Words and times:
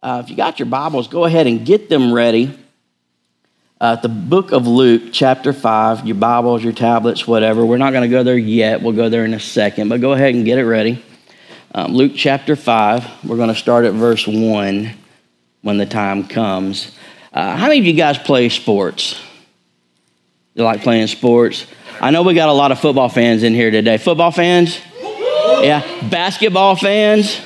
Uh, 0.00 0.22
if 0.22 0.30
you 0.30 0.36
got 0.36 0.60
your 0.60 0.66
Bibles, 0.66 1.08
go 1.08 1.24
ahead 1.24 1.48
and 1.48 1.66
get 1.66 1.88
them 1.88 2.12
ready. 2.12 2.56
Uh, 3.80 3.96
the 3.96 4.08
book 4.08 4.52
of 4.52 4.64
Luke, 4.66 5.10
chapter 5.12 5.52
5, 5.52 6.06
your 6.06 6.14
Bibles, 6.14 6.62
your 6.62 6.72
tablets, 6.72 7.26
whatever. 7.26 7.66
We're 7.66 7.78
not 7.78 7.92
going 7.92 8.08
to 8.08 8.08
go 8.08 8.22
there 8.22 8.38
yet. 8.38 8.80
We'll 8.80 8.92
go 8.92 9.08
there 9.08 9.24
in 9.24 9.34
a 9.34 9.40
second, 9.40 9.88
but 9.88 10.00
go 10.00 10.12
ahead 10.12 10.36
and 10.36 10.44
get 10.44 10.58
it 10.58 10.66
ready. 10.66 11.04
Um, 11.74 11.94
Luke 11.94 12.12
chapter 12.14 12.54
5, 12.54 13.24
we're 13.24 13.36
going 13.36 13.48
to 13.48 13.56
start 13.56 13.86
at 13.86 13.92
verse 13.92 14.24
1 14.24 14.94
when 15.62 15.78
the 15.78 15.86
time 15.86 16.28
comes. 16.28 16.96
Uh, 17.32 17.56
how 17.56 17.66
many 17.66 17.80
of 17.80 17.84
you 17.84 17.92
guys 17.92 18.18
play 18.18 18.48
sports? 18.50 19.20
You 20.54 20.62
like 20.62 20.82
playing 20.82 21.08
sports? 21.08 21.66
I 22.00 22.12
know 22.12 22.22
we 22.22 22.34
got 22.34 22.48
a 22.48 22.52
lot 22.52 22.70
of 22.70 22.78
football 22.78 23.08
fans 23.08 23.42
in 23.42 23.52
here 23.52 23.72
today. 23.72 23.96
Football 23.96 24.30
fans? 24.30 24.78
Yeah. 25.02 26.08
Basketball 26.08 26.76
fans? 26.76 27.40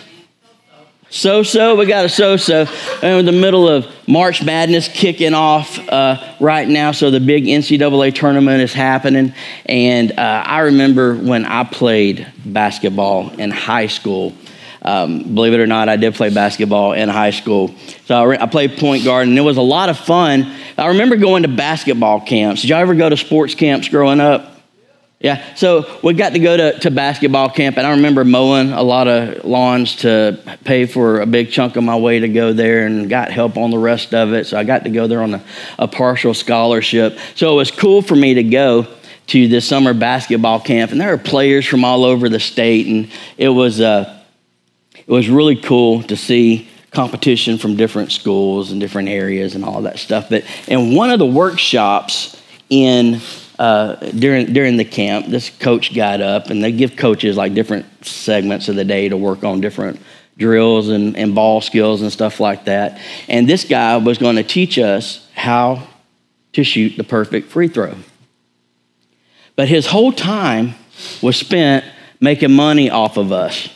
So 1.12 1.42
so, 1.42 1.76
we 1.76 1.84
got 1.84 2.06
a 2.06 2.08
so 2.08 2.38
so. 2.38 2.66
We're 3.02 3.18
in 3.18 3.26
the 3.26 3.32
middle 3.32 3.68
of 3.68 3.86
March 4.08 4.42
Madness 4.42 4.88
kicking 4.88 5.34
off 5.34 5.78
uh, 5.90 6.36
right 6.40 6.66
now, 6.66 6.92
so 6.92 7.10
the 7.10 7.20
big 7.20 7.44
NCAA 7.44 8.14
tournament 8.14 8.62
is 8.62 8.72
happening. 8.72 9.34
And 9.66 10.12
uh, 10.12 10.42
I 10.46 10.60
remember 10.60 11.14
when 11.14 11.44
I 11.44 11.64
played 11.64 12.26
basketball 12.46 13.28
in 13.38 13.50
high 13.50 13.88
school. 13.88 14.32
Um, 14.80 15.34
believe 15.34 15.52
it 15.52 15.60
or 15.60 15.66
not, 15.66 15.90
I 15.90 15.96
did 15.96 16.14
play 16.14 16.30
basketball 16.30 16.94
in 16.94 17.10
high 17.10 17.32
school. 17.32 17.74
So 18.06 18.14
I, 18.14 18.24
re- 18.24 18.38
I, 18.40 18.46
played 18.46 18.78
point 18.78 19.04
guard, 19.04 19.28
and 19.28 19.36
it 19.36 19.42
was 19.42 19.58
a 19.58 19.62
lot 19.62 19.90
of 19.90 19.98
fun. 19.98 20.50
I 20.78 20.86
remember 20.88 21.16
going 21.16 21.42
to 21.42 21.48
basketball 21.50 22.22
camps. 22.22 22.62
Did 22.62 22.70
y'all 22.70 22.78
ever 22.78 22.94
go 22.94 23.10
to 23.10 23.18
sports 23.18 23.54
camps 23.54 23.86
growing 23.86 24.18
up? 24.18 24.51
Yeah, 25.22 25.54
so 25.54 26.00
we 26.02 26.14
got 26.14 26.32
to 26.32 26.40
go 26.40 26.56
to, 26.56 26.80
to 26.80 26.90
basketball 26.90 27.48
camp, 27.48 27.78
and 27.78 27.86
I 27.86 27.92
remember 27.92 28.24
mowing 28.24 28.72
a 28.72 28.82
lot 28.82 29.06
of 29.06 29.44
lawns 29.44 29.94
to 29.96 30.36
pay 30.64 30.84
for 30.84 31.20
a 31.20 31.26
big 31.26 31.52
chunk 31.52 31.76
of 31.76 31.84
my 31.84 31.96
way 31.96 32.18
to 32.18 32.28
go 32.28 32.52
there 32.52 32.86
and 32.86 33.08
got 33.08 33.30
help 33.30 33.56
on 33.56 33.70
the 33.70 33.78
rest 33.78 34.14
of 34.14 34.32
it. 34.32 34.48
So 34.48 34.58
I 34.58 34.64
got 34.64 34.82
to 34.82 34.90
go 34.90 35.06
there 35.06 35.22
on 35.22 35.34
a, 35.34 35.44
a 35.78 35.86
partial 35.86 36.34
scholarship. 36.34 37.16
So 37.36 37.52
it 37.52 37.54
was 37.54 37.70
cool 37.70 38.02
for 38.02 38.16
me 38.16 38.34
to 38.34 38.42
go 38.42 38.88
to 39.28 39.46
this 39.46 39.64
summer 39.64 39.94
basketball 39.94 40.58
camp, 40.58 40.90
and 40.90 41.00
there 41.00 41.10
were 41.10 41.22
players 41.22 41.66
from 41.66 41.84
all 41.84 42.04
over 42.04 42.28
the 42.28 42.40
state, 42.40 42.88
and 42.88 43.08
it 43.38 43.50
was, 43.50 43.80
uh, 43.80 44.20
it 44.96 45.06
was 45.06 45.28
really 45.28 45.54
cool 45.54 46.02
to 46.02 46.16
see 46.16 46.68
competition 46.90 47.58
from 47.58 47.76
different 47.76 48.10
schools 48.10 48.72
and 48.72 48.80
different 48.80 49.08
areas 49.08 49.54
and 49.54 49.64
all 49.64 49.82
that 49.82 50.00
stuff. 50.00 50.28
But 50.28 50.44
in 50.66 50.96
one 50.96 51.10
of 51.10 51.20
the 51.20 51.26
workshops 51.26 52.42
in 52.70 53.20
uh, 53.62 53.94
during 54.10 54.52
during 54.52 54.76
the 54.76 54.84
camp, 54.84 55.26
this 55.26 55.48
coach 55.48 55.94
got 55.94 56.20
up 56.20 56.50
and 56.50 56.64
they 56.64 56.72
give 56.72 56.96
coaches 56.96 57.36
like 57.36 57.54
different 57.54 57.86
segments 58.04 58.68
of 58.68 58.74
the 58.74 58.84
day 58.84 59.08
to 59.08 59.16
work 59.16 59.44
on 59.44 59.60
different 59.60 60.00
drills 60.36 60.88
and, 60.88 61.16
and 61.16 61.32
ball 61.32 61.60
skills 61.60 62.02
and 62.02 62.10
stuff 62.10 62.40
like 62.40 62.64
that. 62.64 63.00
And 63.28 63.48
this 63.48 63.62
guy 63.62 63.98
was 63.98 64.18
going 64.18 64.34
to 64.34 64.42
teach 64.42 64.80
us 64.80 65.24
how 65.36 65.86
to 66.54 66.64
shoot 66.64 66.96
the 66.96 67.04
perfect 67.04 67.50
free 67.50 67.68
throw. 67.68 67.94
But 69.54 69.68
his 69.68 69.86
whole 69.86 70.10
time 70.10 70.74
was 71.22 71.36
spent 71.36 71.84
making 72.18 72.50
money 72.50 72.90
off 72.90 73.16
of 73.16 73.30
us. 73.30 73.68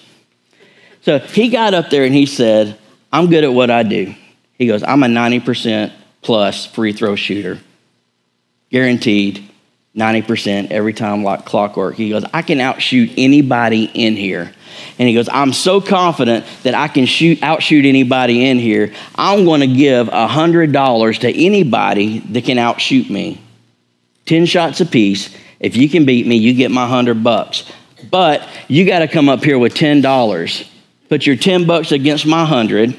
So 1.02 1.20
he 1.20 1.48
got 1.48 1.74
up 1.74 1.90
there 1.90 2.02
and 2.02 2.12
he 2.12 2.26
said, 2.26 2.76
I'm 3.12 3.30
good 3.30 3.44
at 3.44 3.52
what 3.52 3.70
I 3.70 3.84
do. 3.84 4.16
He 4.58 4.66
goes, 4.66 4.82
I'm 4.82 5.04
a 5.04 5.06
90% 5.06 5.92
plus 6.22 6.66
free 6.66 6.92
throw 6.92 7.14
shooter. 7.14 7.60
Guaranteed. 8.68 9.48
90% 9.96 10.70
every 10.70 10.92
time 10.92 11.24
like 11.24 11.44
clockwork. 11.44 11.94
He 11.96 12.10
goes, 12.10 12.24
I 12.32 12.42
can 12.42 12.60
outshoot 12.60 13.10
anybody 13.16 13.90
in 13.94 14.14
here. 14.14 14.52
And 14.98 15.08
he 15.08 15.14
goes, 15.14 15.28
I'm 15.30 15.52
so 15.52 15.80
confident 15.80 16.44
that 16.62 16.74
I 16.74 16.88
can 16.88 17.06
shoot 17.06 17.42
outshoot 17.42 17.86
anybody 17.86 18.46
in 18.48 18.58
here. 18.58 18.92
I'm 19.14 19.44
going 19.44 19.60
to 19.60 19.66
give 19.66 20.08
$100 20.08 21.18
to 21.20 21.44
anybody 21.44 22.18
that 22.18 22.44
can 22.44 22.58
outshoot 22.58 23.08
me. 23.08 23.40
10 24.26 24.44
shots 24.44 24.80
apiece. 24.80 25.34
If 25.60 25.76
you 25.76 25.88
can 25.88 26.04
beat 26.04 26.26
me, 26.26 26.36
you 26.36 26.52
get 26.52 26.70
my 26.70 26.82
100 26.82 27.24
bucks. 27.24 27.70
But 28.10 28.46
you 28.68 28.84
got 28.84 28.98
to 28.98 29.08
come 29.08 29.30
up 29.30 29.42
here 29.42 29.58
with 29.58 29.74
$10. 29.74 30.68
Put 31.08 31.26
your 31.26 31.36
10 31.36 31.66
bucks 31.66 31.92
against 31.92 32.26
my 32.26 32.42
100. 32.42 32.94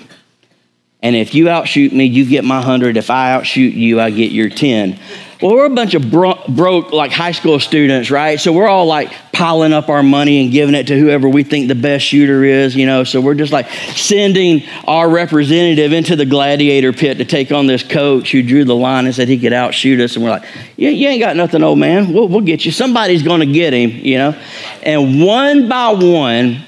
And 1.01 1.15
if 1.15 1.35
you 1.35 1.47
outshoot 1.47 1.93
me, 1.93 2.05
you 2.05 2.25
get 2.25 2.43
my 2.43 2.57
100. 2.57 2.97
If 2.97 3.09
I 3.09 3.33
outshoot 3.33 3.73
you, 3.73 4.01
I 4.01 4.09
get 4.09 4.31
your 4.31 4.49
10. 4.49 4.99
Well, 5.39 5.53
we're 5.53 5.65
a 5.65 5.69
bunch 5.69 5.93
of 5.93 6.09
bro- 6.09 6.43
broke, 6.49 6.91
like 6.91 7.11
high 7.11 7.33
school 7.33 7.59
students, 7.59 8.09
right? 8.09 8.39
So 8.39 8.51
we're 8.51 8.67
all 8.67 8.87
like 8.87 9.13
piling 9.31 9.71
up 9.71 9.87
our 9.87 10.01
money 10.01 10.41
and 10.41 10.51
giving 10.51 10.73
it 10.73 10.87
to 10.87 10.97
whoever 10.97 11.29
we 11.29 11.43
think 11.43 11.67
the 11.67 11.75
best 11.75 12.03
shooter 12.03 12.43
is, 12.43 12.75
you 12.75 12.87
know. 12.87 13.03
So 13.03 13.21
we're 13.21 13.35
just 13.35 13.53
like 13.53 13.69
sending 13.69 14.63
our 14.87 15.07
representative 15.07 15.93
into 15.93 16.15
the 16.15 16.25
gladiator 16.25 16.91
pit 16.91 17.19
to 17.19 17.25
take 17.25 17.51
on 17.51 17.67
this 17.67 17.83
coach 17.83 18.31
who 18.31 18.41
drew 18.41 18.65
the 18.65 18.75
line 18.75 19.05
and 19.05 19.13
said 19.13 19.27
he 19.27 19.37
could 19.37 19.53
outshoot 19.53 19.99
us. 19.99 20.15
And 20.15 20.25
we're 20.25 20.31
like, 20.31 20.45
yeah, 20.75 20.89
you 20.89 21.07
ain't 21.07 21.21
got 21.21 21.35
nothing, 21.35 21.61
old 21.61 21.77
man. 21.77 22.11
We'll, 22.11 22.27
we'll 22.27 22.41
get 22.41 22.65
you. 22.65 22.71
Somebody's 22.71 23.21
going 23.21 23.41
to 23.41 23.45
get 23.45 23.73
him, 23.73 23.91
you 23.91 24.17
know. 24.17 24.41
And 24.81 25.23
one 25.23 25.69
by 25.69 25.91
one, 25.91 26.65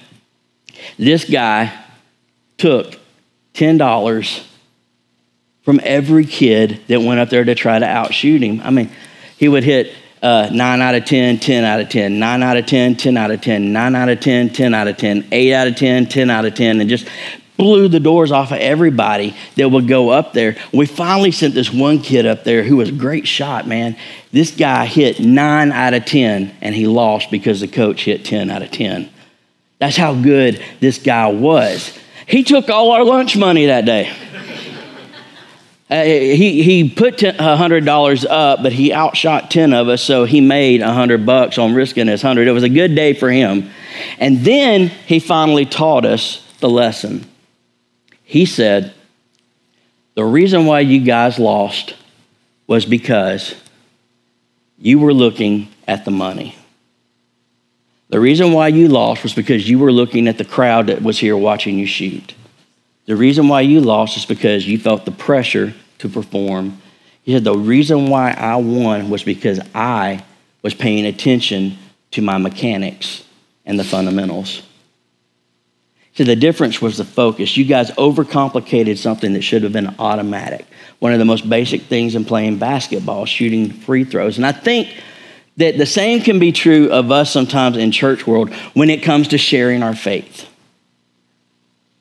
this 1.00 1.28
guy 1.28 1.74
took 2.60 2.99
$10 3.54 4.46
from 5.64 5.80
every 5.84 6.26
kid 6.26 6.82
that 6.88 7.02
went 7.02 7.20
up 7.20 7.30
there 7.30 7.44
to 7.44 7.56
try 7.56 7.78
to 7.78 7.86
outshoot 7.86 8.42
him. 8.42 8.62
I 8.64 8.70
mean, 8.72 8.90
he 9.38 9.48
would 9.48 9.64
hit 9.64 9.94
uh, 10.22 10.50
9 10.52 10.82
out 10.82 10.96
of 10.96 11.06
10, 11.06 11.40
10 11.40 11.64
out 11.64 11.80
of 11.80 11.90
10, 11.90 12.20
9 12.20 12.44
out 12.44 12.58
of 12.58 12.66
10, 12.66 12.96
10 12.96 13.18
out 13.18 13.32
of 13.32 13.42
10, 13.42 13.72
9 13.72 13.96
out 13.96 14.10
of 14.10 14.20
10, 14.20 14.50
10 14.50 14.74
out 14.74 14.88
of 14.88 14.98
10, 14.98 15.28
8 15.32 15.54
out 15.54 15.68
of 15.68 15.76
10, 15.76 16.06
10 16.08 16.30
out 16.30 16.46
of 16.46 16.56
10, 16.56 16.82
and 16.82 16.90
just 16.90 17.08
blew 17.58 17.88
the 17.88 18.00
doors 18.00 18.32
off 18.32 18.52
of 18.52 18.58
everybody 18.58 19.36
that 19.56 19.70
would 19.70 19.88
go 19.88 20.10
up 20.10 20.34
there. 20.34 20.56
We 20.74 20.86
finally 20.86 21.32
sent 21.32 21.54
this 21.54 21.72
one 21.74 22.00
kid 22.00 22.26
up 22.26 22.44
there 22.44 22.64
who 22.64 22.78
was 22.78 22.90
a 22.90 22.94
great 22.94 23.28
shot, 23.28 23.68
man. 23.68 23.98
This 24.32 24.52
guy 24.52 24.86
hit 24.86 25.20
9 25.20 25.72
out 25.72 25.94
of 25.94 26.06
10, 26.06 26.56
and 26.62 26.74
he 26.74 26.88
lost 26.88 27.32
because 27.32 27.60
the 27.60 27.68
coach 27.68 28.06
hit 28.06 28.26
10 28.26 28.50
out 28.50 28.62
of 28.62 28.72
10. 28.72 29.10
That's 29.80 29.98
how 29.98 30.14
good 30.14 30.64
this 30.80 30.98
guy 30.98 31.28
was. 31.28 31.98
He 32.30 32.44
took 32.44 32.70
all 32.70 32.92
our 32.92 33.04
lunch 33.04 33.36
money 33.36 33.66
that 33.66 33.86
day. 33.86 34.16
Uh, 35.90 36.04
he, 36.04 36.62
he 36.62 36.88
put 36.88 37.18
$100 37.18 38.26
up, 38.30 38.62
but 38.62 38.72
he 38.72 38.94
outshot 38.94 39.50
10 39.50 39.74
of 39.74 39.88
us, 39.88 40.04
so 40.04 40.26
he 40.26 40.40
made 40.40 40.82
100 40.82 41.26
bucks 41.26 41.58
on 41.58 41.74
risking 41.74 42.06
his 42.06 42.24
100. 42.24 42.48
It 42.48 42.52
was 42.52 42.62
a 42.62 42.70
good 42.70 42.94
day 42.94 43.14
for 43.14 43.32
him. 43.32 43.72
And 44.20 44.42
then 44.46 44.90
he 45.08 45.20
finally 45.20 45.66
taught 45.66 46.06
us 46.06 46.46
the 46.60 46.70
lesson. 46.70 47.26
He 48.24 48.46
said, 48.46 48.94
The 50.14 50.24
reason 50.24 50.68
why 50.68 50.82
you 50.82 51.00
guys 51.00 51.40
lost 51.40 51.96
was 52.68 52.86
because 52.86 53.56
you 54.78 55.00
were 55.00 55.16
looking 55.16 55.70
at 55.88 56.06
the 56.06 56.12
money. 56.12 56.59
The 58.10 58.20
reason 58.20 58.54
why 58.54 58.70
you 58.70 58.88
lost 58.88 59.24
was 59.24 59.34
because 59.34 59.70
you 59.70 59.78
were 59.78 59.92
looking 59.92 60.28
at 60.28 60.38
the 60.38 60.46
crowd 60.46 60.88
that 60.88 61.04
was 61.04 61.20
here 61.20 61.38
watching 61.38 61.78
you 61.78 61.86
shoot. 61.86 62.34
The 63.06 63.16
reason 63.16 63.48
why 63.48 63.62
you 63.62 63.82
lost 63.82 64.18
is 64.18 64.26
because 64.26 64.68
you 64.68 64.80
felt 64.80 65.06
the 65.06 65.12
pressure 65.12 65.74
to 66.00 66.10
perform. 66.10 66.82
He 67.24 67.34
said, 67.34 67.44
The 67.44 67.58
reason 67.58 68.10
why 68.10 68.32
I 68.32 68.56
won 68.56 69.10
was 69.10 69.24
because 69.24 69.60
I 69.76 70.24
was 70.64 70.74
paying 70.74 71.06
attention 71.06 71.78
to 72.12 72.22
my 72.22 72.38
mechanics 72.38 73.24
and 73.66 73.80
the 73.80 73.84
fundamentals. 73.84 74.64
So 76.16 76.24
the 76.24 76.36
difference 76.36 76.82
was 76.82 76.98
the 76.98 77.06
focus. 77.06 77.56
You 77.56 77.64
guys 77.64 77.92
overcomplicated 77.92 78.98
something 78.98 79.34
that 79.34 79.44
should 79.44 79.64
have 79.64 79.72
been 79.72 79.96
automatic. 80.00 80.66
One 80.98 81.14
of 81.14 81.20
the 81.20 81.26
most 81.26 81.48
basic 81.48 81.84
things 81.84 82.16
in 82.16 82.26
playing 82.26 82.58
basketball, 82.58 83.26
shooting 83.26 83.72
free 83.72 84.04
throws. 84.04 84.38
And 84.38 84.46
I 84.46 84.52
think 84.52 84.94
that 85.60 85.78
the 85.78 85.86
same 85.86 86.22
can 86.22 86.40
be 86.40 86.54
true 86.54 86.90
of 86.90 87.12
us 87.12 87.32
sometimes 87.32 87.76
in 87.76 87.92
church 87.92 88.26
world 88.26 88.54
when 88.74 88.90
it 88.90 89.04
comes 89.04 89.28
to 89.30 89.38
sharing 89.38 89.84
our 89.84 89.94
faith. 89.96 90.48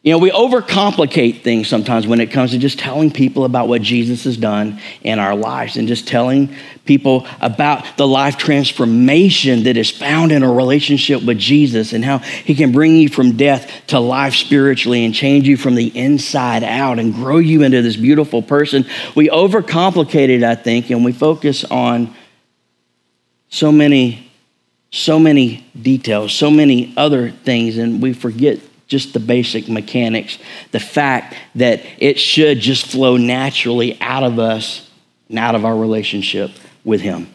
You 0.05 0.13
know, 0.13 0.19
we 0.19 0.31
overcomplicate 0.31 1.43
things 1.43 1.67
sometimes 1.67 2.07
when 2.07 2.21
it 2.21 2.31
comes 2.31 2.53
to 2.53 2.59
just 2.59 2.79
telling 2.79 3.11
people 3.11 3.45
about 3.45 3.67
what 3.67 3.83
Jesus 3.83 4.25
has 4.25 4.37
done 4.37 4.81
in 5.03 5.19
our 5.19 5.35
lives 5.35 5.77
and 5.77 5.89
just 5.89 6.07
telling 6.07 6.55
people 6.85 7.27
about 7.41 7.85
the 7.97 8.07
life 8.07 8.37
transformation 8.37 9.65
that 9.65 9.77
is 9.77 9.91
found 9.91 10.31
in 10.31 10.45
a 10.45 10.51
relationship 10.51 11.25
with 11.25 11.37
Jesus 11.37 11.93
and 11.93 12.05
how 12.05 12.19
he 12.19 12.55
can 12.55 12.71
bring 12.71 12.95
you 12.95 13.09
from 13.09 13.37
death 13.37 13.71
to 13.89 13.99
life 13.99 14.35
spiritually 14.35 15.05
and 15.05 15.13
change 15.13 15.49
you 15.49 15.57
from 15.57 15.75
the 15.75 15.89
inside 15.99 16.63
out 16.63 17.01
and 17.01 17.13
grow 17.13 17.39
you 17.39 17.65
into 17.65 17.83
this 17.83 17.97
beautiful 17.97 18.41
person. 18.41 18.87
We 19.17 19.29
overcomplicate 19.29 20.29
it, 20.29 20.45
I 20.45 20.55
think, 20.55 20.91
and 20.91 21.05
we 21.05 21.11
focus 21.11 21.65
on 21.65 22.15
so 23.49 23.73
many 23.73 24.25
so 24.91 25.19
many 25.19 25.67
details, 25.81 26.33
so 26.33 26.51
many 26.51 26.95
other 26.97 27.31
things 27.31 27.77
and 27.77 28.01
we 28.01 28.15
forget 28.15 28.59
just 28.89 29.13
the 29.13 29.21
basic 29.21 29.69
mechanics, 29.69 30.39
the 30.73 30.81
fact 30.81 31.37
that 31.55 31.83
it 31.99 32.19
should 32.19 32.59
just 32.59 32.87
flow 32.87 33.19
naturally 33.19 34.01
out 34.01 34.23
of 34.23 34.39
us 34.39 34.91
and 35.29 35.39
out 35.39 35.55
of 35.55 35.65
our 35.65 35.77
relationship 35.77 36.51
with 36.85 37.03
Him. 37.03 37.29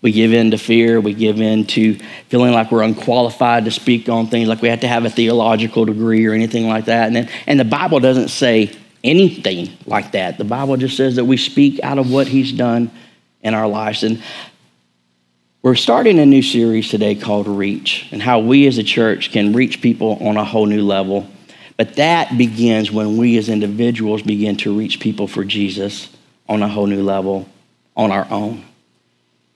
we 0.00 0.12
give 0.12 0.32
in 0.32 0.52
to 0.52 0.58
fear. 0.58 1.00
We 1.00 1.12
give 1.12 1.40
in 1.40 1.66
to 1.66 1.98
feeling 2.28 2.52
like 2.52 2.70
we're 2.70 2.84
unqualified 2.84 3.64
to 3.64 3.72
speak 3.72 4.08
on 4.08 4.28
things, 4.28 4.48
like 4.48 4.62
we 4.62 4.68
have 4.68 4.80
to 4.80 4.88
have 4.88 5.04
a 5.04 5.10
theological 5.10 5.84
degree 5.84 6.24
or 6.24 6.32
anything 6.32 6.68
like 6.68 6.84
that. 6.84 7.08
And, 7.08 7.16
then, 7.16 7.28
and 7.48 7.58
the 7.58 7.64
Bible 7.64 7.98
doesn't 7.98 8.28
say 8.28 8.72
anything 9.02 9.70
like 9.86 10.12
that. 10.12 10.38
The 10.38 10.44
Bible 10.44 10.76
just 10.76 10.96
says 10.96 11.16
that 11.16 11.24
we 11.24 11.36
speak 11.36 11.80
out 11.82 11.98
of 11.98 12.12
what 12.12 12.28
He's 12.28 12.52
done 12.52 12.92
in 13.42 13.54
our 13.54 13.66
lives. 13.66 14.04
And 14.04 14.22
we're 15.66 15.74
starting 15.74 16.20
a 16.20 16.24
new 16.24 16.42
series 16.42 16.88
today 16.90 17.16
called 17.16 17.48
Reach 17.48 18.06
and 18.12 18.22
how 18.22 18.38
we 18.38 18.68
as 18.68 18.78
a 18.78 18.84
church 18.84 19.32
can 19.32 19.52
reach 19.52 19.82
people 19.82 20.16
on 20.20 20.36
a 20.36 20.44
whole 20.44 20.66
new 20.66 20.84
level. 20.84 21.28
But 21.76 21.96
that 21.96 22.38
begins 22.38 22.92
when 22.92 23.16
we 23.16 23.36
as 23.36 23.48
individuals 23.48 24.22
begin 24.22 24.56
to 24.58 24.78
reach 24.78 25.00
people 25.00 25.26
for 25.26 25.44
Jesus 25.44 26.08
on 26.48 26.62
a 26.62 26.68
whole 26.68 26.86
new 26.86 27.02
level 27.02 27.48
on 27.96 28.12
our 28.12 28.28
own. 28.30 28.64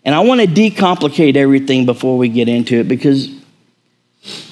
And 0.04 0.12
I 0.12 0.18
want 0.18 0.40
to 0.40 0.48
decomplicate 0.48 1.36
everything 1.36 1.86
before 1.86 2.18
we 2.18 2.28
get 2.28 2.48
into 2.48 2.80
it 2.80 2.88
because 2.88 3.30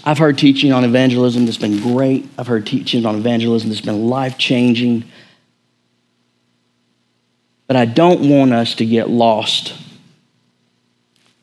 I've 0.04 0.18
heard 0.18 0.38
teaching 0.38 0.70
on 0.70 0.84
evangelism 0.84 1.44
that's 1.44 1.58
been 1.58 1.80
great. 1.80 2.28
I've 2.38 2.46
heard 2.46 2.68
teaching 2.68 3.04
on 3.04 3.16
evangelism 3.16 3.70
that's 3.70 3.80
been 3.80 4.06
life 4.06 4.38
changing. 4.38 5.02
But 7.66 7.74
I 7.74 7.84
don't 7.84 8.30
want 8.30 8.52
us 8.52 8.76
to 8.76 8.86
get 8.86 9.10
lost 9.10 9.74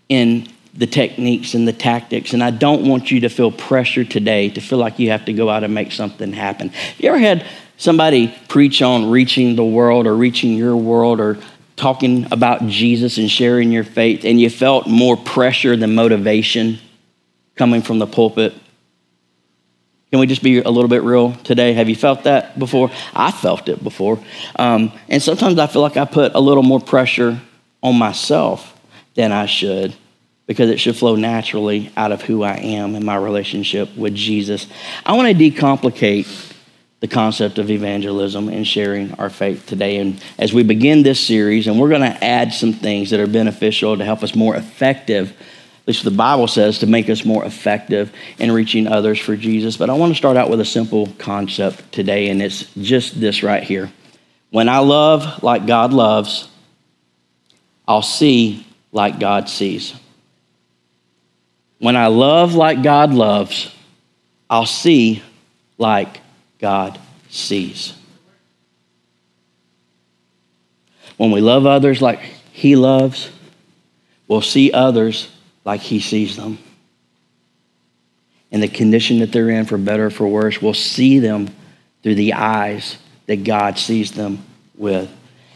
in 0.10 0.48
the 0.74 0.88
techniques 0.88 1.54
and 1.54 1.68
the 1.68 1.74
tactics. 1.74 2.34
And 2.34 2.44
I 2.44 2.52
don't 2.52 2.88
want 2.88 3.10
you 3.10 3.22
to 3.22 3.30
feel 3.30 3.52
pressure 3.52 4.04
today 4.04 4.50
to 4.50 4.62
feel 4.62 4.78
like 4.78 5.00
you 5.00 5.10
have 5.10 5.25
to 5.25 5.34
go 5.34 5.50
out 5.50 5.63
and 5.63 5.74
make 5.74 5.92
something 5.92 6.34
happen. 6.34 6.69
Have 6.69 7.00
you 7.00 7.10
ever 7.10 7.19
had 7.19 7.46
somebody 7.78 8.34
preach 8.50 8.81
on 8.81 9.10
reaching 9.10 9.56
the 9.56 9.63
world 9.63 10.06
or 10.06 10.16
reaching 10.16 10.54
your 10.54 10.75
world 10.75 11.19
or 11.19 11.38
talking 11.78 12.28
about 12.31 12.68
Jesus 12.68 13.18
and 13.18 13.30
sharing 13.30 13.72
your 13.72 13.84
faith, 13.84 14.24
and 14.24 14.40
you 14.40 14.50
felt 14.50 14.88
more 14.88 15.18
pressure 15.18 15.75
than 15.75 15.94
motivation 15.96 16.80
coming 17.56 17.81
from 17.81 18.00
the 18.00 18.08
pulpit? 18.08 18.54
Can 20.12 20.19
we 20.19 20.28
just 20.28 20.44
be 20.44 20.60
a 20.60 20.69
little 20.69 20.88
bit 20.88 21.04
real 21.04 21.34
today? 21.44 21.74
Have 21.74 21.90
you 21.90 21.96
felt 21.96 22.24
that 22.24 22.58
before? 22.58 22.92
I 23.13 23.31
felt 23.31 23.68
it 23.68 23.84
before. 23.84 24.19
Um, 24.56 24.94
and 25.10 25.22
sometimes 25.22 25.60
I 25.60 25.68
feel 25.68 25.81
like 25.81 25.98
I 25.98 26.06
put 26.06 26.34
a 26.36 26.40
little 26.40 26.63
more 26.63 26.80
pressure 26.80 27.42
on 27.81 27.98
myself 27.98 28.75
than 29.15 29.31
I 29.31 29.45
should 29.45 29.95
because 30.47 30.69
it 30.69 30.79
should 30.79 30.95
flow 30.95 31.15
naturally 31.15 31.91
out 31.97 32.12
of 32.12 32.21
who 32.21 32.44
I 32.44 32.56
am 32.56 32.95
in 32.95 33.03
my 33.03 33.15
relationship 33.15 33.95
with 33.95 34.13
Jesus. 34.13 34.67
I 35.06 35.13
want 35.13 35.27
to 35.27 35.33
decomplicate 35.33 36.53
the 37.00 37.07
concept 37.07 37.57
of 37.57 37.69
evangelism 37.69 38.50
and 38.50 38.65
sharing 38.65 39.13
our 39.15 39.29
faith 39.29 39.65
today. 39.65 39.97
And 39.97 40.23
as 40.38 40.53
we 40.53 40.63
begin 40.63 41.03
this 41.03 41.19
series, 41.19 41.67
and 41.67 41.79
we're 41.79 41.89
going 41.89 42.01
to 42.01 42.23
add 42.23 42.53
some 42.53 42.73
things 42.73 43.09
that 43.09 43.19
are 43.19 43.27
beneficial 43.27 43.97
to 43.97 44.06
help 44.06 44.23
us 44.23 44.35
more 44.35 44.56
effective, 44.56 45.31
at 45.31 45.88
least 45.88 46.03
the 46.03 46.12
Bible 46.12 46.47
says, 46.47 46.79
to 46.79 46.88
make 46.88 47.09
us 47.09 47.25
more 47.25 47.44
effective 47.44 48.12
in 48.39 48.51
reaching 48.51 48.88
others 48.88 49.19
for 49.19 49.35
Jesus. 49.35 49.77
But 49.77 49.89
I 49.89 49.94
want 49.94 50.13
to 50.13 50.17
start 50.17 50.38
out 50.38 50.50
with 50.50 50.59
a 50.59 50.65
simple 50.65 51.07
concept 51.17 51.91
today, 51.91 52.29
and 52.29 52.41
it's 52.41 52.73
just 52.75 53.19
this 53.19 53.44
right 53.44 53.63
here. 53.63 53.91
When 54.51 54.69
I 54.69 54.79
love 54.79 55.44
like 55.44 55.67
God 55.67 55.91
loves, 55.91 56.50
I'll 57.88 58.01
see 58.01 58.65
like 58.95 59.19
God 59.19 59.50
sees. 59.50 59.94
When 61.80 61.97
I 61.97 62.07
love 62.07 62.56
like 62.56 62.81
God 62.81 63.13
loves, 63.13 63.75
I'll 64.50 64.65
see 64.65 65.21
like 65.77 66.21
God 66.59 66.97
sees. 67.27 67.94
When 71.18 71.31
we 71.31 71.42
love 71.42 71.65
others 71.65 72.01
like 72.01 72.21
He 72.53 72.77
loves, 72.77 73.30
we'll 74.30 74.42
see 74.42 74.71
others 74.71 75.30
like 75.65 75.81
He 75.81 76.00
sees 76.00 76.38
them. 76.38 76.57
In 78.50 78.62
the 78.62 78.69
condition 78.69 79.19
that 79.19 79.33
they're 79.33 79.50
in, 79.50 79.65
for 79.65 79.77
better 79.77 80.06
or 80.06 80.09
for 80.09 80.27
worse, 80.27 80.62
we'll 80.62 80.74
see 80.74 81.19
them 81.19 81.50
through 82.01 82.15
the 82.15 82.33
eyes 82.33 82.98
that 83.25 83.44
God 83.44 83.77
sees 83.77 84.13
them 84.13 84.45
with. 84.77 85.12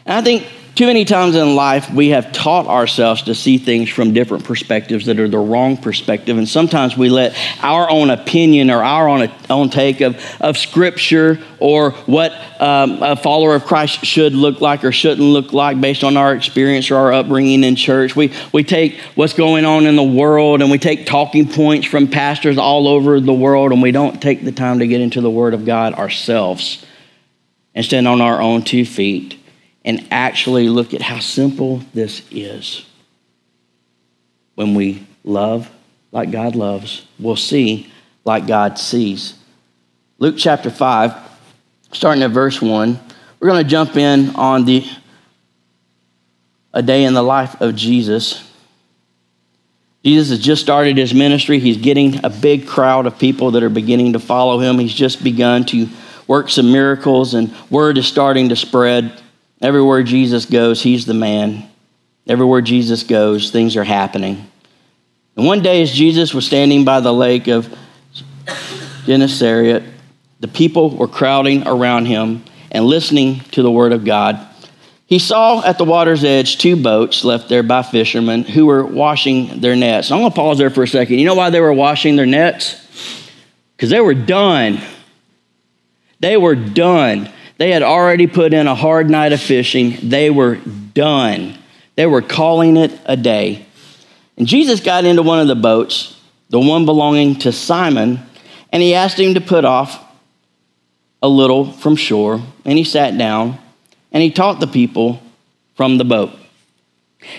And 0.06 0.18
I 0.18 0.21
think 0.21 0.45
too 0.80 0.86
many 0.86 1.04
times 1.04 1.36
in 1.36 1.58
life, 1.58 1.92
we 1.92 2.08
have 2.08 2.31
taught 2.31 2.66
ourselves 2.66 3.24
to 3.24 3.36
see 3.36 3.58
things 3.58 3.90
from 3.90 4.14
different 4.14 4.46
perspectives 4.46 5.08
that 5.08 5.20
are 5.20 5.28
the 5.28 5.38
wrong 5.38 5.76
perspective. 5.76 6.38
And 6.38 6.48
sometimes 6.48 6.96
we 6.96 7.10
let 7.10 7.38
our 7.62 7.90
own 7.90 8.10
opinion 8.10 8.72
or 8.72 8.81
our 8.81 9.10
own, 9.10 9.30
own 9.50 9.70
take 9.72 10.00
of, 10.00 10.16
of 10.40 10.58
Scripture 10.58 11.38
or 11.60 11.92
what 12.06 12.31
um, 12.62 13.04
a 13.04 13.18
follower 13.18 13.56
of 13.56 13.66
Christ 13.66 14.06
should 14.06 14.34
look 14.34 14.62
like 14.62 14.86
or 14.86 14.94
shouldn't 14.94 15.20
look 15.20 15.52
like 15.52 15.81
based 15.81 16.06
on 16.06 16.16
our 16.16 16.34
experience 16.34 16.90
or 16.92 16.96
our 16.96 17.12
upbringing 17.12 17.66
in 17.66 17.76
church. 17.76 18.16
We, 18.16 18.31
we 18.54 18.64
take 18.64 19.02
what's 19.16 19.34
going 19.34 19.66
on 19.66 19.86
in 19.86 19.98
the 19.98 20.02
world 20.02 20.62
and 20.62 20.72
we 20.72 20.78
take 20.78 21.06
talking 21.06 21.50
points 21.50 21.88
from 21.88 22.08
pastors 22.08 22.58
all 22.58 22.88
over 22.88 23.20
the 23.20 23.34
world 23.34 23.74
and 23.74 23.81
we 23.81 23.92
don't 23.92 24.22
take 24.22 24.46
the 24.46 24.54
time 24.54 24.80
to 24.80 24.88
get 24.88 25.02
into 25.02 25.20
the 25.20 25.30
Word 25.30 25.54
of 25.54 25.66
God 25.66 25.96
ourselves 25.96 26.86
and 27.76 27.84
stand 27.84 28.08
on 28.08 28.22
our 28.22 28.42
own 28.42 28.64
two 28.64 28.86
feet 28.86 29.38
and 29.86 30.08
actually 30.12 30.70
look 30.70 30.94
at 30.94 31.02
how 31.02 31.20
simple 31.20 31.78
this 31.94 32.24
is. 32.31 32.86
When 34.56 34.76
we 34.76 35.08
love 35.24 35.70
like 36.12 36.31
God 36.31 36.56
loves, 36.56 37.06
we'll 37.18 37.36
see 37.36 37.92
like 38.26 38.48
God 38.48 38.78
sees. 38.78 39.36
Luke 40.18 40.36
chapter 40.38 40.70
5, 40.70 41.16
starting 41.94 42.24
at 42.24 42.31
verse 42.31 42.62
1, 42.62 43.00
we're 43.40 43.48
going 43.48 43.64
to 43.64 43.70
jump 43.70 43.96
in 43.96 44.36
on 44.36 44.66
the 44.66 44.86
a 46.74 46.81
day 46.81 47.04
in 47.04 47.14
the 47.14 47.24
life 47.24 47.60
of 47.62 47.76
Jesus. 47.76 48.46
Jesus 50.04 50.30
has 50.30 50.40
just 50.40 50.62
started 50.62 50.98
his 50.98 51.14
ministry. 51.14 51.60
He's 51.60 51.78
getting 51.78 52.24
a 52.24 52.30
big 52.30 52.68
crowd 52.68 53.06
of 53.06 53.18
people 53.18 53.52
that 53.52 53.64
are 53.64 53.70
beginning 53.70 54.14
to 54.14 54.20
follow 54.20 54.60
him. 54.60 54.80
He's 54.80 54.94
just 54.94 55.24
begun 55.24 55.66
to 55.66 55.88
work 56.28 56.50
some 56.50 56.72
miracles, 56.72 57.34
and 57.34 57.54
word 57.70 57.98
is 57.98 58.08
starting 58.08 58.50
to 58.50 58.56
spread. 58.56 59.20
Everywhere 59.61 60.03
Jesus 60.03 60.45
goes, 60.45 60.81
he's 60.81 61.06
the 61.06 61.13
man. 61.13 61.69
Everywhere 62.27 62.61
Jesus 62.61 63.03
goes, 63.03 63.51
things 63.51 63.75
are 63.75 63.83
happening. 63.83 64.50
And 65.35 65.45
one 65.45 65.61
day, 65.61 65.81
as 65.81 65.91
Jesus 65.91 66.33
was 66.33 66.45
standing 66.45 66.85
by 66.85 67.00
the 67.00 67.13
lake 67.13 67.47
of 67.47 67.73
Gennesaret, 69.06 69.83
the 70.39 70.47
people 70.47 70.91
were 70.91 71.07
crowding 71.07 71.67
around 71.67 72.06
him 72.06 72.44
and 72.71 72.85
listening 72.85 73.39
to 73.51 73.61
the 73.61 73.71
word 73.71 73.91
of 73.91 74.06
God. 74.06 74.47
He 75.06 75.17
saw 75.17 75.65
at 75.65 75.77
the 75.77 75.85
water's 75.85 76.23
edge 76.23 76.59
two 76.59 76.81
boats 76.81 77.23
left 77.23 77.50
there 77.50 77.63
by 77.63 77.81
fishermen 77.81 78.44
who 78.44 78.67
were 78.67 78.85
washing 78.85 79.59
their 79.59 79.75
nets. 79.75 80.11
I'm 80.11 80.19
going 80.19 80.29
to 80.29 80.35
pause 80.35 80.59
there 80.59 80.69
for 80.69 80.83
a 80.83 80.88
second. 80.88 81.17
You 81.17 81.25
know 81.25 81.35
why 81.35 81.50
they 81.50 81.61
were 81.61 81.73
washing 81.73 82.15
their 82.15 82.27
nets? 82.27 82.85
Because 83.75 83.89
they 83.89 84.01
were 84.01 84.13
done. 84.13 84.79
They 86.19 86.38
were 86.38 86.56
done. 86.56 87.31
They 87.59 87.71
had 87.71 87.83
already 87.83 88.25
put 88.25 88.53
in 88.53 88.67
a 88.67 88.73
hard 88.73 89.09
night 89.09 89.33
of 89.33 89.42
fishing. 89.42 89.97
They 90.09 90.30
were 90.30 90.56
done. 90.56 91.57
They 91.95 92.06
were 92.06 92.21
calling 92.21 92.78
it 92.78 92.97
a 93.06 93.18
day. 93.18 93.66
And 94.37 94.47
Jesus 94.47 94.80
got 94.80 95.04
into 95.04 95.23
one 95.23 95.42
of 95.42 95.49
the 95.49 95.56
boats, 95.56 96.18
the 96.49 96.59
one 96.59 96.85
belonging 96.85 97.35
to 97.39 97.51
Simon, 97.51 98.21
and 98.71 98.81
he 98.81 98.95
asked 98.95 99.19
him 99.19 99.33
to 99.33 99.42
put 99.42 99.66
off 99.66 100.01
a 101.21 101.28
little 101.28 101.73
from 101.73 101.97
shore. 101.97 102.42
And 102.63 102.78
he 102.78 102.85
sat 102.85 103.18
down 103.18 103.59
and 104.13 104.23
he 104.23 104.31
taught 104.31 104.61
the 104.61 104.68
people 104.68 105.21
from 105.75 105.97
the 105.97 106.06
boat. 106.06 106.31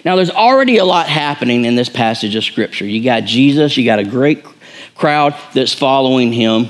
Now, 0.05 0.17
there's 0.17 0.31
already 0.31 0.77
a 0.77 0.85
lot 0.85 1.09
happening 1.09 1.65
in 1.65 1.77
this 1.77 1.89
passage 1.89 2.37
of 2.37 2.45
Scripture. 2.45 2.85
You 2.85 3.03
got 3.03 3.25
Jesus, 3.25 3.79
you 3.79 3.87
got 3.87 3.99
a 3.99 4.05
great 4.05 4.45
crowd 4.95 5.35
that's 5.55 5.73
following 5.73 6.31
him. 6.31 6.69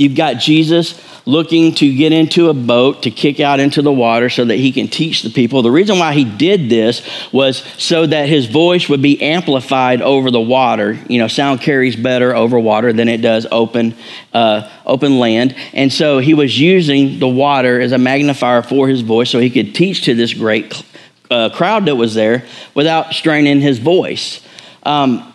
You've 0.00 0.14
got 0.14 0.38
Jesus 0.38 0.98
looking 1.26 1.74
to 1.74 1.94
get 1.94 2.10
into 2.10 2.48
a 2.48 2.54
boat 2.54 3.02
to 3.02 3.10
kick 3.10 3.38
out 3.38 3.60
into 3.60 3.82
the 3.82 3.92
water 3.92 4.30
so 4.30 4.46
that 4.46 4.56
he 4.56 4.72
can 4.72 4.88
teach 4.88 5.20
the 5.22 5.28
people. 5.28 5.60
The 5.60 5.70
reason 5.70 5.98
why 5.98 6.14
he 6.14 6.24
did 6.24 6.70
this 6.70 7.06
was 7.30 7.58
so 7.76 8.06
that 8.06 8.26
his 8.26 8.46
voice 8.46 8.88
would 8.88 9.02
be 9.02 9.20
amplified 9.20 10.00
over 10.00 10.30
the 10.30 10.40
water. 10.40 10.98
You 11.06 11.18
know, 11.18 11.28
sound 11.28 11.60
carries 11.60 11.96
better 11.96 12.34
over 12.34 12.58
water 12.58 12.94
than 12.94 13.08
it 13.08 13.18
does 13.18 13.46
open, 13.52 13.94
uh, 14.32 14.70
open 14.86 15.18
land. 15.18 15.54
And 15.74 15.92
so 15.92 16.18
he 16.18 16.32
was 16.32 16.58
using 16.58 17.18
the 17.18 17.28
water 17.28 17.78
as 17.78 17.92
a 17.92 17.98
magnifier 17.98 18.62
for 18.62 18.88
his 18.88 19.02
voice 19.02 19.28
so 19.28 19.38
he 19.38 19.50
could 19.50 19.74
teach 19.74 20.04
to 20.06 20.14
this 20.14 20.32
great 20.32 20.82
uh, 21.30 21.50
crowd 21.50 21.84
that 21.84 21.96
was 21.96 22.14
there 22.14 22.46
without 22.72 23.12
straining 23.12 23.60
his 23.60 23.78
voice. 23.78 24.40
Um, 24.82 25.34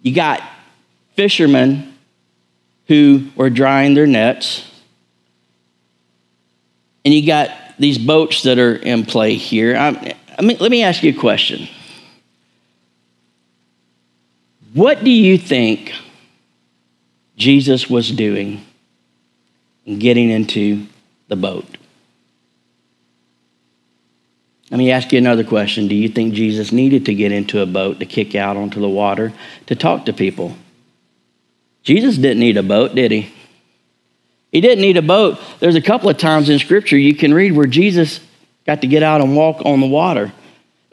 you 0.00 0.14
got 0.14 0.42
fishermen 1.16 1.94
who 2.86 3.28
were 3.34 3.50
drying 3.50 3.94
their 3.94 4.06
nets. 4.06 4.70
And 7.04 7.12
you 7.12 7.26
got 7.26 7.50
these 7.78 7.98
boats 7.98 8.42
that 8.44 8.58
are 8.58 8.76
in 8.76 9.04
play 9.04 9.34
here. 9.34 9.76
I, 9.76 9.90
mean, 10.42 10.56
let 10.60 10.70
me 10.70 10.82
ask 10.82 11.02
you 11.02 11.12
a 11.12 11.20
question. 11.20 11.68
What 14.72 15.04
do 15.04 15.10
you 15.10 15.38
think 15.38 15.92
Jesus 17.36 17.88
was 17.88 18.10
doing 18.10 18.64
in 19.84 19.98
getting 19.98 20.30
into 20.30 20.86
the 21.28 21.36
boat? 21.36 21.66
Let 24.70 24.78
me 24.78 24.90
ask 24.90 25.12
you 25.12 25.18
another 25.18 25.44
question. 25.44 25.86
Do 25.86 25.94
you 25.94 26.08
think 26.08 26.34
Jesus 26.34 26.72
needed 26.72 27.06
to 27.06 27.14
get 27.14 27.30
into 27.30 27.62
a 27.62 27.66
boat 27.66 28.00
to 28.00 28.06
kick 28.06 28.34
out 28.34 28.56
onto 28.56 28.80
the 28.80 28.88
water 28.88 29.32
to 29.66 29.76
talk 29.76 30.06
to 30.06 30.12
people? 30.12 30.56
Jesus 31.86 32.16
didn't 32.16 32.40
need 32.40 32.56
a 32.56 32.64
boat, 32.64 32.96
did 32.96 33.12
he? 33.12 33.32
He 34.50 34.60
didn't 34.60 34.80
need 34.80 34.96
a 34.96 35.02
boat. 35.02 35.38
There's 35.60 35.76
a 35.76 35.80
couple 35.80 36.08
of 36.10 36.18
times 36.18 36.48
in 36.48 36.58
Scripture 36.58 36.98
you 36.98 37.14
can 37.14 37.32
read 37.32 37.52
where 37.52 37.66
Jesus 37.66 38.18
got 38.66 38.80
to 38.80 38.88
get 38.88 39.04
out 39.04 39.20
and 39.20 39.36
walk 39.36 39.64
on 39.64 39.78
the 39.78 39.86
water. 39.86 40.32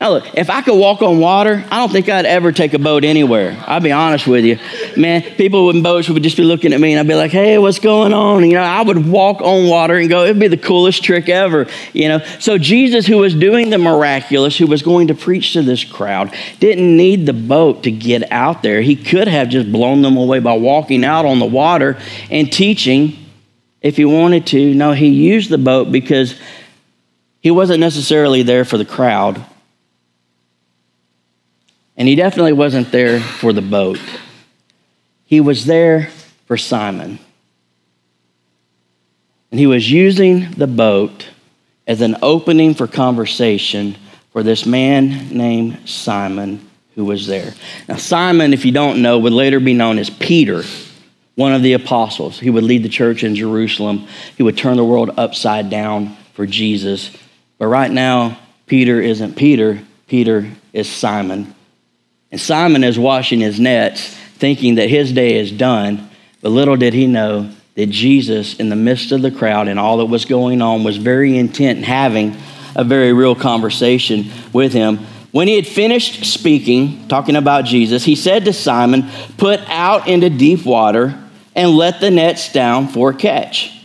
Now, 0.04 0.10
look, 0.10 0.38
if 0.38 0.50
I 0.50 0.62
could 0.62 0.78
walk 0.78 1.02
on 1.02 1.20
water, 1.20 1.64
I 1.72 1.78
don't 1.78 1.90
think 1.90 2.10
I'd 2.10 2.26
ever 2.26 2.52
take 2.52 2.74
a 2.74 2.78
boat 2.78 3.06
anywhere. 3.06 3.56
I'll 3.66 3.80
be 3.80 3.94
honest 3.94 4.28
with 4.28 4.44
you. 4.44 4.60
Man, 4.98 5.22
people 5.22 5.70
in 5.70 5.82
boats 5.82 6.10
would 6.10 6.22
just 6.22 6.36
be 6.36 6.44
looking 6.44 6.74
at 6.74 6.82
me 6.82 6.92
and 6.92 7.00
I'd 7.00 7.08
be 7.08 7.16
like, 7.16 7.32
hey, 7.32 7.58
what's 7.58 7.80
going 7.80 8.12
on? 8.12 8.44
You 8.44 8.58
know, 8.58 8.64
I 8.64 8.82
would 8.82 9.10
walk 9.10 9.40
on 9.40 9.70
water 9.70 9.96
and 9.96 10.10
go, 10.10 10.26
it'd 10.26 10.40
be 10.40 10.50
the 10.50 10.58
coolest 10.58 11.06
trick 11.06 11.30
ever, 11.30 11.68
you 11.94 12.10
know. 12.10 12.20
So, 12.42 12.58
Jesus, 12.58 13.08
who 13.08 13.20
was 13.20 13.34
doing 13.34 13.70
the 13.70 13.78
miraculous, 13.78 14.58
who 14.58 14.68
was 14.68 14.82
going 14.82 15.08
to 15.08 15.16
preach 15.16 15.54
to 15.54 15.62
this 15.62 15.86
crowd, 15.86 16.36
didn't 16.60 16.98
need 16.98 17.26
the 17.26 17.32
boat 17.32 17.84
to 17.84 17.92
get 17.92 18.30
out 18.30 18.62
there. 18.62 18.82
He 18.82 18.98
could 18.98 19.30
have 19.30 19.48
just 19.48 19.72
blown 19.72 20.02
them 20.02 20.18
away 20.18 20.40
by 20.40 20.52
walking 20.52 21.06
out 21.06 21.26
on 21.26 21.40
the 21.40 21.46
water 21.46 21.98
and 22.30 22.52
teaching 22.52 23.16
if 23.82 23.96
he 23.96 24.04
wanted 24.04 24.48
to. 24.48 24.74
No, 24.74 24.92
he 24.92 25.08
used 25.08 25.50
the 25.50 25.58
boat 25.58 25.94
because 25.94 26.38
he 27.40 27.52
wasn't 27.52 27.80
necessarily 27.80 28.44
there 28.44 28.66
for 28.66 28.78
the 28.78 28.84
crowd 28.84 29.46
and 31.98 32.08
he 32.08 32.16
definitely 32.16 32.54
wasn't 32.54 32.92
there 32.92 33.20
for 33.20 33.54
the 33.54 33.62
boat. 33.62 34.00
He 35.26 35.42
was 35.42 35.66
there 35.66 36.10
for 36.46 36.58
Simon. 36.58 37.20
And 39.52 39.60
he 39.60 39.68
was 39.68 39.92
using 39.92 40.52
the 40.52 40.68
boat 40.68 41.30
as 41.86 42.02
an 42.02 42.18
opening 42.22 42.74
for 42.74 42.88
conversation 42.88 43.96
for 44.32 44.42
this 44.42 44.66
man 44.66 45.30
named 45.30 45.88
Simon 45.88 46.68
who 46.96 47.06
was 47.06 47.28
there. 47.28 47.54
Now, 47.88 47.98
Simon, 47.98 48.54
if 48.54 48.66
you 48.66 48.72
don't 48.72 49.02
know, 49.02 49.20
would 49.20 49.34
later 49.34 49.60
be 49.60 49.74
known 49.74 49.98
as 50.00 50.10
Peter, 50.10 50.64
one 51.36 51.54
of 51.54 51.62
the 51.62 51.74
apostles. 51.74 52.40
He 52.40 52.50
would 52.50 52.64
lead 52.64 52.84
the 52.84 52.90
church 52.90 53.24
in 53.24 53.36
Jerusalem, 53.36 54.08
he 54.38 54.44
would 54.44 54.58
turn 54.58 54.78
the 54.78 54.86
world 54.86 55.12
upside 55.18 55.70
down 55.70 56.16
for 56.34 56.46
Jesus. 56.46 57.16
But 57.58 57.68
right 57.68 57.92
now, 57.92 58.40
Peter 58.66 59.02
isn't 59.02 59.36
Peter, 59.36 59.82
Peter 60.08 60.50
is 60.72 60.90
Simon. 60.90 61.54
And 62.34 62.42
Simon 62.42 62.84
is 62.84 62.98
washing 62.98 63.42
his 63.42 63.60
nets, 63.60 64.08
thinking 64.08 64.76
that 64.76 64.90
his 64.90 65.12
day 65.12 65.38
is 65.38 65.52
done. 65.52 66.10
But 66.42 66.50
little 66.50 66.76
did 66.76 66.96
he 66.96 67.06
know 67.06 67.52
that 67.76 67.92
Jesus, 67.92 68.56
in 68.56 68.70
the 68.70 68.76
midst 68.76 69.12
of 69.12 69.22
the 69.22 69.30
crowd 69.30 69.68
and 69.68 69.80
all 69.80 69.98
that 69.98 70.08
was 70.08 70.26
going 70.26 70.60
on, 70.60 70.84
was 70.84 70.98
very 70.98 71.38
intent 71.38 71.78
in 71.78 71.84
having 71.84 72.36
a 72.76 72.84
very 72.84 73.14
real 73.14 73.36
conversation 73.36 74.32
with 74.52 74.74
him. 74.74 74.98
When 75.32 75.48
he 75.48 75.58
had 75.58 75.68
finished 75.68 76.26
speaking, 76.26 77.08
talking 77.08 77.36
about 77.36 77.66
Jesus, 77.66 78.04
he 78.04 78.16
said 78.16 78.46
to 78.46 78.54
Simon, 78.54 79.06
Put 79.38 79.60
out 79.70 80.08
into 80.08 80.32
deep 80.32 80.66
water 80.66 81.16
and 81.54 81.70
let 81.70 82.02
the 82.02 82.10
nets 82.10 82.52
down 82.52 82.88
for 82.88 83.12
a 83.12 83.16
catch. 83.16 83.80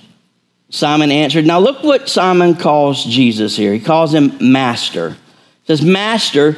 Simon 0.71 1.11
answered. 1.11 1.45
Now 1.45 1.59
look 1.59 1.83
what 1.83 2.09
Simon 2.09 2.55
calls 2.55 3.05
Jesus 3.05 3.59
here. 3.59 3.75
He 3.75 3.81
calls 3.81 4.15
him 4.15 4.39
Master. 4.41 5.11
He 5.11 5.67
says, 5.67 5.83
Master, 5.83 6.57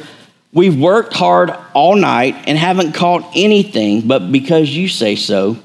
We've 0.53 0.77
worked 0.77 1.13
hard 1.13 1.51
all 1.73 1.95
night 1.95 2.35
and 2.47 2.57
haven't 2.57 2.91
caught 2.93 3.23
anything, 3.35 4.07
but 4.07 4.31
because 4.31 4.69
you 4.69 4.89
say 4.89 5.15
so, 5.15 5.57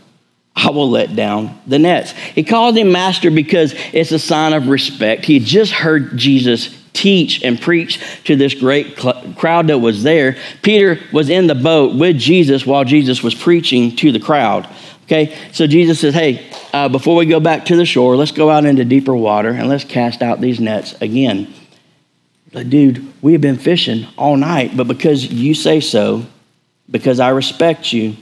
I 0.54 0.70
will 0.70 0.88
let 0.88 1.14
down 1.14 1.60
the 1.66 1.78
nets. 1.78 2.12
He 2.12 2.42
called 2.42 2.76
him 2.78 2.92
master 2.92 3.30
because 3.30 3.74
it's 3.92 4.12
a 4.12 4.18
sign 4.18 4.52
of 4.52 4.68
respect. 4.68 5.24
He 5.24 5.38
had 5.38 5.46
just 5.46 5.72
heard 5.72 6.16
Jesus 6.16 6.74
teach 6.94 7.42
and 7.42 7.60
preach 7.60 8.00
to 8.24 8.36
this 8.36 8.54
great 8.54 8.98
cl- 8.98 9.34
crowd 9.36 9.66
that 9.66 9.78
was 9.78 10.02
there. 10.02 10.36
Peter 10.62 10.98
was 11.12 11.28
in 11.28 11.46
the 11.46 11.54
boat 11.54 11.94
with 11.94 12.16
Jesus 12.16 12.64
while 12.64 12.84
Jesus 12.84 13.22
was 13.22 13.34
preaching 13.34 13.94
to 13.96 14.12
the 14.12 14.20
crowd. 14.20 14.66
Okay, 15.04 15.36
so 15.52 15.66
Jesus 15.66 16.00
says, 16.00 16.14
Hey, 16.14 16.50
uh, 16.72 16.88
before 16.88 17.16
we 17.16 17.26
go 17.26 17.38
back 17.38 17.66
to 17.66 17.76
the 17.76 17.84
shore, 17.84 18.16
let's 18.16 18.32
go 18.32 18.50
out 18.50 18.64
into 18.64 18.84
deeper 18.84 19.14
water 19.14 19.50
and 19.50 19.68
let's 19.68 19.84
cast 19.84 20.22
out 20.22 20.40
these 20.40 20.58
nets 20.58 20.94
again. 21.00 21.52
Like, 22.56 22.70
dude, 22.70 23.12
we 23.20 23.32
have 23.32 23.42
been 23.42 23.58
fishing 23.58 24.06
all 24.16 24.34
night, 24.34 24.74
but 24.74 24.88
because 24.88 25.30
you 25.30 25.52
say 25.52 25.80
so, 25.80 26.24
because 26.90 27.20
I 27.20 27.28
respect 27.28 27.92
you, 27.92 28.16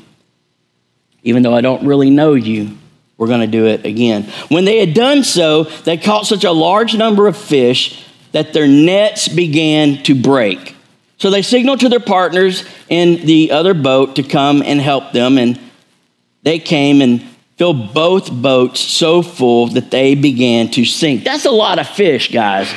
even 1.23 1.45
though 1.45 1.55
I 1.55 1.61
don't 1.61 1.87
really 1.87 2.11
know 2.11 2.35
you, 2.35 2.77
we're 3.17 3.29
going 3.29 3.43
to 3.43 3.47
do 3.47 3.67
it 3.67 3.87
again. 3.87 4.25
When 4.49 4.65
they 4.65 4.85
had 4.85 4.93
done 4.93 5.23
so, 5.23 5.63
they 5.63 5.97
caught 5.97 6.27
such 6.27 6.43
a 6.43 6.51
large 6.51 6.97
number 6.97 7.29
of 7.29 7.37
fish 7.37 8.05
that 8.33 8.53
their 8.53 8.67
nets 8.67 9.29
began 9.29 10.03
to 10.03 10.21
break. 10.21 10.75
So 11.17 11.31
they 11.31 11.43
signaled 11.43 11.79
to 11.81 11.89
their 11.89 12.01
partners 12.01 12.65
in 12.89 13.25
the 13.25 13.53
other 13.53 13.73
boat 13.73 14.17
to 14.17 14.25
come 14.25 14.65
and 14.65 14.81
help 14.81 15.13
them, 15.13 15.39
and 15.39 15.61
they 16.43 16.59
came 16.59 17.03
and 17.03 17.23
filled 17.57 17.95
both 17.95 18.33
boats 18.33 18.81
so 18.81 19.23
full 19.23 19.69
that 19.69 19.93
they 19.93 20.17
began 20.17 20.73
to 20.73 20.85
sink. 20.85 21.23
That's 21.23 21.45
a 21.45 21.53
lot 21.53 21.79
of 21.79 21.87
fish, 21.87 22.33
guys. 22.33 22.75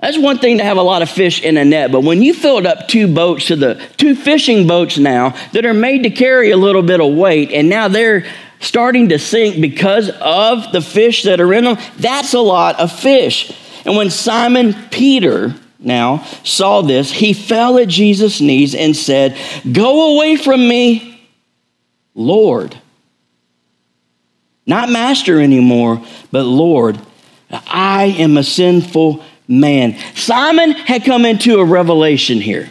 That's 0.00 0.16
one 0.16 0.38
thing 0.38 0.58
to 0.58 0.64
have 0.64 0.76
a 0.76 0.82
lot 0.82 1.02
of 1.02 1.10
fish 1.10 1.42
in 1.42 1.56
a 1.56 1.64
net, 1.64 1.90
but 1.90 2.04
when 2.04 2.22
you 2.22 2.32
filled 2.32 2.66
up 2.66 2.86
two 2.86 3.12
boats 3.12 3.46
to 3.46 3.56
the 3.56 3.74
two 3.96 4.14
fishing 4.14 4.68
boats 4.68 4.96
now 4.96 5.30
that 5.52 5.66
are 5.66 5.74
made 5.74 6.04
to 6.04 6.10
carry 6.10 6.52
a 6.52 6.56
little 6.56 6.82
bit 6.82 7.00
of 7.00 7.14
weight, 7.14 7.50
and 7.50 7.68
now 7.68 7.88
they're 7.88 8.24
starting 8.60 9.08
to 9.08 9.18
sink 9.18 9.60
because 9.60 10.10
of 10.20 10.70
the 10.72 10.80
fish 10.80 11.24
that 11.24 11.40
are 11.40 11.52
in 11.52 11.64
them, 11.64 11.78
that's 11.96 12.32
a 12.34 12.40
lot 12.40 12.78
of 12.78 12.92
fish. 12.92 13.52
And 13.84 13.96
when 13.96 14.10
Simon 14.10 14.74
Peter 14.90 15.54
now 15.80 16.24
saw 16.44 16.82
this, 16.82 17.10
he 17.10 17.32
fell 17.32 17.78
at 17.78 17.88
Jesus' 17.88 18.40
knees 18.40 18.74
and 18.74 18.96
said, 18.96 19.36
Go 19.70 20.14
away 20.14 20.36
from 20.36 20.66
me, 20.68 21.28
Lord. 22.14 22.78
Not 24.66 24.90
master 24.90 25.40
anymore, 25.40 26.04
but 26.30 26.44
Lord. 26.44 27.00
I 27.50 28.14
am 28.18 28.36
a 28.36 28.44
sinful 28.44 29.24
man. 29.48 29.96
Simon 30.14 30.72
had 30.72 31.04
come 31.04 31.24
into 31.24 31.58
a 31.58 31.64
revelation 31.64 32.40
here. 32.40 32.70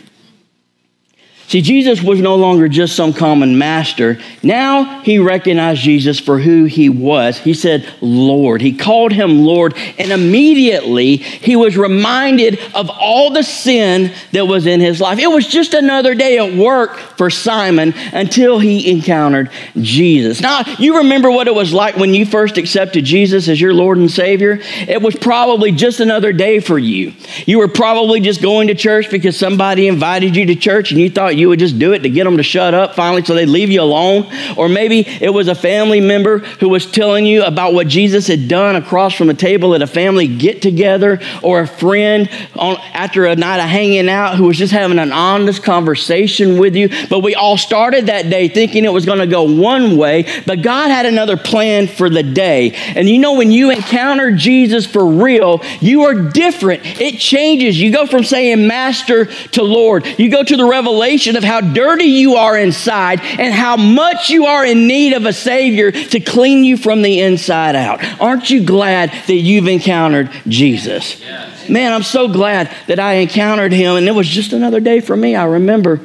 See, 1.48 1.62
Jesus 1.62 2.04
was 2.04 2.20
no 2.20 2.36
longer 2.36 2.68
just 2.68 2.94
some 2.94 3.14
common 3.14 3.58
master. 3.58 4.20
Now 4.44 5.00
he 5.00 5.18
recognized 5.18 5.82
Jesus 5.82 6.20
for 6.20 6.40
who 6.40 6.66
he 6.66 6.90
was. 6.90 7.38
He 7.38 7.54
said, 7.54 7.88
Lord. 8.02 8.60
He 8.60 8.76
called 8.76 9.14
him 9.14 9.40
Lord, 9.40 9.74
and 9.98 10.12
immediately 10.12 11.16
he 11.16 11.56
was 11.56 11.78
reminded 11.78 12.60
of 12.76 12.90
all 12.90 13.32
the 13.32 13.44
sin 13.44 14.12
that 14.34 14.46
was 14.46 14.66
in 14.66 14.82
his 14.82 15.00
life. 15.00 15.20
It 15.20 15.32
was 15.32 15.48
just 15.48 15.74
another 15.74 16.16
day 16.16 16.38
at 16.38 16.54
work 16.54 16.98
for 16.98 17.30
Simon 17.30 17.94
until 18.12 18.60
he 18.60 18.92
encountered 18.92 19.50
Jesus. 19.78 20.42
Now, 20.42 20.64
you 20.78 20.98
remember 20.98 21.32
what 21.32 21.48
it 21.48 21.56
was 21.56 21.72
like 21.72 21.96
when 21.96 22.14
you 22.14 22.26
first 22.26 22.58
accepted 22.58 23.06
Jesus 23.06 23.48
as 23.48 23.62
your 23.62 23.74
Lord 23.74 23.98
and 23.98 24.12
Savior? 24.12 24.60
It 24.86 25.02
was 25.02 25.16
probably 25.16 25.72
just 25.72 26.02
another 26.02 26.34
day 26.34 26.60
for 26.60 26.78
you. 26.78 27.14
You 27.46 27.60
were 27.60 27.70
probably 27.70 28.20
just 28.20 28.42
going 28.42 28.68
to 28.68 28.76
church 28.76 29.10
because 29.10 29.38
somebody 29.38 29.88
invited 29.88 30.36
you 30.36 30.46
to 30.48 30.56
church 30.56 30.92
and 30.92 31.00
you 31.00 31.10
thought 31.10 31.37
you 31.38 31.50
would 31.50 31.60
just 31.60 31.80
do 31.80 31.94
it 31.94 32.00
to 32.00 32.10
get 32.10 32.24
them 32.24 32.38
to 32.38 32.44
shut 32.44 32.74
up 32.74 32.96
finally 32.96 33.24
so 33.24 33.34
they'd 33.34 33.46
leave 33.46 33.70
you 33.70 33.82
alone. 33.82 34.32
Or 34.56 34.70
maybe 34.70 35.00
it 35.00 35.34
was 35.34 35.48
a 35.48 35.56
family 35.56 36.02
member 36.02 36.40
who 36.40 36.70
was 36.70 36.86
telling 36.86 37.26
you 37.26 37.44
about 37.44 37.74
what 37.74 37.88
Jesus 37.88 38.28
had 38.28 38.48
done 38.48 38.76
across 38.76 39.14
from 39.14 39.30
a 39.30 39.34
table 39.34 39.76
at 39.76 39.82
a 39.82 39.88
family 39.88 40.28
get 40.28 40.62
together, 40.62 41.20
or 41.44 41.62
a 41.62 41.68
friend 41.68 42.30
on, 42.56 42.78
after 42.94 43.26
a 43.26 43.36
night 43.36 43.60
of 43.60 43.70
hanging 43.70 44.10
out 44.10 44.36
who 44.36 44.46
was 44.46 44.58
just 44.58 44.74
having 44.74 45.00
an 45.00 45.12
honest 45.12 45.64
conversation 45.64 46.60
with 46.60 46.76
you. 46.76 46.90
But 47.10 47.20
we 47.20 47.36
all 47.36 47.58
started 47.58 48.08
that 48.08 48.30
day 48.30 48.48
thinking 48.48 48.86
it 48.86 48.94
was 48.94 49.06
going 49.06 49.20
to 49.20 49.28
go 49.28 49.44
one 49.44 49.98
way, 49.98 50.26
but 50.46 50.62
God 50.62 50.90
had 50.90 51.06
another 51.06 51.38
plan 51.38 51.88
for 51.88 52.10
the 52.10 52.24
day. 52.24 52.72
And 52.96 53.10
you 53.10 53.20
know, 53.20 53.34
when 53.34 53.52
you 53.52 53.72
encounter 53.72 54.32
Jesus 54.32 54.86
for 54.86 55.06
real, 55.06 55.62
you 55.82 56.04
are 56.04 56.14
different. 56.14 56.86
It 57.00 57.20
changes. 57.20 57.80
You 57.80 57.92
go 57.92 58.06
from 58.06 58.24
saying 58.24 58.68
master 58.68 59.26
to 59.26 59.64
Lord, 59.64 60.06
you 60.20 60.30
go 60.30 60.44
to 60.44 60.58
the 60.58 60.66
revelation 60.66 61.27
of 61.36 61.44
how 61.44 61.62
dirty 61.62 62.06
you 62.06 62.36
are 62.36 62.58
inside 62.58 63.20
and 63.22 63.54
how 63.54 63.76
much 63.76 64.30
you 64.30 64.46
are 64.46 64.66
in 64.66 64.88
need 64.88 65.14
of 65.14 65.26
a 65.26 65.34
Savior 65.34 65.92
to 65.92 66.20
clean 66.20 66.64
you 66.64 66.78
from 66.78 67.02
the 67.02 67.22
inside 67.22 67.76
out. 67.76 68.04
Aren't 68.22 68.50
you 68.50 68.64
glad 68.64 69.12
that 69.28 69.34
you've 69.34 69.68
encountered 69.68 70.32
Jesus? 70.48 71.22
Man, 71.70 71.92
I'm 71.92 72.04
so 72.04 72.28
glad 72.28 72.74
that 72.88 73.00
I 73.00 73.16
encountered 73.16 73.74
him, 73.74 73.98
and 73.98 74.08
it 74.08 74.14
was 74.14 74.28
just 74.28 74.54
another 74.54 74.80
day 74.80 75.00
for 75.00 75.16
me. 75.16 75.36
I 75.36 75.46
remember. 75.46 76.00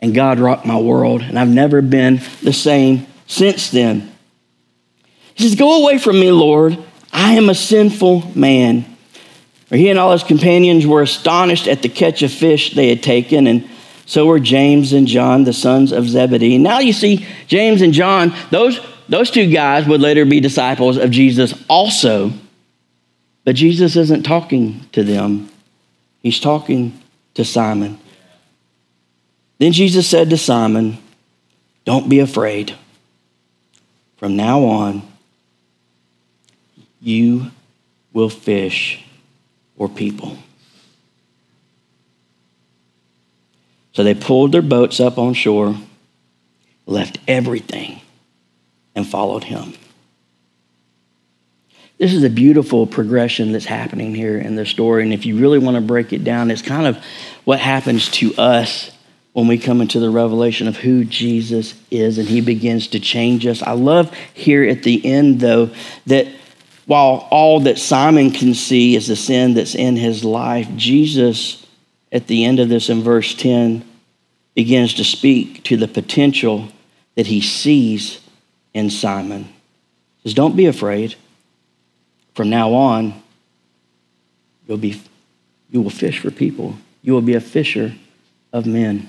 And 0.00 0.14
God 0.14 0.38
rocked 0.38 0.66
my 0.66 0.78
world, 0.78 1.22
and 1.22 1.38
I've 1.38 1.48
never 1.48 1.80
been 1.80 2.20
the 2.42 2.52
same 2.52 3.06
since 3.26 3.70
then. 3.70 4.12
He 5.34 5.44
says, 5.44 5.54
Go 5.54 5.82
away 5.82 5.98
from 5.98 6.20
me, 6.20 6.30
Lord. 6.30 6.78
I 7.12 7.34
am 7.34 7.48
a 7.48 7.54
sinful 7.54 8.32
man. 8.36 8.84
he 9.70 9.88
and 9.88 9.98
all 9.98 10.12
his 10.12 10.24
companions 10.24 10.86
were 10.86 11.02
astonished 11.02 11.68
at 11.68 11.82
the 11.82 11.88
catch 11.88 12.22
of 12.22 12.32
fish 12.32 12.74
they 12.74 12.88
had 12.88 13.02
taken, 13.02 13.46
and 13.46 13.68
so 14.06 14.26
were 14.26 14.40
James 14.40 14.92
and 14.92 15.06
John, 15.06 15.44
the 15.44 15.52
sons 15.52 15.92
of 15.92 16.08
Zebedee. 16.08 16.58
Now 16.58 16.80
you 16.80 16.92
see, 16.92 17.26
James 17.46 17.82
and 17.82 17.92
John, 17.92 18.34
those, 18.50 18.80
those 19.08 19.30
two 19.30 19.50
guys 19.50 19.86
would 19.86 20.00
later 20.00 20.24
be 20.24 20.40
disciples 20.40 20.96
of 20.96 21.10
Jesus 21.10 21.54
also. 21.68 22.32
But 23.44 23.56
Jesus 23.56 23.96
isn't 23.96 24.22
talking 24.24 24.86
to 24.92 25.02
them 25.02 25.50
He's 26.24 26.40
talking 26.40 26.98
to 27.34 27.44
Simon. 27.44 27.98
Then 29.58 29.72
Jesus 29.72 30.08
said 30.08 30.30
to 30.30 30.38
Simon, 30.38 30.96
Don't 31.84 32.08
be 32.08 32.20
afraid. 32.20 32.74
From 34.16 34.34
now 34.34 34.64
on, 34.64 35.02
you 36.98 37.50
will 38.14 38.30
fish 38.30 39.04
for 39.76 39.86
people. 39.86 40.38
So 43.94 44.04
they 44.04 44.14
pulled 44.14 44.52
their 44.52 44.62
boats 44.62 45.00
up 45.00 45.18
on 45.18 45.34
shore, 45.34 45.76
left 46.86 47.18
everything, 47.26 48.00
and 48.94 49.06
followed 49.06 49.44
him. 49.44 49.74
This 51.96 52.12
is 52.12 52.24
a 52.24 52.30
beautiful 52.30 52.88
progression 52.88 53.52
that's 53.52 53.64
happening 53.64 54.14
here 54.14 54.36
in 54.36 54.56
the 54.56 54.66
story. 54.66 55.04
And 55.04 55.12
if 55.12 55.24
you 55.24 55.38
really 55.38 55.60
want 55.60 55.76
to 55.76 55.80
break 55.80 56.12
it 56.12 56.24
down, 56.24 56.50
it's 56.50 56.60
kind 56.60 56.86
of 56.86 57.02
what 57.44 57.60
happens 57.60 58.10
to 58.10 58.34
us 58.34 58.90
when 59.32 59.46
we 59.46 59.58
come 59.58 59.80
into 59.80 60.00
the 60.00 60.10
revelation 60.10 60.66
of 60.66 60.76
who 60.76 61.04
Jesus 61.04 61.74
is 61.92 62.18
and 62.18 62.28
he 62.28 62.40
begins 62.40 62.88
to 62.88 63.00
change 63.00 63.46
us. 63.46 63.62
I 63.62 63.72
love 63.72 64.12
here 64.32 64.64
at 64.64 64.82
the 64.82 65.04
end, 65.06 65.38
though, 65.38 65.70
that 66.06 66.26
while 66.86 67.28
all 67.30 67.60
that 67.60 67.78
Simon 67.78 68.32
can 68.32 68.54
see 68.54 68.96
is 68.96 69.06
the 69.06 69.16
sin 69.16 69.54
that's 69.54 69.76
in 69.76 69.96
his 69.96 70.24
life, 70.24 70.68
Jesus, 70.76 71.63
at 72.14 72.28
the 72.28 72.44
end 72.44 72.60
of 72.60 72.68
this 72.68 72.88
in 72.88 73.02
verse 73.02 73.34
10, 73.34 73.84
begins 74.54 74.94
to 74.94 75.04
speak 75.04 75.64
to 75.64 75.76
the 75.76 75.88
potential 75.88 76.68
that 77.16 77.26
he 77.26 77.40
sees 77.40 78.20
in 78.72 78.88
Simon. 78.88 79.44
He 80.22 80.28
says, 80.28 80.34
Don't 80.34 80.56
be 80.56 80.66
afraid. 80.66 81.16
From 82.34 82.50
now 82.50 82.72
on, 82.72 83.20
you'll 84.66 84.78
be, 84.78 85.00
you 85.70 85.82
will 85.82 85.90
fish 85.90 86.20
for 86.20 86.30
people. 86.30 86.76
You 87.02 87.12
will 87.12 87.20
be 87.20 87.34
a 87.34 87.40
fisher 87.40 87.94
of 88.52 88.64
men. 88.64 89.08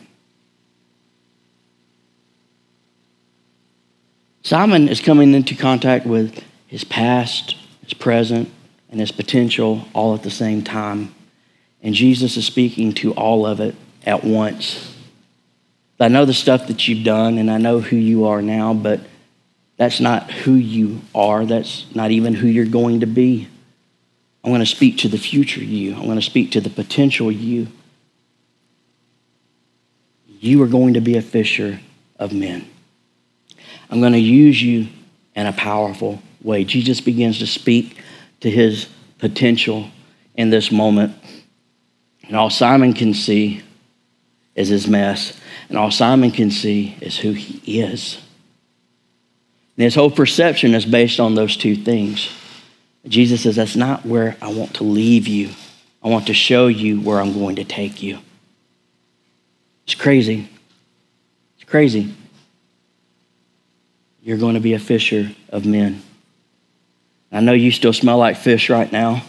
Simon 4.42 4.90
is 4.90 5.00
coming 5.00 5.34
into 5.34 5.56
contact 5.56 6.06
with 6.06 6.44
his 6.68 6.84
past, 6.84 7.56
his 7.82 7.94
present, 7.94 8.52
and 8.90 9.00
his 9.00 9.12
potential 9.12 9.88
all 9.94 10.14
at 10.14 10.22
the 10.22 10.30
same 10.30 10.64
time. 10.64 11.14
And 11.86 11.94
Jesus 11.94 12.36
is 12.36 12.48
speaking 12.48 12.94
to 12.96 13.14
all 13.14 13.46
of 13.46 13.60
it 13.60 13.76
at 14.08 14.24
once. 14.24 14.92
I 16.00 16.08
know 16.08 16.26
the 16.26 16.34
stuff 16.34 16.68
that 16.68 16.88
you've 16.88 17.06
done 17.06 17.38
and 17.38 17.50
I 17.50 17.60
know 17.60 17.80
who 17.80 17.96
you 17.96 18.26
are 18.26 18.42
now, 18.42 18.74
but 18.74 19.02
that's 19.78 20.00
not 20.00 20.32
who 20.32 20.54
you 20.54 21.02
are. 21.14 21.46
That's 21.46 21.86
not 21.94 22.10
even 22.10 22.34
who 22.34 22.48
you're 22.48 22.66
going 22.66 23.02
to 23.02 23.06
be. 23.06 23.48
I'm 24.44 24.50
going 24.50 24.62
to 24.62 24.66
speak 24.66 24.98
to 25.00 25.08
the 25.08 25.20
future 25.20 25.64
you. 25.64 25.96
I'm 25.96 26.06
going 26.06 26.18
to 26.18 26.26
speak 26.26 26.52
to 26.54 26.62
the 26.62 26.72
potential 26.72 27.32
you. 27.32 27.68
You 30.28 30.64
are 30.64 30.68
going 30.68 30.96
to 30.96 31.02
be 31.02 31.18
a 31.18 31.22
fisher 31.22 31.80
of 32.18 32.34
men. 32.34 32.68
I'm 33.92 34.00
going 34.00 34.14
to 34.14 34.20
use 34.20 34.60
you 34.60 34.88
in 35.36 35.46
a 35.46 35.54
powerful 35.54 36.20
way. 36.42 36.64
Jesus 36.64 37.00
begins 37.00 37.38
to 37.40 37.48
speak 37.48 38.00
to 38.40 38.50
his 38.50 38.90
potential 39.20 39.90
in 40.36 40.50
this 40.50 40.72
moment. 40.72 41.16
And 42.28 42.36
all 42.36 42.50
Simon 42.50 42.94
can 42.94 43.14
see 43.14 43.62
is 44.56 44.70
his 44.70 44.88
mess. 44.88 45.40
And 45.70 45.78
all 45.78 45.92
Simon 45.92 46.32
can 46.32 46.52
see 46.52 46.98
is 47.02 47.18
who 47.18 47.32
he 47.32 47.82
is. 47.82 48.22
And 49.78 49.84
his 49.84 49.96
whole 49.96 50.12
perception 50.12 50.74
is 50.74 50.86
based 50.86 51.20
on 51.20 51.36
those 51.36 51.58
two 51.58 51.76
things. 51.76 52.30
Jesus 53.08 53.44
says, 53.44 53.58
That's 53.58 53.76
not 53.76 54.06
where 54.06 54.38
I 54.42 54.52
want 54.52 54.76
to 54.76 54.84
leave 54.84 55.28
you. 55.28 55.50
I 56.04 56.08
want 56.08 56.28
to 56.28 56.34
show 56.34 56.68
you 56.68 57.02
where 57.02 57.20
I'm 57.20 57.34
going 57.34 57.58
to 57.58 57.64
take 57.64 58.02
you. 58.02 58.20
It's 59.86 59.96
crazy. 59.96 60.48
It's 61.56 61.70
crazy. 61.70 62.14
You're 64.22 64.38
going 64.38 64.56
to 64.56 64.60
be 64.60 64.74
a 64.74 64.80
fisher 64.80 65.32
of 65.50 65.66
men. 65.66 66.02
I 67.32 67.42
know 67.42 67.54
you 67.54 67.72
still 67.72 67.94
smell 67.94 68.18
like 68.18 68.38
fish 68.38 68.70
right 68.70 68.92
now. 68.92 69.24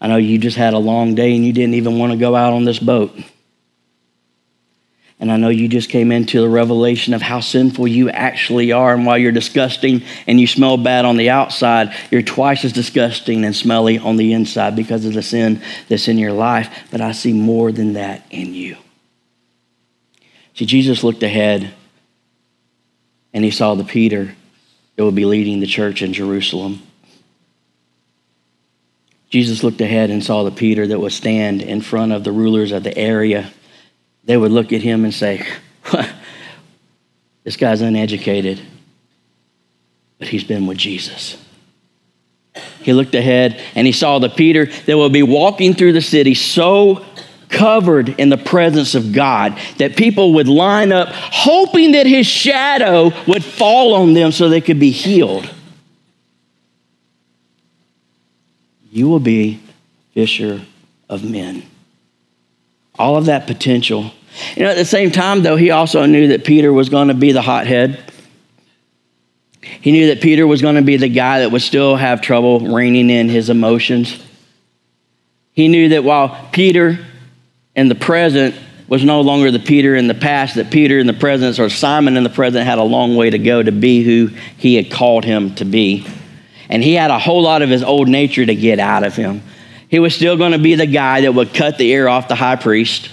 I 0.00 0.08
know 0.08 0.16
you 0.16 0.38
just 0.38 0.56
had 0.56 0.74
a 0.74 0.78
long 0.78 1.14
day 1.14 1.34
and 1.34 1.44
you 1.44 1.52
didn't 1.52 1.74
even 1.74 1.98
want 1.98 2.12
to 2.12 2.18
go 2.18 2.36
out 2.36 2.52
on 2.52 2.64
this 2.64 2.78
boat. 2.78 3.16
And 5.18 5.32
I 5.32 5.38
know 5.38 5.48
you 5.48 5.66
just 5.66 5.88
came 5.88 6.12
into 6.12 6.42
the 6.42 6.48
revelation 6.48 7.14
of 7.14 7.22
how 7.22 7.40
sinful 7.40 7.88
you 7.88 8.10
actually 8.10 8.72
are. 8.72 8.92
And 8.92 9.06
while 9.06 9.16
you're 9.16 9.32
disgusting 9.32 10.02
and 10.26 10.38
you 10.38 10.46
smell 10.46 10.76
bad 10.76 11.06
on 11.06 11.16
the 11.16 11.30
outside, 11.30 11.94
you're 12.10 12.20
twice 12.20 12.66
as 12.66 12.72
disgusting 12.74 13.44
and 13.44 13.56
smelly 13.56 13.96
on 13.96 14.16
the 14.16 14.34
inside 14.34 14.76
because 14.76 15.06
of 15.06 15.14
the 15.14 15.22
sin 15.22 15.62
that's 15.88 16.08
in 16.08 16.18
your 16.18 16.32
life. 16.32 16.70
But 16.90 17.00
I 17.00 17.12
see 17.12 17.32
more 17.32 17.72
than 17.72 17.94
that 17.94 18.26
in 18.30 18.52
you. 18.52 18.76
See, 20.52 20.66
Jesus 20.66 21.02
looked 21.02 21.22
ahead 21.22 21.72
and 23.32 23.42
he 23.42 23.50
saw 23.50 23.74
the 23.74 23.84
Peter 23.84 24.34
that 24.96 25.04
would 25.04 25.14
be 25.14 25.24
leading 25.24 25.60
the 25.60 25.66
church 25.66 26.02
in 26.02 26.12
Jerusalem. 26.12 26.82
Jesus 29.36 29.62
looked 29.62 29.82
ahead 29.82 30.08
and 30.08 30.24
saw 30.24 30.44
the 30.44 30.50
Peter 30.50 30.86
that 30.86 30.98
would 30.98 31.12
stand 31.12 31.60
in 31.60 31.82
front 31.82 32.12
of 32.12 32.24
the 32.24 32.32
rulers 32.32 32.72
of 32.72 32.82
the 32.82 32.96
area 32.96 33.52
they 34.24 34.34
would 34.34 34.50
look 34.50 34.72
at 34.72 34.80
him 34.80 35.04
and 35.04 35.12
say, 35.12 35.46
This 37.44 37.58
guy's 37.58 37.82
uneducated, 37.82 38.58
but 40.18 40.28
he's 40.28 40.42
been 40.42 40.66
with 40.66 40.78
Jesus. 40.78 41.36
He 42.80 42.94
looked 42.94 43.14
ahead 43.14 43.62
and 43.74 43.86
he 43.86 43.92
saw 43.92 44.18
the 44.18 44.30
Peter 44.30 44.64
that 44.86 44.96
would 44.96 45.12
be 45.12 45.22
walking 45.22 45.74
through 45.74 45.92
the 45.92 46.00
city 46.00 46.32
so 46.32 47.04
covered 47.50 48.08
in 48.18 48.30
the 48.30 48.38
presence 48.38 48.94
of 48.94 49.12
God 49.12 49.58
that 49.76 49.96
people 49.96 50.32
would 50.32 50.48
line 50.48 50.92
up 50.92 51.10
hoping 51.10 51.92
that 51.92 52.06
his 52.06 52.26
shadow 52.26 53.12
would 53.28 53.44
fall 53.44 53.92
on 53.92 54.14
them 54.14 54.32
so 54.32 54.48
they 54.48 54.62
could 54.62 54.80
be 54.80 54.92
healed. 54.92 55.52
You 58.96 59.08
will 59.08 59.20
be 59.20 59.60
fisher 60.14 60.62
of 61.10 61.22
men 61.22 61.64
all 62.98 63.16
of 63.16 63.26
that 63.26 63.46
potential. 63.46 64.10
You 64.56 64.64
know, 64.64 64.70
at 64.70 64.76
the 64.76 64.84
same 64.84 65.10
time, 65.10 65.42
though, 65.42 65.56
he 65.56 65.70
also 65.70 66.06
knew 66.06 66.28
that 66.28 66.44
Peter 66.44 66.72
was 66.72 66.88
going 66.88 67.08
to 67.08 67.14
be 67.14 67.32
the 67.32 67.42
hothead. 67.42 68.02
He 69.60 69.92
knew 69.92 70.08
that 70.08 70.20
Peter 70.20 70.46
was 70.46 70.62
going 70.62 70.76
to 70.76 70.82
be 70.82 70.96
the 70.96 71.08
guy 71.08 71.40
that 71.40 71.50
would 71.50 71.62
still 71.62 71.96
have 71.96 72.20
trouble 72.20 72.60
reining 72.60 73.10
in 73.10 73.28
his 73.28 73.50
emotions. 73.50 74.22
He 75.52 75.68
knew 75.68 75.90
that 75.90 76.04
while 76.04 76.48
Peter 76.52 76.98
in 77.74 77.88
the 77.88 77.94
present 77.94 78.54
was 78.88 79.02
no 79.02 79.20
longer 79.20 79.50
the 79.50 79.58
Peter 79.58 79.96
in 79.96 80.06
the 80.06 80.14
past, 80.14 80.54
that 80.54 80.70
Peter 80.70 80.98
in 80.98 81.06
the 81.06 81.12
present 81.12 81.58
or 81.58 81.68
Simon 81.68 82.16
in 82.16 82.22
the 82.22 82.30
present 82.30 82.64
had 82.64 82.78
a 82.78 82.82
long 82.82 83.16
way 83.16 83.30
to 83.30 83.38
go 83.38 83.62
to 83.62 83.72
be 83.72 84.02
who 84.02 84.28
he 84.56 84.76
had 84.76 84.90
called 84.90 85.24
him 85.24 85.54
to 85.56 85.64
be. 85.64 86.06
And 86.68 86.82
he 86.82 86.94
had 86.94 87.10
a 87.10 87.18
whole 87.18 87.42
lot 87.42 87.62
of 87.62 87.70
his 87.70 87.82
old 87.82 88.08
nature 88.08 88.44
to 88.44 88.54
get 88.54 88.78
out 88.78 89.04
of 89.04 89.14
him. 89.14 89.42
He 89.88 89.98
was 89.98 90.14
still 90.14 90.36
going 90.36 90.52
to 90.52 90.58
be 90.58 90.74
the 90.74 90.86
guy 90.86 91.22
that 91.22 91.32
would 91.32 91.54
cut 91.54 91.78
the 91.78 91.88
ear 91.88 92.08
off 92.08 92.28
the 92.28 92.34
high 92.34 92.56
priest. 92.56 93.10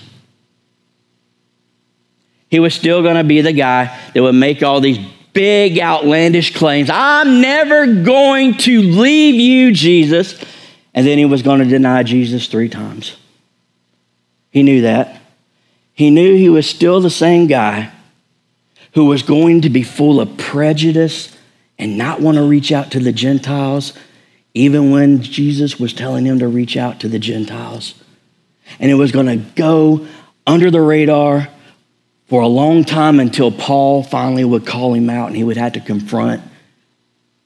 He 2.50 2.60
was 2.60 2.74
still 2.74 3.02
going 3.02 3.16
to 3.16 3.24
be 3.24 3.42
the 3.42 3.54
guy 3.54 4.00
that 4.14 4.22
would 4.22 4.36
make 4.36 4.64
all 4.64 4.80
these 4.80 5.00
big, 5.34 5.80
outlandish 5.80 6.56
claims. 6.56 6.90
I'm 6.92 7.42
never 7.42 8.04
going 8.04 8.58
to 8.60 8.82
leave 8.82 9.36
you, 9.36 9.72
Jesus. 9.72 10.40
And 10.94 11.06
then 11.06 11.18
he 11.18 11.26
was 11.26 11.42
going 11.42 11.60
to 11.60 11.66
deny 11.66 12.04
Jesus 12.04 12.48
three 12.48 12.70
times. 12.70 13.18
He 14.52 14.62
knew 14.62 14.82
that. 14.82 15.20
He 15.94 16.10
knew 16.12 16.36
he 16.36 16.50
was 16.50 16.70
still 16.70 17.02
the 17.02 17.10
same 17.10 17.48
guy 17.48 17.92
who 18.94 19.06
was 19.06 19.24
going 19.24 19.62
to 19.62 19.70
be 19.70 19.84
full 19.84 20.22
of 20.22 20.38
prejudice 20.38 21.33
and 21.84 21.98
not 21.98 22.22
want 22.22 22.38
to 22.38 22.44
reach 22.44 22.72
out 22.72 22.92
to 22.92 23.00
the 23.02 23.12
Gentiles 23.12 23.92
even 24.54 24.90
when 24.90 25.22
Jesus 25.22 25.78
was 25.78 25.92
telling 25.92 26.24
him 26.24 26.40
to 26.40 26.48
reach 26.48 26.78
out 26.78 27.02
to 27.02 27.10
the 27.10 27.20
Gentiles. 27.20 27.94
And 28.80 28.90
it 28.90 28.94
was 28.94 29.12
going 29.12 29.26
to 29.26 29.36
go 29.56 30.08
under 30.48 30.72
the 30.72 30.80
radar 30.80 31.50
for 32.28 32.42
a 32.42 32.48
long 32.48 32.86
time 32.86 33.20
until 33.20 33.52
Paul 33.52 34.02
finally 34.02 34.46
would 34.46 34.66
call 34.66 34.94
him 34.94 35.10
out 35.10 35.28
and 35.28 35.36
he 35.36 35.44
would 35.44 35.58
have 35.58 35.74
to 35.74 35.82
confront 35.82 36.42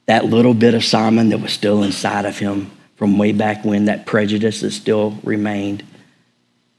that 0.05 0.25
little 0.25 0.53
bit 0.53 0.75
of 0.75 0.83
Simon 0.85 1.29
that 1.29 1.39
was 1.39 1.51
still 1.51 1.81
inside 1.81 2.25
of 2.25 2.37
him 2.37 2.69
from 2.95 3.17
way 3.17 3.31
back 3.31 3.65
when, 3.65 3.85
that 3.85 4.05
prejudice 4.05 4.61
that 4.61 4.71
still 4.71 5.17
remained. 5.23 5.83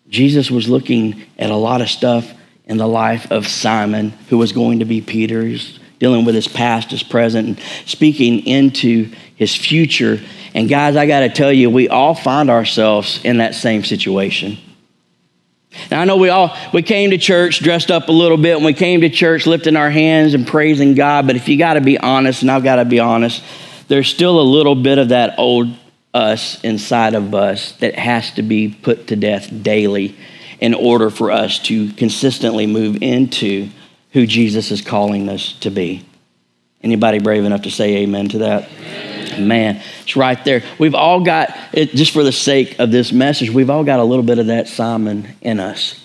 Jesus 0.09 0.49
was 0.49 0.69
looking 0.69 1.27
at 1.37 1.51
a 1.51 1.57
lot 1.57 1.81
of 1.81 1.89
stuff 1.89 2.33
in 2.67 2.77
the 2.77 2.87
life 2.87 3.33
of 3.33 3.49
Simon, 3.49 4.11
who 4.29 4.39
was 4.39 4.53
going 4.53 4.79
to 4.79 4.85
be 4.85 5.01
Peter. 5.01 5.57
Dealing 5.99 6.25
with 6.25 6.35
his 6.35 6.49
past, 6.49 6.91
his 6.91 7.03
present, 7.03 7.49
and 7.49 7.61
speaking 7.87 8.47
into 8.47 9.13
his 9.35 9.55
future. 9.55 10.21
And 10.55 10.69
guys, 10.69 10.97
I 10.97 11.07
got 11.07 11.21
to 11.21 11.29
tell 11.29 11.53
you, 11.53 11.71
we 11.71 11.89
all 11.89 12.15
find 12.15 12.51
ourselves 12.51 13.21
in 13.25 13.39
that 13.39 13.55
same 13.55 13.85
situation. 13.85 14.59
Now 15.91 16.01
I 16.01 16.05
know 16.05 16.17
we 16.17 16.29
all 16.29 16.57
we 16.73 16.83
came 16.83 17.11
to 17.11 17.19
church 17.19 17.61
dressed 17.61 17.91
up 17.91 18.09
a 18.09 18.13
little 18.13 18.39
bit 18.39 18.57
and 18.57 18.65
we 18.65 18.73
came 18.73 19.03
to 19.03 19.11
church 19.11 19.47
lifting 19.47 19.77
our 19.77 19.91
hands 19.91 20.35
and 20.35 20.47
praising 20.47 20.95
God, 20.95 21.27
but 21.27 21.37
if 21.37 21.49
you 21.49 21.59
got 21.59 21.75
to 21.75 21.81
be 21.81 21.99
honest 21.99 22.43
and 22.43 22.51
I've 22.51 22.65
got 22.65 22.77
to 22.77 22.85
be 22.85 23.01
honest, 23.01 23.43
there's 23.89 24.09
still 24.09 24.41
a 24.41 24.43
little 24.43 24.75
bit 24.75 24.99
of 24.99 25.11
that 25.11 25.39
old 25.39 25.69
us 26.15 26.63
inside 26.65 27.15
of 27.15 27.35
us 27.35 27.73
that 27.73 27.95
has 27.97 28.31
to 28.33 28.43
be 28.43 28.69
put 28.69 29.09
to 29.09 29.17
death 29.17 29.51
daily 29.63 30.17
in 30.61 30.75
order 30.75 31.11
for 31.11 31.31
us 31.31 31.59
to 31.61 31.93
consistently 31.93 32.67
move 32.67 33.03
into 33.03 33.69
who 34.13 34.27
Jesus 34.27 34.71
is 34.71 34.81
calling 34.81 35.29
us 35.29 35.53
to 35.61 35.71
be. 35.71 36.05
Anybody 36.83 37.19
brave 37.19 37.45
enough 37.45 37.63
to 37.63 37.71
say 37.71 37.99
amen 37.99 38.29
to 38.31 38.39
that? 38.39 38.71
Man, 39.39 39.83
it's 40.03 40.17
right 40.17 40.43
there. 40.45 40.63
We've 40.79 40.95
all 40.95 41.23
got, 41.23 41.57
it, 41.73 41.91
just 41.91 42.13
for 42.13 42.23
the 42.23 42.33
sake 42.33 42.79
of 42.79 42.91
this 42.91 43.13
message, 43.13 43.51
we've 43.51 43.71
all 43.71 43.85
got 43.85 44.01
a 44.01 44.05
little 44.05 44.25
bit 44.25 44.39
of 44.39 44.47
that 44.47 44.69
Simon 44.69 45.29
in 45.41 45.61
us 45.61 46.05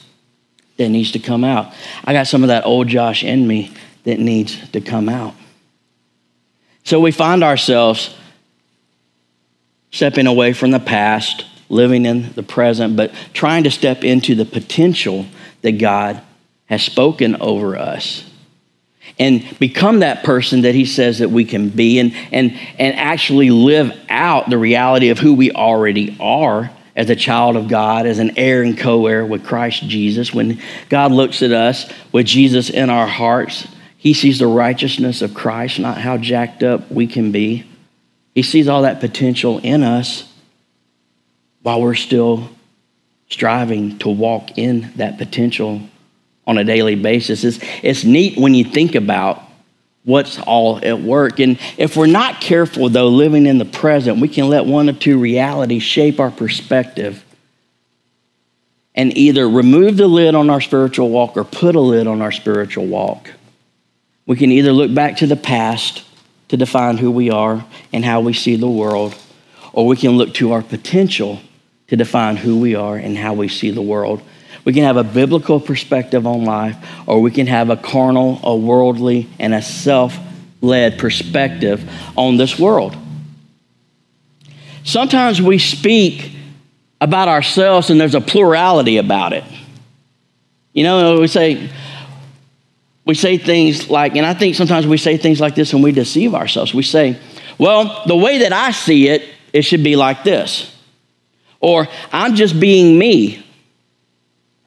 that 0.78 0.89
needs 0.89 1.12
to 1.12 1.20
come 1.20 1.44
out. 1.44 1.74
I 2.04 2.13
got 2.13 2.28
some 2.28 2.44
of 2.44 2.50
that 2.50 2.66
old 2.66 2.88
Josh 2.88 3.24
in 3.24 3.48
me 3.48 3.72
that 4.04 4.20
needs 4.20 4.70
to 4.72 4.82
come 4.82 5.10
out. 5.10 5.36
So 6.84 7.00
we 7.00 7.12
find 7.12 7.44
ourselves 7.44 8.16
stepping 9.92 10.28
away 10.28 10.54
from 10.54 10.72
the 10.72 10.80
past, 10.80 11.46
living 11.70 12.06
in 12.06 12.34
the 12.34 12.44
present, 12.44 12.98
but 12.98 13.13
trying 13.34 13.63
to 13.63 13.72
step 13.72 14.04
into 14.04 14.36
the 14.36 14.46
potential 14.46 15.26
that 15.62 15.74
God 15.74 16.22
has 16.65 16.84
spoken 16.84 17.36
over 17.41 17.78
us 17.78 18.30
and 19.19 19.58
become 19.60 19.99
that 19.99 20.23
person 20.23 20.62
that 20.62 20.73
he 20.73 20.86
says 20.86 21.19
that 21.19 21.30
we 21.30 21.45
can 21.45 21.69
be 21.69 21.99
and, 21.99 22.15
and, 22.32 22.58
and 22.80 22.95
actually 22.95 23.49
live 23.49 23.95
out 24.10 24.49
the 24.49 24.58
reality 24.58 25.10
of 25.10 25.19
who 25.19 25.34
we 25.34 25.52
already 25.52 26.17
are 26.19 26.71
as 26.95 27.10
a 27.10 27.15
child 27.15 27.56
of 27.56 27.67
God, 27.67 28.06
as 28.06 28.19
an 28.19 28.38
heir 28.38 28.63
and 28.63 28.78
co 28.78 29.06
heir 29.08 29.26
with 29.26 29.45
Christ 29.45 29.84
Jesus. 29.88 30.34
When 30.34 30.62
God 30.89 31.12
looks 31.12 31.41
at 31.41 31.52
us 31.52 31.91
with 32.12 32.26
Jesus 32.26 32.69
in 32.69 32.89
our 32.89 33.08
hearts, 33.08 33.67
he 33.97 34.13
sees 34.13 34.39
the 34.39 34.47
righteousness 34.47 35.21
of 35.21 35.34
Christ, 35.34 35.80
not 35.80 35.97
how 35.97 36.17
jacked 36.17 36.63
up 36.63 36.91
we 36.91 37.08
can 37.08 37.32
be. 37.32 37.65
He 38.36 38.43
sees 38.43 38.67
all 38.67 38.84
that 38.84 38.99
potential 38.99 39.60
in 39.60 39.84
us 39.84 40.30
while 41.62 41.82
we're 41.82 41.95
still 41.95 42.49
striving 43.30 43.97
to 43.99 44.10
walk 44.10 44.58
in 44.58 44.91
that 44.97 45.17
potential 45.17 45.82
on 46.46 46.58
a 46.58 46.64
daily 46.64 46.96
basis. 46.96 47.44
It's, 47.44 47.60
it's 47.82 48.04
neat 48.04 48.38
when 48.38 48.54
you 48.54 48.66
think 48.66 48.96
about 48.96 49.42
what's 50.04 50.40
all 50.40 50.80
at 50.84 51.00
work. 51.00 51.40
And 51.40 51.58
if 51.78 51.96
we're 51.96 52.08
not 52.08 52.42
careful, 52.42 52.90
though, 52.90 53.08
living 53.08 53.46
in 53.46 53.58
the 53.58 53.66
present, 53.66 54.20
we 54.20 54.28
can 54.28 54.50
let 54.50 54.66
one 54.66 54.90
or 54.90 54.94
two 54.94 55.18
realities 55.18 55.84
shape 55.84 56.20
our 56.20 56.32
perspective 56.32 57.24
and 58.96 59.16
either 59.18 59.48
remove 59.48 59.98
the 59.98 60.08
lid 60.08 60.36
on 60.36 60.50
our 60.50 60.62
spiritual 60.62 61.10
walk 61.10 61.36
or 61.38 61.44
put 61.44 61.76
a 61.76 61.80
lid 61.80 62.08
on 62.08 62.22
our 62.22 62.32
spiritual 62.32 62.86
walk. 62.86 63.32
We 64.26 64.36
can 64.36 64.52
either 64.52 64.72
look 64.72 64.94
back 64.94 65.18
to 65.18 65.28
the 65.28 65.36
past 65.36 66.04
to 66.50 66.58
define 66.58 66.98
who 66.98 67.12
we 67.12 67.30
are 67.30 67.66
and 67.92 68.06
how 68.06 68.22
we 68.22 68.34
see 68.34 68.56
the 68.56 68.70
world, 68.70 69.16
or 69.72 69.88
we 69.88 69.96
can 69.96 70.12
look 70.12 70.34
to 70.36 70.52
our 70.52 70.62
potential 70.62 71.40
to 71.88 71.96
define 71.96 72.38
who 72.38 72.60
we 72.60 72.76
are 72.76 72.96
and 72.96 73.18
how 73.18 73.34
we 73.34 73.48
see 73.48 73.72
the 73.72 73.82
world. 73.82 74.22
We 74.65 74.73
can 74.73 74.84
have 74.84 74.97
a 74.97 75.04
biblical 75.04 75.60
perspective 75.60 76.26
on 76.26 76.45
life, 76.45 76.78
or 77.06 77.21
we 77.21 77.32
can 77.32 77.47
have 77.47 77.69
a 77.69 77.76
carnal, 77.76 78.39
a 78.43 78.56
worldly, 78.56 79.30
and 79.39 79.54
a 79.54 79.62
self 79.62 80.17
led 80.62 80.97
perspective 80.97 81.89
on 82.15 82.38
this 82.38 82.58
world. 82.58 82.95
Sometimes 84.84 85.41
we 85.41 85.60
speak 85.60 86.32
about 86.99 87.28
ourselves 87.28 87.89
and 87.89 87.99
there's 87.99 88.15
a 88.15 88.21
plurality 88.21 88.97
about 88.97 89.34
it. 89.34 89.43
You 90.73 90.84
know, 90.84 91.19
we 91.19 91.28
say, 91.28 91.69
we 93.06 93.13
say 93.13 93.38
things 93.38 93.89
like, 93.89 94.15
and 94.15 94.26
I 94.26 94.34
think 94.34 94.56
sometimes 94.56 94.88
we 94.88 94.97
say 94.97 95.17
things 95.17 95.39
like 95.39 95.56
this 95.56 95.73
and 95.73 95.84
we 95.84 95.91
deceive 95.91 96.34
ourselves. 96.34 96.73
We 96.73 96.84
say, 96.84 97.17
well, 97.58 98.04
the 98.08 98.15
way 98.15 98.39
that 98.39 98.54
I 98.54 98.71
see 98.71 99.10
it, 99.10 99.23
it 99.52 99.63
should 99.63 99.84
be 99.84 99.95
like 99.95 100.23
this. 100.23 100.73
Or 101.60 101.88
I'm 102.12 102.36
just 102.36 102.60
being 102.60 102.97
me. 102.97 103.45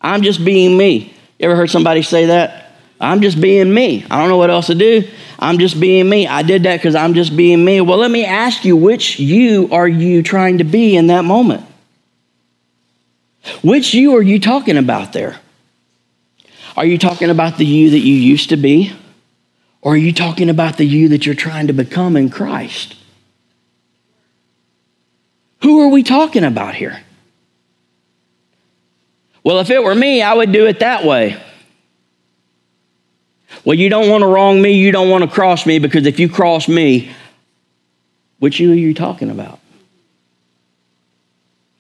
I'm 0.00 0.22
just 0.22 0.44
being 0.44 0.76
me. 0.76 1.14
You 1.38 1.46
ever 1.46 1.56
heard 1.56 1.70
somebody 1.70 2.02
say 2.02 2.26
that? 2.26 2.72
I'm 3.00 3.20
just 3.20 3.40
being 3.40 3.72
me. 3.72 4.04
I 4.10 4.18
don't 4.18 4.28
know 4.28 4.36
what 4.36 4.50
else 4.50 4.68
to 4.68 4.74
do. 4.74 5.06
I'm 5.38 5.58
just 5.58 5.78
being 5.78 6.08
me. 6.08 6.26
I 6.26 6.42
did 6.42 6.62
that 6.62 6.76
because 6.76 6.94
I'm 6.94 7.14
just 7.14 7.36
being 7.36 7.64
me. 7.64 7.80
Well, 7.80 7.98
let 7.98 8.10
me 8.10 8.24
ask 8.24 8.64
you 8.64 8.76
which 8.76 9.18
you 9.18 9.68
are 9.70 9.88
you 9.88 10.22
trying 10.22 10.58
to 10.58 10.64
be 10.64 10.96
in 10.96 11.08
that 11.08 11.24
moment? 11.24 11.64
Which 13.62 13.94
you 13.94 14.16
are 14.16 14.22
you 14.22 14.40
talking 14.40 14.76
about 14.76 15.12
there? 15.12 15.38
Are 16.76 16.86
you 16.86 16.98
talking 16.98 17.30
about 17.30 17.58
the 17.58 17.66
you 17.66 17.90
that 17.90 17.98
you 17.98 18.14
used 18.14 18.48
to 18.50 18.56
be? 18.56 18.92
Or 19.82 19.92
are 19.92 19.98
you 19.98 20.12
talking 20.12 20.50
about 20.50 20.78
the 20.78 20.84
you 20.84 21.10
that 21.10 21.26
you're 21.26 21.34
trying 21.34 21.68
to 21.68 21.72
become 21.72 22.16
in 22.16 22.28
Christ? 22.28 22.96
Who 25.62 25.80
are 25.80 25.88
we 25.88 26.02
talking 26.02 26.44
about 26.44 26.74
here? 26.74 27.02
Well, 29.46 29.60
if 29.60 29.70
it 29.70 29.80
were 29.80 29.94
me, 29.94 30.22
I 30.22 30.34
would 30.34 30.50
do 30.50 30.66
it 30.66 30.80
that 30.80 31.04
way. 31.04 31.40
Well, 33.64 33.78
you 33.78 33.88
don't 33.88 34.10
want 34.10 34.22
to 34.22 34.26
wrong 34.26 34.60
me, 34.60 34.72
you 34.72 34.90
don't 34.90 35.08
want 35.08 35.22
to 35.22 35.30
cross 35.30 35.66
me, 35.66 35.78
because 35.78 36.04
if 36.04 36.18
you 36.18 36.28
cross 36.28 36.66
me, 36.66 37.12
which 38.40 38.58
you 38.58 38.72
are 38.72 38.74
you 38.74 38.92
talking 38.92 39.30
about? 39.30 39.60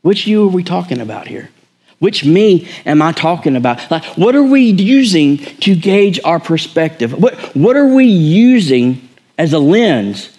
Which 0.02 0.28
you 0.28 0.44
are 0.44 0.48
we 0.48 0.62
talking 0.62 1.00
about 1.00 1.26
here? 1.26 1.50
Which 1.98 2.24
me 2.24 2.68
am 2.84 3.02
I 3.02 3.10
talking 3.10 3.56
about? 3.56 3.90
Like, 3.90 4.04
what 4.16 4.36
are 4.36 4.44
we 4.44 4.70
using 4.70 5.38
to 5.38 5.74
gauge 5.74 6.20
our 6.22 6.38
perspective? 6.38 7.20
What, 7.20 7.34
what 7.56 7.74
are 7.74 7.92
we 7.92 8.04
using 8.04 9.08
as 9.38 9.52
a 9.52 9.58
lens 9.58 10.30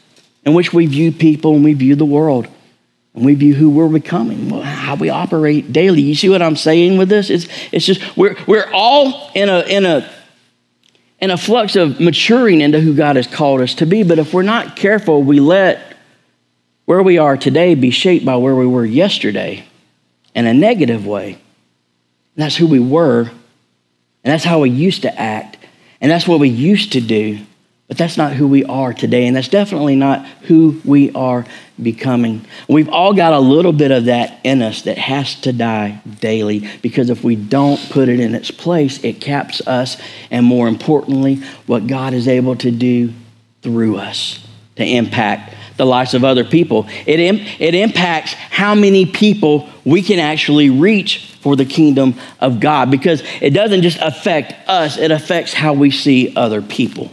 in 0.46 0.54
which 0.54 0.72
we 0.72 0.86
view 0.86 1.12
people 1.12 1.56
and 1.56 1.64
we 1.66 1.74
view 1.74 1.98
the 1.98 2.06
world 2.06 2.48
and 3.18 3.26
we 3.26 3.34
view 3.34 3.56
who 3.56 3.72
we're 3.72 3.90
becoming, 3.90 4.48
how 4.62 4.94
we 4.94 5.10
operate 5.10 5.74
daily? 5.74 6.02
You 6.02 6.14
see 6.14 6.30
what 6.30 6.44
I'm 6.44 6.56
saying 6.56 7.00
with 7.00 7.10
this? 7.10 7.32
It's, 7.32 7.48
it's 7.72 7.84
just 7.84 8.16
we're, 8.16 8.38
we're 8.46 8.70
all 8.72 9.32
in 9.34 9.50
a, 9.50 9.62
in, 9.62 9.86
a, 9.86 10.08
in 11.20 11.32
a 11.32 11.38
flux 11.38 11.76
of 11.76 12.00
maturing 12.00 12.62
into 12.62 12.80
who 12.80 12.94
God 12.96 13.16
has 13.16 13.26
called 13.26 13.62
us 13.62 13.74
to 13.76 13.88
be, 13.88 14.04
but 14.04 14.20
if 14.20 14.36
we're 14.36 14.44
not 14.44 14.76
careful, 14.76 15.24
we 15.24 15.40
let 15.40 15.98
where 16.86 17.02
we 17.02 17.18
are 17.18 17.36
today 17.36 17.74
be 17.74 17.90
shaped 17.90 18.24
by 18.24 18.36
where 18.38 18.56
we 18.56 18.68
were 18.68 18.86
yesterday 18.86 19.66
in 20.36 20.46
a 20.46 20.54
negative 20.54 21.08
way. 21.08 21.34
And 21.34 22.44
that's 22.44 22.56
who 22.56 22.68
we 22.68 22.80
were. 22.80 23.22
And 23.22 23.32
that's 24.32 24.44
how 24.44 24.60
we 24.60 24.70
used 24.70 25.02
to 25.02 25.20
act. 25.20 25.58
And 26.00 26.12
that's 26.12 26.28
what 26.28 26.40
we 26.40 26.50
used 26.50 26.92
to 26.94 27.02
do. 27.02 27.40
But 27.88 27.98
that's 27.98 28.16
not 28.16 28.34
who 28.34 28.48
we 28.48 28.64
are 28.64 28.94
today. 28.94 29.26
And 29.26 29.36
that's 29.36 29.48
definitely 29.48 29.96
not 29.96 30.24
who 30.44 30.80
we 30.86 31.12
are 31.14 31.48
becoming. 31.82 32.46
We've 32.68 32.90
all 32.90 33.14
got 33.14 33.34
a 33.34 33.40
little 33.40 33.74
bit 33.74 33.92
of 33.92 34.06
that 34.06 34.40
in 34.44 34.62
us 34.62 34.84
that 34.84 34.98
has 34.98 35.36
to 35.42 35.54
die 35.54 36.02
daily 36.20 36.68
because 36.82 37.10
if 37.10 37.24
we 37.24 37.36
don't 37.36 37.80
put 37.90 38.10
it 38.10 38.20
in 38.20 38.36
its 38.36 38.52
place, 38.52 39.04
it 39.04 39.22
caps 39.22 39.66
us. 39.68 39.98
And 40.32 40.46
more 40.46 40.68
importantly, 40.68 41.36
what 41.66 41.88
God 41.88 42.14
is 42.14 42.28
able 42.28 42.56
to 42.58 42.72
do 42.72 43.14
through 43.62 43.98
us 43.98 44.46
to 44.78 44.86
impact 44.86 45.56
the 45.78 45.86
lives 45.86 46.14
of 46.14 46.24
other 46.24 46.44
people. 46.44 46.88
It, 47.06 47.20
it 47.20 47.76
impacts 47.76 48.34
how 48.34 48.76
many 48.76 49.06
people 49.06 49.70
we 49.86 50.02
can 50.02 50.20
actually 50.20 50.70
reach 50.70 51.36
for 51.42 51.56
the 51.56 51.66
kingdom 51.66 52.16
of 52.40 52.60
God 52.60 52.92
because 52.92 53.22
it 53.42 53.52
doesn't 53.52 53.84
just 53.84 54.00
affect 54.02 54.54
us, 54.68 54.98
it 54.98 55.12
affects 55.12 55.54
how 55.54 55.74
we 55.74 55.92
see 55.92 56.36
other 56.36 56.62
people. 56.62 57.12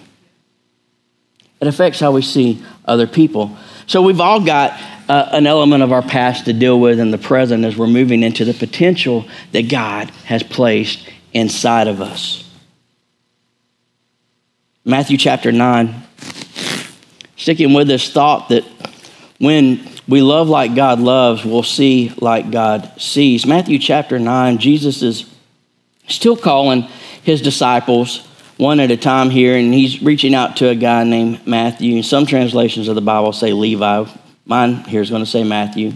It 1.60 1.68
affects 1.68 2.00
how 2.00 2.12
we 2.12 2.22
see 2.22 2.62
other 2.84 3.06
people. 3.06 3.56
So 3.86 4.02
we've 4.02 4.20
all 4.20 4.40
got 4.40 4.80
uh, 5.08 5.28
an 5.32 5.46
element 5.46 5.82
of 5.82 5.92
our 5.92 6.02
past 6.02 6.46
to 6.46 6.52
deal 6.52 6.80
with 6.80 6.98
in 6.98 7.10
the 7.10 7.18
present 7.18 7.64
as 7.64 7.76
we're 7.76 7.86
moving 7.86 8.22
into 8.22 8.44
the 8.44 8.54
potential 8.54 9.26
that 9.52 9.68
God 9.68 10.10
has 10.24 10.42
placed 10.42 11.08
inside 11.32 11.88
of 11.88 12.00
us. 12.00 12.40
Matthew 14.84 15.16
chapter 15.16 15.52
9 15.52 16.02
sticking 17.36 17.74
with 17.74 17.88
this 17.88 18.10
thought 18.10 18.48
that 18.48 18.64
when 19.38 19.86
we 20.08 20.22
love 20.22 20.48
like 20.48 20.74
God 20.74 21.00
loves, 21.00 21.44
we'll 21.44 21.62
see 21.62 22.12
like 22.18 22.50
God 22.50 22.92
sees. 22.98 23.46
Matthew 23.46 23.78
chapter 23.78 24.18
9, 24.18 24.58
Jesus 24.58 25.02
is 25.02 25.30
still 26.08 26.36
calling 26.36 26.82
his 27.22 27.42
disciples 27.42 28.26
one 28.56 28.80
at 28.80 28.90
a 28.90 28.96
time 28.96 29.30
here, 29.30 29.56
and 29.56 29.72
he's 29.72 30.02
reaching 30.02 30.34
out 30.34 30.56
to 30.58 30.68
a 30.68 30.74
guy 30.74 31.04
named 31.04 31.46
Matthew. 31.46 32.02
Some 32.02 32.26
translations 32.26 32.88
of 32.88 32.94
the 32.94 33.00
Bible 33.00 33.32
say 33.32 33.52
Levi. 33.52 34.04
Mine 34.46 34.76
here 34.84 35.00
is 35.00 35.10
going 35.10 35.24
to 35.24 35.30
say 35.30 35.44
Matthew. 35.44 35.92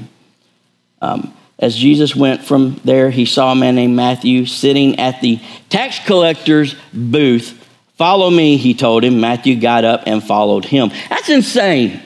Um, 1.00 1.34
as 1.58 1.76
Jesus 1.76 2.14
went 2.14 2.42
from 2.42 2.80
there, 2.84 3.10
he 3.10 3.26
saw 3.26 3.52
a 3.52 3.54
man 3.54 3.74
named 3.74 3.96
Matthew 3.96 4.46
sitting 4.46 4.98
at 4.98 5.20
the 5.20 5.40
tax 5.68 5.98
collector's 6.04 6.74
booth 6.92 7.58
Follow 7.98 8.30
me, 8.30 8.56
he 8.56 8.74
told 8.74 9.02
him. 9.02 9.20
Matthew 9.20 9.60
got 9.60 9.84
up 9.84 10.04
and 10.06 10.22
followed 10.22 10.64
him. 10.64 10.92
That's 11.10 11.28
insane. 11.28 12.00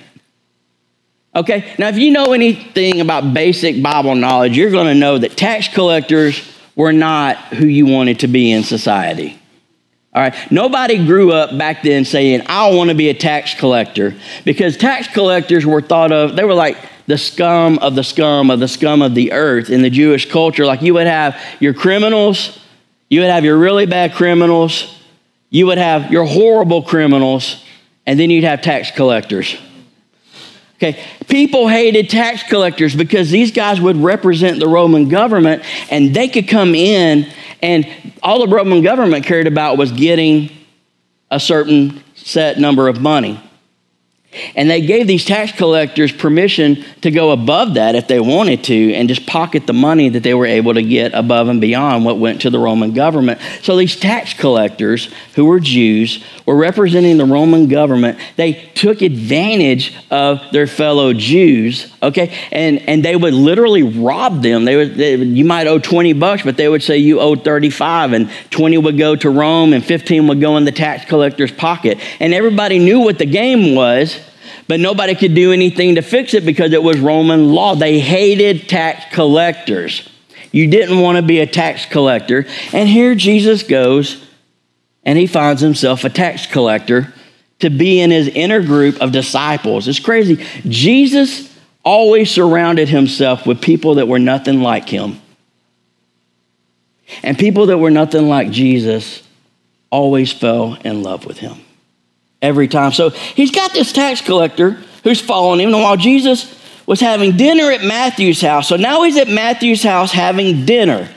Okay, 1.36 1.74
now 1.78 1.88
if 1.88 1.98
you 1.98 2.10
know 2.10 2.32
anything 2.32 3.02
about 3.02 3.34
basic 3.34 3.82
Bible 3.82 4.14
knowledge, 4.14 4.56
you're 4.56 4.70
going 4.70 4.86
to 4.86 4.94
know 4.94 5.18
that 5.18 5.36
tax 5.36 5.68
collectors 5.68 6.42
were 6.74 6.94
not 6.94 7.36
who 7.36 7.66
you 7.66 7.84
wanted 7.84 8.20
to 8.20 8.26
be 8.26 8.50
in 8.50 8.64
society. 8.64 9.38
All 10.14 10.20
right, 10.20 10.34
nobody 10.52 11.06
grew 11.06 11.32
up 11.32 11.56
back 11.56 11.82
then 11.82 12.04
saying, 12.04 12.42
I 12.46 12.68
want 12.74 12.90
to 12.90 12.94
be 12.94 13.08
a 13.08 13.14
tax 13.14 13.54
collector 13.54 14.14
because 14.44 14.76
tax 14.76 15.08
collectors 15.08 15.64
were 15.64 15.80
thought 15.80 16.12
of, 16.12 16.36
they 16.36 16.44
were 16.44 16.52
like 16.52 16.76
the 17.06 17.16
scum 17.16 17.78
of 17.78 17.94
the 17.94 18.04
scum 18.04 18.50
of 18.50 18.60
the 18.60 18.68
scum 18.68 19.00
of 19.00 19.14
the 19.14 19.32
earth 19.32 19.70
in 19.70 19.80
the 19.80 19.88
Jewish 19.88 20.30
culture. 20.30 20.66
Like 20.66 20.82
you 20.82 20.92
would 20.94 21.06
have 21.06 21.40
your 21.60 21.72
criminals, 21.72 22.58
you 23.08 23.20
would 23.20 23.30
have 23.30 23.42
your 23.42 23.56
really 23.56 23.86
bad 23.86 24.12
criminals, 24.12 24.98
you 25.48 25.66
would 25.66 25.78
have 25.78 26.12
your 26.12 26.26
horrible 26.26 26.82
criminals, 26.82 27.64
and 28.06 28.20
then 28.20 28.28
you'd 28.28 28.44
have 28.44 28.60
tax 28.60 28.90
collectors. 28.90 29.56
Okay, 30.76 31.02
people 31.28 31.68
hated 31.68 32.10
tax 32.10 32.42
collectors 32.42 32.94
because 32.94 33.30
these 33.30 33.52
guys 33.52 33.80
would 33.80 33.96
represent 33.96 34.58
the 34.58 34.68
Roman 34.68 35.08
government 35.08 35.62
and 35.90 36.12
they 36.12 36.28
could 36.28 36.48
come 36.48 36.74
in 36.74 37.32
and 37.62 37.88
all 38.22 38.44
the 38.44 38.54
Roman 38.54 38.82
government 38.82 39.24
cared 39.24 39.46
about 39.46 39.78
was 39.78 39.92
getting 39.92 40.50
a 41.30 41.40
certain 41.40 42.02
set 42.14 42.58
number 42.58 42.88
of 42.88 43.00
money. 43.00 43.40
And 44.54 44.70
they 44.70 44.80
gave 44.80 45.06
these 45.06 45.24
tax 45.24 45.52
collectors 45.52 46.10
permission 46.10 46.84
to 47.02 47.10
go 47.10 47.32
above 47.32 47.74
that 47.74 47.94
if 47.94 48.08
they 48.08 48.18
wanted 48.18 48.64
to 48.64 48.94
and 48.94 49.08
just 49.08 49.26
pocket 49.26 49.66
the 49.66 49.74
money 49.74 50.08
that 50.08 50.22
they 50.22 50.32
were 50.32 50.46
able 50.46 50.72
to 50.72 50.82
get 50.82 51.12
above 51.12 51.48
and 51.48 51.60
beyond 51.60 52.06
what 52.06 52.18
went 52.18 52.40
to 52.42 52.50
the 52.50 52.58
Roman 52.58 52.92
government. 52.94 53.40
So 53.62 53.76
these 53.76 53.94
tax 53.94 54.32
collectors, 54.32 55.12
who 55.34 55.44
were 55.44 55.60
Jews, 55.60 56.24
were 56.46 56.56
representing 56.56 57.18
the 57.18 57.26
Roman 57.26 57.68
government. 57.68 58.18
They 58.36 58.54
took 58.74 59.02
advantage 59.02 59.94
of 60.10 60.40
their 60.50 60.66
fellow 60.66 61.12
Jews, 61.12 61.92
okay? 62.02 62.34
And, 62.50 62.78
and 62.88 63.04
they 63.04 63.16
would 63.16 63.34
literally 63.34 63.82
rob 63.82 64.42
them. 64.42 64.64
They 64.64 64.76
would, 64.76 64.94
they, 64.94 65.16
you 65.16 65.44
might 65.44 65.66
owe 65.66 65.78
20 65.78 66.14
bucks, 66.14 66.42
but 66.42 66.56
they 66.56 66.68
would 66.68 66.82
say 66.82 66.96
you 66.96 67.20
owe 67.20 67.36
35, 67.36 68.14
and 68.14 68.30
20 68.50 68.78
would 68.78 68.96
go 68.96 69.14
to 69.14 69.28
Rome, 69.28 69.74
and 69.74 69.84
15 69.84 70.26
would 70.28 70.40
go 70.40 70.56
in 70.56 70.64
the 70.64 70.72
tax 70.72 71.04
collector's 71.04 71.52
pocket. 71.52 71.98
And 72.18 72.32
everybody 72.32 72.78
knew 72.78 73.00
what 73.00 73.18
the 73.18 73.26
game 73.26 73.74
was 73.74 74.21
but 74.68 74.80
nobody 74.80 75.14
could 75.14 75.34
do 75.34 75.52
anything 75.52 75.96
to 75.96 76.02
fix 76.02 76.34
it 76.34 76.44
because 76.44 76.72
it 76.72 76.82
was 76.82 76.98
Roman 76.98 77.52
law. 77.52 77.74
They 77.74 77.98
hated 77.98 78.68
tax 78.68 79.04
collectors. 79.14 80.08
You 80.50 80.66
didn't 80.66 81.00
want 81.00 81.16
to 81.16 81.22
be 81.22 81.40
a 81.40 81.46
tax 81.46 81.86
collector. 81.86 82.46
And 82.72 82.88
here 82.88 83.14
Jesus 83.14 83.62
goes 83.62 84.24
and 85.04 85.18
he 85.18 85.26
finds 85.26 85.60
himself 85.62 86.04
a 86.04 86.10
tax 86.10 86.46
collector 86.46 87.12
to 87.60 87.70
be 87.70 88.00
in 88.00 88.10
his 88.10 88.28
inner 88.28 88.60
group 88.60 89.00
of 89.00 89.12
disciples. 89.12 89.88
It's 89.88 89.98
crazy. 89.98 90.44
Jesus 90.68 91.56
always 91.84 92.30
surrounded 92.30 92.88
himself 92.88 93.46
with 93.46 93.60
people 93.60 93.96
that 93.96 94.08
were 94.08 94.18
nothing 94.18 94.60
like 94.60 94.88
him. 94.88 95.20
And 97.22 97.38
people 97.38 97.66
that 97.66 97.78
were 97.78 97.90
nothing 97.90 98.28
like 98.28 98.50
Jesus 98.50 99.22
always 99.90 100.32
fell 100.32 100.74
in 100.84 101.02
love 101.02 101.26
with 101.26 101.38
him 101.38 101.61
every 102.42 102.68
time. 102.68 102.92
So 102.92 103.10
he's 103.10 103.52
got 103.52 103.72
this 103.72 103.92
tax 103.92 104.20
collector 104.20 104.72
who's 105.04 105.20
following 105.20 105.60
him. 105.60 105.72
And 105.72 105.82
while 105.82 105.96
Jesus 105.96 106.58
was 106.84 107.00
having 107.00 107.36
dinner 107.36 107.70
at 107.70 107.82
Matthew's 107.82 108.40
house, 108.40 108.68
so 108.68 108.76
now 108.76 109.02
he's 109.04 109.16
at 109.16 109.28
Matthew's 109.28 109.82
house 109.82 110.12
having 110.12 110.66
dinner. 110.66 111.08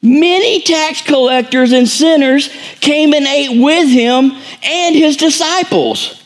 Many 0.00 0.62
tax 0.62 1.02
collectors 1.02 1.72
and 1.72 1.88
sinners 1.88 2.48
came 2.80 3.12
and 3.12 3.26
ate 3.26 3.60
with 3.60 3.88
him 3.88 4.32
and 4.62 4.94
his 4.94 5.16
disciples. 5.16 6.22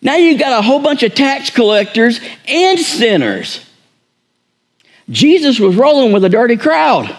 Now 0.00 0.16
you've 0.16 0.38
got 0.38 0.58
a 0.58 0.62
whole 0.62 0.80
bunch 0.80 1.02
of 1.02 1.14
tax 1.14 1.50
collectors 1.50 2.20
and 2.46 2.78
sinners. 2.78 3.64
Jesus 5.10 5.58
was 5.58 5.74
rolling 5.74 6.12
with 6.12 6.24
a 6.24 6.28
dirty 6.28 6.56
crowd. 6.56 7.14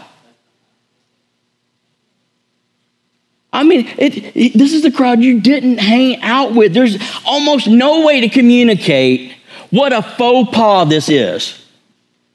I 3.55 3.63
mean, 3.63 3.87
it, 3.97 4.35
it, 4.35 4.53
this 4.53 4.73
is 4.73 4.81
the 4.81 4.91
crowd 4.91 5.21
you 5.21 5.39
didn't 5.39 5.77
hang 5.77 6.21
out 6.21 6.53
with. 6.53 6.73
There's 6.73 6.97
almost 7.25 7.67
no 7.67 8.05
way 8.05 8.21
to 8.21 8.29
communicate 8.29 9.33
what 9.69 9.93
a 9.93 10.01
faux 10.01 10.53
pas 10.55 10.87
this 10.89 11.09
is. 11.09 11.61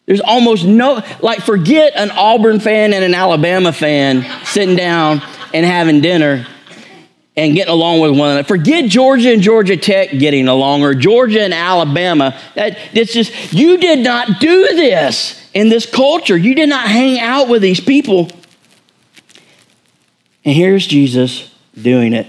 There's 0.07 0.21
almost 0.21 0.65
no, 0.65 1.03
like, 1.21 1.41
forget 1.41 1.93
an 1.95 2.11
Auburn 2.11 2.59
fan 2.59 2.93
and 2.93 3.05
an 3.05 3.15
Alabama 3.15 3.73
fan 3.73 4.27
sitting 4.45 4.77
down 4.77 5.23
and 5.55 5.65
having 5.65 6.01
dinner 6.01 6.47
and 7.37 7.55
getting 7.55 7.73
along 7.73 8.01
with 8.01 8.19
one 8.19 8.31
another. 8.31 8.43
Forget 8.43 8.87
Georgia 8.87 9.33
and 9.33 9.43
Georgia 9.43 9.77
Tech 9.77 10.11
getting 10.11 10.49
along 10.49 10.83
or 10.83 10.95
Georgia 10.95 11.43
and 11.43 11.55
Alabama. 11.55 12.37
That, 12.55 12.79
it's 12.93 13.13
just, 13.13 13.53
you 13.53 13.79
did 13.79 14.01
not 14.01 14.41
do 14.41 14.69
this 14.75 15.49
in 15.55 15.69
this 15.69 15.87
culture. 15.87 16.37
You 16.37 16.55
did 16.55 16.69
not 16.69 16.89
hang 16.89 17.21
out 17.21 17.49
with 17.49 17.63
these 17.63 17.81
people 17.81 18.31
and 20.51 20.57
here's 20.57 20.85
Jesus 20.85 21.49
doing 21.81 22.13
it. 22.13 22.27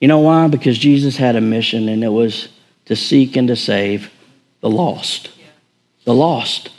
You 0.00 0.08
know 0.08 0.20
why? 0.20 0.48
Because 0.48 0.78
Jesus 0.78 1.18
had 1.18 1.36
a 1.36 1.40
mission, 1.42 1.86
and 1.86 2.02
it 2.02 2.08
was 2.08 2.48
to 2.86 2.96
seek 2.96 3.36
and 3.36 3.46
to 3.48 3.54
save 3.54 4.10
the 4.62 4.70
lost. 4.70 5.28
The 6.06 6.14
lost. 6.14 6.70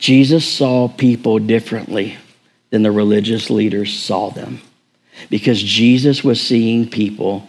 Jesus 0.00 0.44
saw 0.44 0.88
people 0.88 1.38
differently 1.38 2.16
than 2.70 2.82
the 2.82 2.90
religious 2.90 3.50
leaders 3.50 3.96
saw 3.96 4.30
them 4.30 4.60
because 5.30 5.62
Jesus 5.62 6.24
was 6.24 6.40
seeing 6.40 6.90
people 6.90 7.48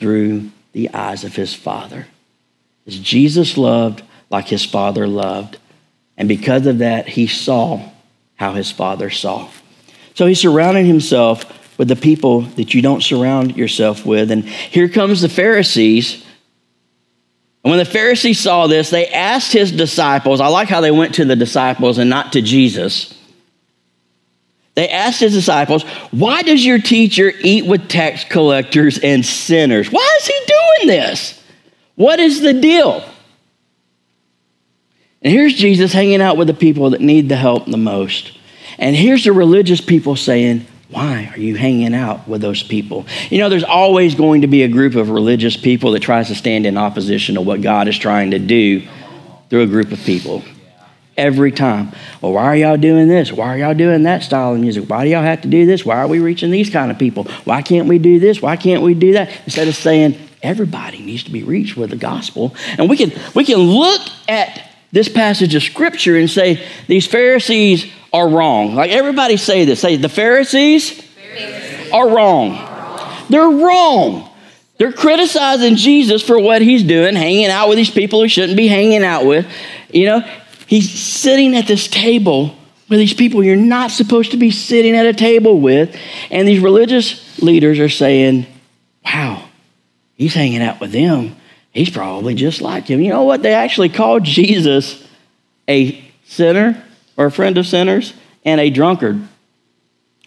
through 0.00 0.50
the 0.72 0.92
eyes 0.92 1.22
of 1.22 1.36
his 1.36 1.54
Father. 1.54 2.08
As 2.84 2.98
Jesus 2.98 3.56
loved 3.56 4.02
like 4.28 4.48
his 4.48 4.64
Father 4.64 5.06
loved, 5.06 5.56
and 6.16 6.28
because 6.28 6.66
of 6.66 6.78
that, 6.78 7.06
he 7.10 7.28
saw 7.28 7.88
how 8.34 8.54
his 8.54 8.72
Father 8.72 9.08
saw. 9.08 9.48
So 10.18 10.26
he 10.26 10.34
surrounded 10.34 10.84
himself 10.84 11.78
with 11.78 11.86
the 11.86 11.94
people 11.94 12.40
that 12.40 12.74
you 12.74 12.82
don't 12.82 13.04
surround 13.04 13.56
yourself 13.56 14.04
with. 14.04 14.32
And 14.32 14.44
here 14.44 14.88
comes 14.88 15.20
the 15.20 15.28
Pharisees. 15.28 16.26
And 17.62 17.70
when 17.70 17.78
the 17.78 17.84
Pharisees 17.84 18.40
saw 18.40 18.66
this, 18.66 18.90
they 18.90 19.06
asked 19.06 19.52
his 19.52 19.70
disciples. 19.70 20.40
I 20.40 20.48
like 20.48 20.66
how 20.66 20.80
they 20.80 20.90
went 20.90 21.14
to 21.14 21.24
the 21.24 21.36
disciples 21.36 21.98
and 21.98 22.10
not 22.10 22.32
to 22.32 22.42
Jesus. 22.42 23.16
They 24.74 24.88
asked 24.88 25.20
his 25.20 25.34
disciples, 25.34 25.84
Why 26.10 26.42
does 26.42 26.66
your 26.66 26.80
teacher 26.80 27.32
eat 27.40 27.66
with 27.66 27.88
tax 27.88 28.24
collectors 28.24 28.98
and 28.98 29.24
sinners? 29.24 29.92
Why 29.92 30.16
is 30.18 30.26
he 30.26 30.40
doing 30.46 30.96
this? 30.98 31.40
What 31.94 32.18
is 32.18 32.40
the 32.40 32.54
deal? 32.54 33.08
And 35.22 35.32
here's 35.32 35.54
Jesus 35.54 35.92
hanging 35.92 36.20
out 36.20 36.36
with 36.36 36.48
the 36.48 36.54
people 36.54 36.90
that 36.90 37.00
need 37.00 37.28
the 37.28 37.36
help 37.36 37.66
the 37.66 37.76
most. 37.76 38.32
And 38.78 38.94
here's 38.94 39.24
the 39.24 39.32
religious 39.32 39.80
people 39.80 40.16
saying, 40.16 40.66
why 40.90 41.30
are 41.34 41.38
you 41.38 41.54
hanging 41.54 41.94
out 41.94 42.26
with 42.26 42.40
those 42.40 42.62
people? 42.62 43.06
You 43.28 43.38
know, 43.38 43.48
there's 43.48 43.64
always 43.64 44.14
going 44.14 44.42
to 44.42 44.46
be 44.46 44.62
a 44.62 44.68
group 44.68 44.94
of 44.94 45.10
religious 45.10 45.56
people 45.56 45.92
that 45.92 46.00
tries 46.00 46.28
to 46.28 46.34
stand 46.34 46.64
in 46.64 46.78
opposition 46.78 47.34
to 47.34 47.42
what 47.42 47.60
God 47.60 47.88
is 47.88 47.98
trying 47.98 48.30
to 48.30 48.38
do 48.38 48.86
through 49.50 49.62
a 49.62 49.66
group 49.66 49.92
of 49.92 49.98
people. 50.00 50.42
Every 51.16 51.50
time. 51.50 51.90
Well, 52.22 52.32
why 52.32 52.44
are 52.44 52.56
y'all 52.56 52.76
doing 52.76 53.08
this? 53.08 53.32
Why 53.32 53.48
are 53.48 53.58
y'all 53.58 53.74
doing 53.74 54.04
that 54.04 54.22
style 54.22 54.54
of 54.54 54.60
music? 54.60 54.88
Why 54.88 55.04
do 55.04 55.10
y'all 55.10 55.22
have 55.22 55.42
to 55.42 55.48
do 55.48 55.66
this? 55.66 55.84
Why 55.84 55.96
are 55.96 56.06
we 56.06 56.20
reaching 56.20 56.52
these 56.52 56.70
kind 56.70 56.92
of 56.92 56.98
people? 56.98 57.24
Why 57.44 57.60
can't 57.60 57.88
we 57.88 57.98
do 57.98 58.20
this? 58.20 58.40
Why 58.40 58.56
can't 58.56 58.82
we 58.82 58.94
do 58.94 59.14
that? 59.14 59.28
Instead 59.44 59.66
of 59.66 59.74
saying 59.74 60.16
everybody 60.42 61.00
needs 61.00 61.24
to 61.24 61.32
be 61.32 61.42
reached 61.42 61.76
with 61.76 61.90
the 61.90 61.96
gospel. 61.96 62.54
And 62.78 62.88
we 62.88 62.96
can 62.96 63.10
we 63.34 63.44
can 63.44 63.58
look 63.58 64.00
at 64.28 64.70
this 64.92 65.08
passage 65.08 65.56
of 65.56 65.62
scripture 65.64 66.16
and 66.16 66.30
say 66.30 66.64
these 66.86 67.06
Pharisees 67.06 67.90
are 68.12 68.28
wrong. 68.28 68.74
Like 68.74 68.90
everybody 68.90 69.36
say 69.36 69.64
this. 69.64 69.80
Say 69.80 69.96
the 69.96 70.08
Pharisees, 70.08 70.90
Pharisees. 70.90 71.92
Are, 71.92 72.08
wrong. 72.08 73.26
They're 73.28 73.48
wrong. 73.48 74.30
They're 74.78 74.92
criticizing 74.92 75.76
Jesus 75.76 76.22
for 76.22 76.38
what 76.38 76.62
he's 76.62 76.84
doing, 76.84 77.16
hanging 77.16 77.46
out 77.46 77.68
with 77.68 77.76
these 77.76 77.90
people 77.90 78.22
he 78.22 78.28
shouldn't 78.28 78.56
be 78.56 78.68
hanging 78.68 79.02
out 79.02 79.26
with. 79.26 79.46
You 79.92 80.06
know, 80.06 80.20
he's 80.66 80.90
sitting 80.90 81.56
at 81.56 81.66
this 81.66 81.88
table 81.88 82.54
with 82.88 82.98
these 82.98 83.12
people 83.12 83.44
you're 83.44 83.56
not 83.56 83.90
supposed 83.90 84.30
to 84.30 84.36
be 84.36 84.50
sitting 84.50 84.96
at 84.96 85.04
a 85.04 85.12
table 85.12 85.60
with. 85.60 85.94
And 86.30 86.48
these 86.48 86.60
religious 86.60 87.40
leaders 87.42 87.78
are 87.78 87.88
saying, 87.88 88.46
wow, 89.04 89.44
he's 90.14 90.34
hanging 90.34 90.62
out 90.62 90.80
with 90.80 90.92
them. 90.92 91.36
He's 91.72 91.90
probably 91.90 92.34
just 92.34 92.60
like 92.60 92.86
him. 92.86 93.00
You 93.00 93.10
know 93.10 93.24
what? 93.24 93.42
They 93.42 93.52
actually 93.52 93.90
called 93.90 94.24
Jesus 94.24 95.06
a 95.68 96.02
sinner 96.24 96.82
or 97.18 97.26
a 97.26 97.30
friend 97.30 97.58
of 97.58 97.66
sinners 97.66 98.14
and 98.44 98.58
a 98.60 98.70
drunkard. 98.70 99.20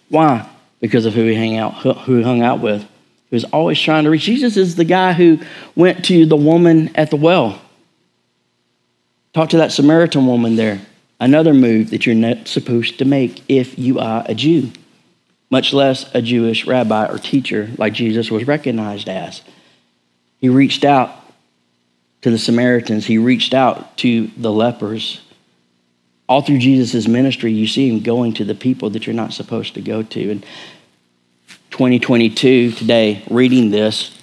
Why? 0.08 0.48
Because 0.80 1.06
of 1.06 1.14
who 1.14 1.26
he 1.26 1.34
hung 1.34 1.56
out, 1.56 1.74
who 2.04 2.22
hung 2.22 2.42
out 2.42 2.60
with. 2.60 2.86
Was 3.32 3.44
always 3.44 3.80
trying 3.80 4.04
to 4.04 4.10
reach. 4.10 4.24
Jesus 4.24 4.58
is 4.58 4.76
the 4.76 4.84
guy 4.84 5.14
who 5.14 5.38
went 5.74 6.04
to 6.04 6.26
the 6.26 6.36
woman 6.36 6.94
at 6.94 7.08
the 7.08 7.16
well. 7.16 7.62
Talk 9.32 9.48
to 9.48 9.56
that 9.56 9.72
Samaritan 9.72 10.26
woman 10.26 10.56
there. 10.56 10.82
Another 11.18 11.54
move 11.54 11.88
that 11.90 12.04
you're 12.04 12.14
not 12.14 12.46
supposed 12.46 12.98
to 12.98 13.06
make 13.06 13.42
if 13.48 13.78
you 13.78 13.98
are 14.00 14.22
a 14.26 14.34
Jew, 14.34 14.70
much 15.48 15.72
less 15.72 16.14
a 16.14 16.20
Jewish 16.20 16.66
rabbi 16.66 17.06
or 17.06 17.16
teacher 17.16 17.70
like 17.78 17.94
Jesus 17.94 18.30
was 18.30 18.46
recognized 18.46 19.08
as. 19.08 19.40
He 20.38 20.50
reached 20.50 20.84
out 20.84 21.10
to 22.20 22.30
the 22.30 22.38
Samaritans, 22.38 23.06
he 23.06 23.16
reached 23.16 23.54
out 23.54 23.96
to 23.98 24.26
the 24.36 24.52
lepers. 24.52 25.22
All 26.32 26.40
through 26.40 26.60
Jesus' 26.60 27.06
ministry, 27.06 27.52
you 27.52 27.66
see 27.66 27.90
him 27.90 28.00
going 28.00 28.32
to 28.32 28.44
the 28.46 28.54
people 28.54 28.88
that 28.88 29.06
you're 29.06 29.12
not 29.12 29.34
supposed 29.34 29.74
to 29.74 29.82
go 29.82 30.02
to. 30.02 30.30
And 30.30 30.42
2022, 31.72 32.72
today, 32.72 33.22
reading 33.28 33.70
this, 33.70 34.18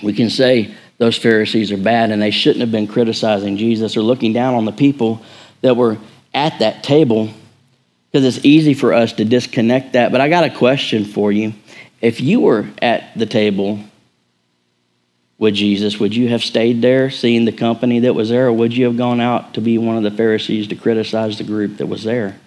we 0.00 0.12
can 0.12 0.30
say 0.30 0.72
those 0.98 1.18
Pharisees 1.18 1.72
are 1.72 1.76
bad 1.76 2.12
and 2.12 2.22
they 2.22 2.30
shouldn't 2.30 2.60
have 2.60 2.70
been 2.70 2.86
criticizing 2.86 3.56
Jesus 3.56 3.96
or 3.96 4.02
looking 4.02 4.32
down 4.32 4.54
on 4.54 4.64
the 4.64 4.70
people 4.70 5.22
that 5.62 5.76
were 5.76 5.98
at 6.32 6.56
that 6.60 6.84
table 6.84 7.30
because 8.12 8.24
it's 8.24 8.44
easy 8.44 8.72
for 8.72 8.92
us 8.92 9.14
to 9.14 9.24
disconnect 9.24 9.94
that. 9.94 10.12
But 10.12 10.20
I 10.20 10.28
got 10.28 10.44
a 10.44 10.56
question 10.56 11.04
for 11.04 11.32
you. 11.32 11.52
If 12.00 12.20
you 12.20 12.38
were 12.38 12.68
at 12.80 13.18
the 13.18 13.26
table 13.26 13.80
with 15.40 15.54
Jesus, 15.54 15.98
would 15.98 16.14
you 16.14 16.28
have 16.28 16.44
stayed 16.44 16.82
there 16.82 17.08
seeing 17.08 17.46
the 17.46 17.52
company 17.52 18.00
that 18.00 18.14
was 18.14 18.28
there, 18.28 18.48
or 18.48 18.52
would 18.52 18.76
you 18.76 18.84
have 18.84 18.98
gone 18.98 19.22
out 19.22 19.54
to 19.54 19.62
be 19.62 19.78
one 19.78 19.96
of 19.96 20.02
the 20.02 20.10
Pharisees 20.10 20.68
to 20.68 20.76
criticize 20.76 21.38
the 21.38 21.44
group 21.44 21.78
that 21.78 21.86
was 21.86 22.04
there? 22.04 22.38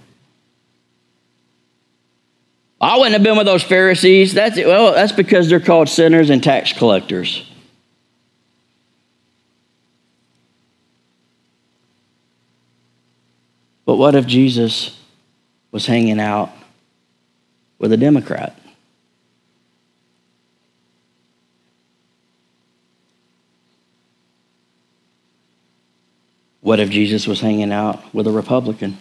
I 2.80 2.96
wouldn't 2.98 3.14
have 3.14 3.24
been 3.24 3.36
with 3.36 3.48
those 3.48 3.64
Pharisees. 3.64 4.36
That's 4.36 4.58
well, 4.58 4.94
that's 4.94 5.12
because 5.12 5.50
they're 5.50 5.60
called 5.60 5.90
sinners 5.90 6.30
and 6.30 6.44
tax 6.44 6.72
collectors. 6.72 7.50
But 13.86 13.96
what 13.96 14.14
if 14.14 14.28
Jesus 14.28 15.00
was 15.72 15.88
hanging 15.88 16.20
out 16.20 16.52
with 17.80 17.92
a 17.92 17.98
Democrat? 17.98 18.56
What 26.64 26.80
if 26.80 26.90
Jesus 26.90 27.28
was 27.28 27.42
hanging 27.42 27.74
out 27.74 28.14
with 28.14 28.26
a 28.26 28.32
Republican? 28.32 28.98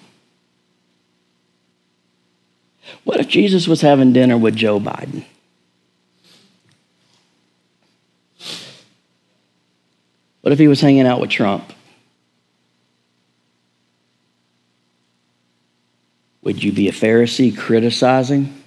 What 3.04 3.20
if 3.20 3.28
Jesus 3.28 3.68
was 3.68 3.80
having 3.80 4.12
dinner 4.12 4.36
with 4.36 4.56
Joe 4.56 4.80
Biden? 4.80 5.24
What 10.40 10.52
if 10.52 10.58
he 10.58 10.66
was 10.66 10.80
hanging 10.80 11.06
out 11.06 11.20
with 11.20 11.30
Trump? 11.30 11.72
Would 16.42 16.64
you 16.64 16.72
be 16.72 16.88
a 16.88 16.92
Pharisee 16.92 17.56
criticizing 17.56 18.60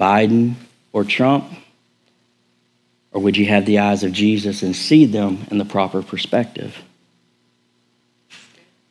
Biden 0.00 0.54
or 0.92 1.04
Trump? 1.04 1.44
Or 3.12 3.20
would 3.20 3.36
you 3.36 3.46
have 3.46 3.66
the 3.66 3.80
eyes 3.80 4.04
of 4.04 4.12
Jesus 4.12 4.62
and 4.62 4.74
see 4.74 5.04
them 5.04 5.46
in 5.50 5.58
the 5.58 5.64
proper 5.64 6.02
perspective? 6.02 6.76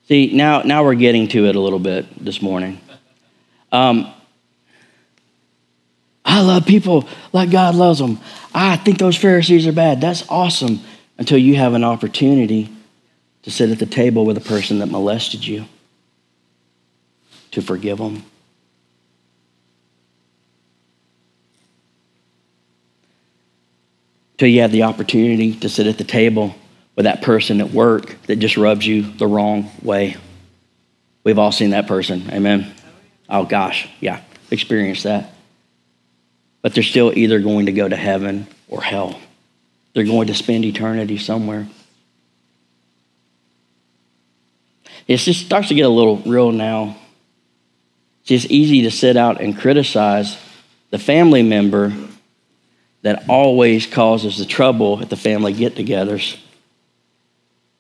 See, 0.08 0.34
now, 0.34 0.62
now 0.64 0.84
we're 0.84 0.96
getting 0.96 1.28
to 1.30 1.46
it 1.46 1.56
a 1.56 1.60
little 1.60 1.80
bit 1.80 2.24
this 2.24 2.42
morning. 2.42 2.82
Um, 3.72 4.12
I 6.26 6.42
love 6.42 6.66
people 6.66 7.08
like 7.32 7.52
God 7.52 7.76
loves 7.76 8.00
them. 8.00 8.20
I 8.54 8.76
think 8.76 8.98
those 8.98 9.16
Pharisees 9.16 9.68
are 9.68 9.72
bad. 9.72 10.02
That's 10.02 10.28
awesome 10.30 10.80
until 11.18 11.38
you 11.38 11.56
have 11.56 11.74
an 11.74 11.84
opportunity 11.84 12.70
to 13.44 13.52
sit 13.52 13.70
at 13.70 13.80
the 13.80 13.86
table 13.86 14.26
with 14.26 14.38
a 14.38 14.42
person 14.42 14.80
that 14.80 14.88
molested 14.88 15.46
you 15.46 15.66
to 17.52 17.62
forgive 17.62 17.98
them. 17.98 18.24
Till 24.40 24.48
you 24.48 24.62
have 24.62 24.72
the 24.72 24.84
opportunity 24.84 25.54
to 25.58 25.70
sit 25.70 25.86
at 25.86 26.00
the 26.00 26.04
table 26.04 26.56
with 26.96 27.04
that 27.04 27.22
person 27.22 27.62
at 27.62 27.70
work 27.70 28.16
that 28.24 28.38
just 28.38 28.58
rubs 28.58 28.88
you 28.88 29.04
the 29.04 29.28
wrong 29.28 29.70
way. 29.84 30.16
We've 31.24 31.38
all 31.38 31.52
seen 31.52 31.70
that 31.70 31.86
person. 31.86 32.24
Amen. 32.32 32.74
Oh 33.30 33.46
gosh, 33.46 33.88
yeah, 34.00 34.22
experienced 34.50 35.04
that. 35.04 35.32
But 36.64 36.74
they're 36.74 36.82
still 36.82 37.16
either 37.16 37.40
going 37.40 37.68
to 37.68 37.72
go 37.72 37.88
to 37.88 37.96
heaven 37.96 38.48
or 38.68 38.82
hell. 38.82 39.20
They're 39.94 40.04
going 40.04 40.28
to 40.28 40.34
spend 40.34 40.66
eternity 40.66 41.20
somewhere. 41.20 41.68
It 45.08 45.18
just 45.18 45.46
starts 45.46 45.68
to 45.68 45.76
get 45.76 45.86
a 45.86 45.90
little 45.90 46.18
real 46.18 46.52
now 46.52 46.98
it's 48.30 48.44
just 48.44 48.52
easy 48.52 48.84
to 48.84 48.92
sit 48.92 49.18
out 49.18 49.42
and 49.42 49.58
criticize 49.58 50.38
the 50.92 51.00
family 51.00 51.44
member 51.44 51.94
that 53.02 53.30
always 53.30 53.86
causes 53.86 54.38
the 54.38 54.46
trouble 54.46 55.02
at 55.02 55.10
the 55.10 55.16
family 55.16 55.54
get 55.54 55.76
togethers, 55.76 56.38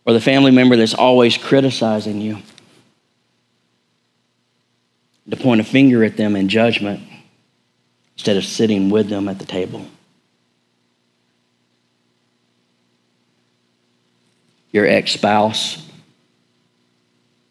or 0.05 0.13
the 0.13 0.21
family 0.21 0.51
member 0.51 0.75
that's 0.75 0.93
always 0.93 1.37
criticizing 1.37 2.21
you. 2.21 2.37
To 5.29 5.37
point 5.37 5.61
a 5.61 5.63
finger 5.63 6.03
at 6.03 6.17
them 6.17 6.35
in 6.35 6.49
judgment 6.49 7.01
instead 8.15 8.35
of 8.35 8.43
sitting 8.43 8.89
with 8.89 9.09
them 9.09 9.27
at 9.27 9.37
the 9.37 9.45
table. 9.45 9.85
Your 14.71 14.87
ex 14.87 15.11
spouse, 15.11 15.85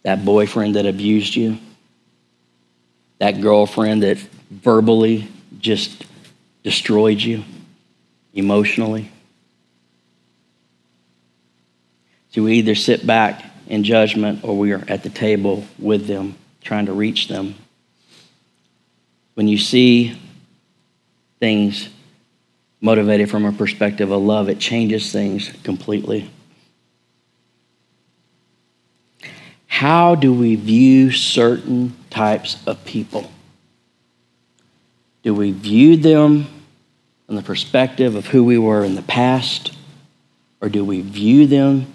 that 0.03 0.25
boyfriend 0.25 0.75
that 0.75 0.87
abused 0.87 1.37
you 1.37 1.59
that 3.19 3.41
girlfriend 3.41 4.03
that 4.03 4.17
verbally 4.51 5.29
just 5.59 6.05
destroyed 6.63 7.21
you 7.21 7.45
emotionally. 8.38 9.11
So 12.31 12.42
we 12.42 12.55
either 12.55 12.74
sit 12.74 13.07
back 13.07 13.44
in 13.66 13.85
judgment 13.85 14.44
or 14.44 14.57
we 14.57 14.72
are 14.72 14.85
at 14.88 15.03
the 15.03 15.11
table 15.11 15.64
with 15.79 16.07
them, 16.07 16.37
trying 16.62 16.87
to 16.87 16.92
reach 16.92 17.29
them. 17.29 17.55
When 19.35 19.48
you 19.48 19.59
see 19.59 20.18
things 21.40 21.88
motivated 22.81 23.31
from 23.31 23.44
a 23.44 23.53
perspective 23.53 24.11
of 24.11 24.22
love, 24.22 24.48
it 24.48 24.59
changes 24.59 25.12
things 25.12 25.53
completely. 25.62 26.31
how 29.79 30.16
do 30.16 30.35
we 30.35 30.57
view 30.57 31.12
certain 31.12 31.94
types 32.11 32.57
of 32.66 32.85
people? 32.85 33.31
Do 35.22 35.33
we 35.33 35.53
view 35.53 35.96
them 35.96 36.48
from 37.29 37.37
the 37.37 37.43
perspective 37.43 38.17
of 38.17 38.27
who 38.27 38.43
we 38.43 38.59
were 38.59 38.83
in 38.83 38.97
the 38.97 39.03
past? 39.03 39.77
Or 40.61 40.69
do 40.69 40.85
we 40.85 41.03
view 41.03 41.47
them 41.47 41.87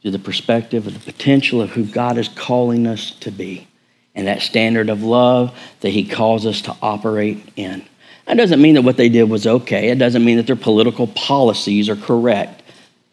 through 0.00 0.10
the 0.10 0.18
perspective 0.18 0.88
of 0.88 0.94
the 0.94 1.12
potential 1.12 1.62
of 1.62 1.70
who 1.70 1.84
God 1.84 2.18
is 2.18 2.26
calling 2.26 2.88
us 2.88 3.12
to 3.20 3.30
be 3.30 3.68
and 4.16 4.26
that 4.26 4.42
standard 4.42 4.90
of 4.90 5.04
love 5.04 5.56
that 5.82 5.90
He 5.90 6.02
calls 6.02 6.44
us 6.44 6.62
to 6.62 6.76
operate 6.82 7.48
in? 7.54 7.84
That 8.26 8.36
doesn't 8.36 8.60
mean 8.60 8.74
that 8.74 8.82
what 8.82 8.96
they 8.96 9.08
did 9.08 9.30
was 9.30 9.46
okay. 9.46 9.90
It 9.90 9.98
doesn't 9.98 10.24
mean 10.24 10.38
that 10.38 10.48
their 10.48 10.56
political 10.56 11.06
policies 11.06 11.88
are 11.88 11.96
correct. 11.96 12.64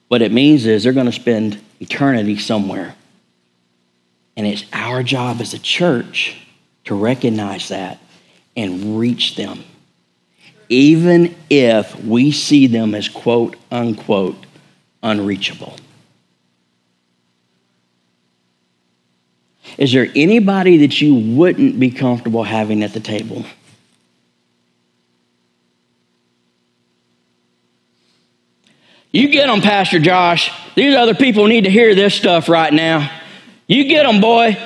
What 0.07 0.23
it 0.23 0.31
means 0.31 0.65
is 0.65 0.83
they're 0.83 0.93
going 0.93 1.05
to 1.05 1.11
spend 1.11 1.61
eternity 1.79 2.39
somewhere 2.39 2.95
and 4.39 4.47
it's 4.47 4.63
our 4.71 5.03
job 5.03 5.41
as 5.41 5.53
a 5.53 5.59
church 5.59 6.37
to 6.85 6.95
recognize 6.95 7.67
that 7.67 7.99
and 8.55 8.97
reach 8.97 9.35
them, 9.35 9.65
even 10.69 11.35
if 11.49 11.99
we 12.03 12.31
see 12.31 12.67
them 12.67 12.93
as 12.95 13.09
quote 13.09 13.55
unquote 13.71 14.45
unreachable. 15.01 15.75
Is 19.77 19.91
there 19.91 20.07
anybody 20.15 20.77
that 20.77 21.01
you 21.01 21.15
wouldn't 21.15 21.79
be 21.79 21.91
comfortable 21.91 22.43
having 22.43 22.83
at 22.83 22.93
the 22.93 22.99
table? 22.99 23.45
You 29.11 29.29
get 29.29 29.47
them, 29.47 29.61
Pastor 29.61 29.99
Josh. 29.99 30.51
These 30.75 30.95
other 30.95 31.15
people 31.15 31.47
need 31.47 31.63
to 31.63 31.69
hear 31.69 31.95
this 31.95 32.13
stuff 32.13 32.47
right 32.47 32.71
now. 32.71 33.09
You 33.67 33.85
get 33.85 34.05
them, 34.05 34.21
boy. 34.21 34.57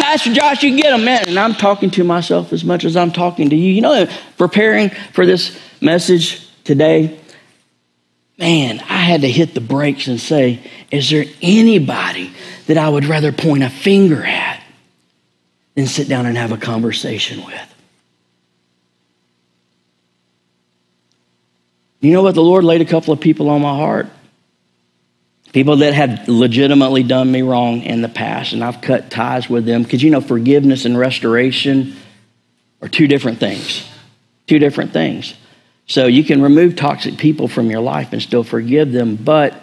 Pastor 0.00 0.32
Josh, 0.32 0.62
you 0.62 0.76
get 0.76 0.90
them, 0.90 1.04
man. 1.04 1.28
And 1.28 1.38
I'm 1.38 1.54
talking 1.54 1.90
to 1.92 2.04
myself 2.04 2.52
as 2.52 2.64
much 2.64 2.84
as 2.84 2.96
I'm 2.96 3.12
talking 3.12 3.50
to 3.50 3.56
you. 3.56 3.72
You 3.72 3.80
know, 3.82 4.06
preparing 4.38 4.88
for 5.12 5.26
this 5.26 5.58
message 5.80 6.48
today, 6.64 7.20
man, 8.38 8.80
I 8.80 8.96
had 8.96 9.20
to 9.20 9.30
hit 9.30 9.54
the 9.54 9.60
brakes 9.60 10.08
and 10.08 10.18
say, 10.18 10.60
is 10.90 11.10
there 11.10 11.26
anybody 11.42 12.32
that 12.66 12.78
I 12.78 12.88
would 12.88 13.04
rather 13.04 13.30
point 13.30 13.62
a 13.62 13.68
finger 13.68 14.24
at 14.24 14.62
than 15.74 15.86
sit 15.86 16.08
down 16.08 16.24
and 16.24 16.36
have 16.36 16.52
a 16.52 16.56
conversation 16.56 17.44
with? 17.44 17.74
You 22.00 22.12
know 22.12 22.22
what? 22.22 22.34
The 22.34 22.42
Lord 22.42 22.64
laid 22.64 22.80
a 22.80 22.86
couple 22.86 23.12
of 23.12 23.20
people 23.20 23.50
on 23.50 23.60
my 23.60 23.76
heart 23.76 24.08
People 25.52 25.78
that 25.78 25.94
had 25.94 26.28
legitimately 26.28 27.02
done 27.02 27.30
me 27.30 27.42
wrong 27.42 27.82
in 27.82 28.02
the 28.02 28.08
past, 28.08 28.52
and 28.52 28.62
I've 28.62 28.80
cut 28.80 29.10
ties 29.10 29.50
with 29.50 29.66
them. 29.66 29.82
Because, 29.82 30.02
you 30.02 30.10
know, 30.10 30.20
forgiveness 30.20 30.84
and 30.84 30.96
restoration 30.96 31.96
are 32.80 32.88
two 32.88 33.08
different 33.08 33.40
things. 33.40 33.84
Two 34.46 34.60
different 34.60 34.92
things. 34.92 35.34
So 35.86 36.06
you 36.06 36.22
can 36.22 36.40
remove 36.40 36.76
toxic 36.76 37.18
people 37.18 37.48
from 37.48 37.68
your 37.68 37.80
life 37.80 38.12
and 38.12 38.22
still 38.22 38.44
forgive 38.44 38.92
them. 38.92 39.16
But, 39.16 39.60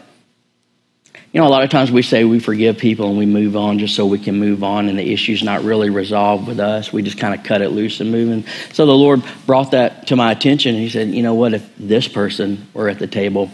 You 1.33 1.41
know, 1.41 1.47
a 1.47 1.49
lot 1.49 1.63
of 1.63 1.69
times 1.69 1.91
we 1.91 2.01
say 2.01 2.23
we 2.23 2.39
forgive 2.39 2.77
people 2.77 3.09
and 3.09 3.17
we 3.17 3.25
move 3.25 3.55
on 3.55 3.79
just 3.79 3.95
so 3.95 4.05
we 4.05 4.17
can 4.17 4.39
move 4.39 4.63
on, 4.63 4.89
and 4.89 4.97
the 4.97 5.13
issue's 5.13 5.43
not 5.43 5.63
really 5.63 5.89
resolved 5.89 6.47
with 6.47 6.59
us. 6.59 6.91
We 6.91 7.01
just 7.01 7.17
kind 7.17 7.33
of 7.33 7.43
cut 7.45 7.61
it 7.61 7.69
loose 7.69 7.99
and 8.01 8.11
move. 8.11 8.31
And 8.31 8.45
so 8.73 8.85
the 8.85 8.95
Lord 8.95 9.23
brought 9.45 9.71
that 9.71 10.07
to 10.07 10.15
my 10.15 10.31
attention, 10.31 10.75
He 10.75 10.89
said, 10.89 11.09
You 11.09 11.23
know 11.23 11.35
what? 11.35 11.53
If 11.53 11.69
this 11.77 12.07
person 12.07 12.67
were 12.73 12.89
at 12.89 12.99
the 12.99 13.07
table, 13.07 13.51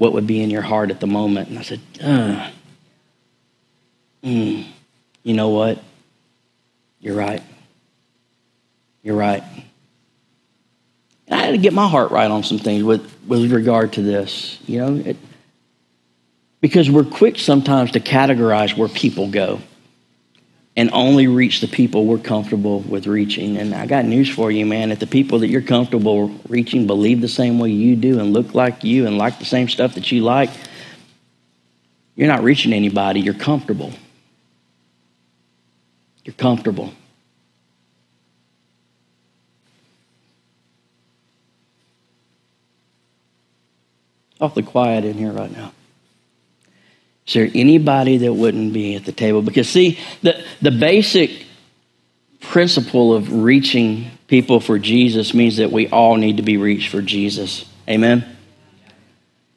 what 0.00 0.14
would 0.14 0.26
be 0.26 0.40
in 0.40 0.48
your 0.48 0.62
heart 0.62 0.90
at 0.90 0.98
the 0.98 1.06
moment? 1.06 1.50
And 1.50 1.58
I 1.58 1.62
said, 1.62 1.80
uh, 2.02 2.50
mm, 4.24 4.66
You 5.22 5.34
know 5.34 5.50
what? 5.50 5.78
You're 7.00 7.14
right. 7.14 7.42
You're 9.02 9.14
right. 9.14 9.42
And 11.26 11.38
I 11.38 11.44
had 11.44 11.50
to 11.50 11.58
get 11.58 11.74
my 11.74 11.86
heart 11.86 12.12
right 12.12 12.30
on 12.30 12.42
some 12.44 12.58
things 12.58 12.82
with, 12.82 13.14
with 13.26 13.52
regard 13.52 13.92
to 13.92 14.02
this. 14.02 14.58
You 14.66 14.78
know, 14.78 14.96
it, 14.96 15.18
because 16.62 16.90
we're 16.90 17.04
quick 17.04 17.38
sometimes 17.38 17.90
to 17.90 18.00
categorize 18.00 18.74
where 18.74 18.88
people 18.88 19.30
go 19.30 19.60
and 20.80 20.88
only 20.94 21.26
reach 21.26 21.60
the 21.60 21.68
people 21.68 22.06
we're 22.06 22.16
comfortable 22.16 22.80
with 22.80 23.06
reaching. 23.06 23.58
And 23.58 23.74
I 23.74 23.84
got 23.84 24.06
news 24.06 24.30
for 24.30 24.50
you, 24.50 24.64
man. 24.64 24.90
If 24.90 24.98
the 24.98 25.06
people 25.06 25.40
that 25.40 25.48
you're 25.48 25.60
comfortable 25.60 26.28
reaching 26.48 26.86
believe 26.86 27.20
the 27.20 27.28
same 27.28 27.58
way 27.58 27.68
you 27.68 27.96
do 27.96 28.18
and 28.18 28.32
look 28.32 28.54
like 28.54 28.82
you 28.82 29.06
and 29.06 29.18
like 29.18 29.38
the 29.38 29.44
same 29.44 29.68
stuff 29.68 29.94
that 29.96 30.10
you 30.10 30.22
like, 30.22 30.48
you're 32.16 32.28
not 32.28 32.42
reaching 32.42 32.72
anybody. 32.72 33.20
You're 33.20 33.34
comfortable. 33.34 33.92
You're 36.24 36.32
comfortable. 36.32 36.94
Awfully 44.40 44.62
quiet 44.62 45.04
in 45.04 45.18
here 45.18 45.32
right 45.32 45.54
now. 45.54 45.72
Is 47.30 47.34
there 47.34 47.50
anybody 47.54 48.16
that 48.16 48.32
wouldn't 48.32 48.72
be 48.72 48.96
at 48.96 49.04
the 49.04 49.12
table? 49.12 49.40
Because, 49.40 49.68
see, 49.68 50.00
the, 50.20 50.44
the 50.60 50.72
basic 50.72 51.46
principle 52.40 53.14
of 53.14 53.32
reaching 53.32 54.10
people 54.26 54.58
for 54.58 54.80
Jesus 54.80 55.32
means 55.32 55.58
that 55.58 55.70
we 55.70 55.86
all 55.86 56.16
need 56.16 56.38
to 56.38 56.42
be 56.42 56.56
reached 56.56 56.88
for 56.88 57.00
Jesus. 57.00 57.66
Amen? 57.88 58.36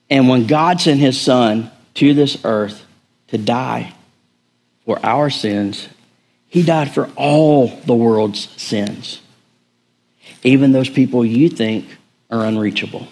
And 0.07 0.29
when 0.29 0.45
God 0.45 0.81
sent 0.81 0.99
his 0.99 1.19
son 1.19 1.71
to 1.95 2.13
this 2.13 2.37
earth 2.45 2.85
to 3.29 3.39
die 3.39 3.95
for 4.85 5.03
our 5.03 5.31
sins, 5.31 5.87
he 6.49 6.61
died 6.61 6.93
for 6.93 7.09
all 7.15 7.69
the 7.87 7.95
world's 7.95 8.49
sins, 8.61 9.19
even 10.43 10.73
those 10.73 10.91
people 10.91 11.25
you 11.25 11.49
think 11.49 11.87
are 12.29 12.45
unreachable, 12.45 13.07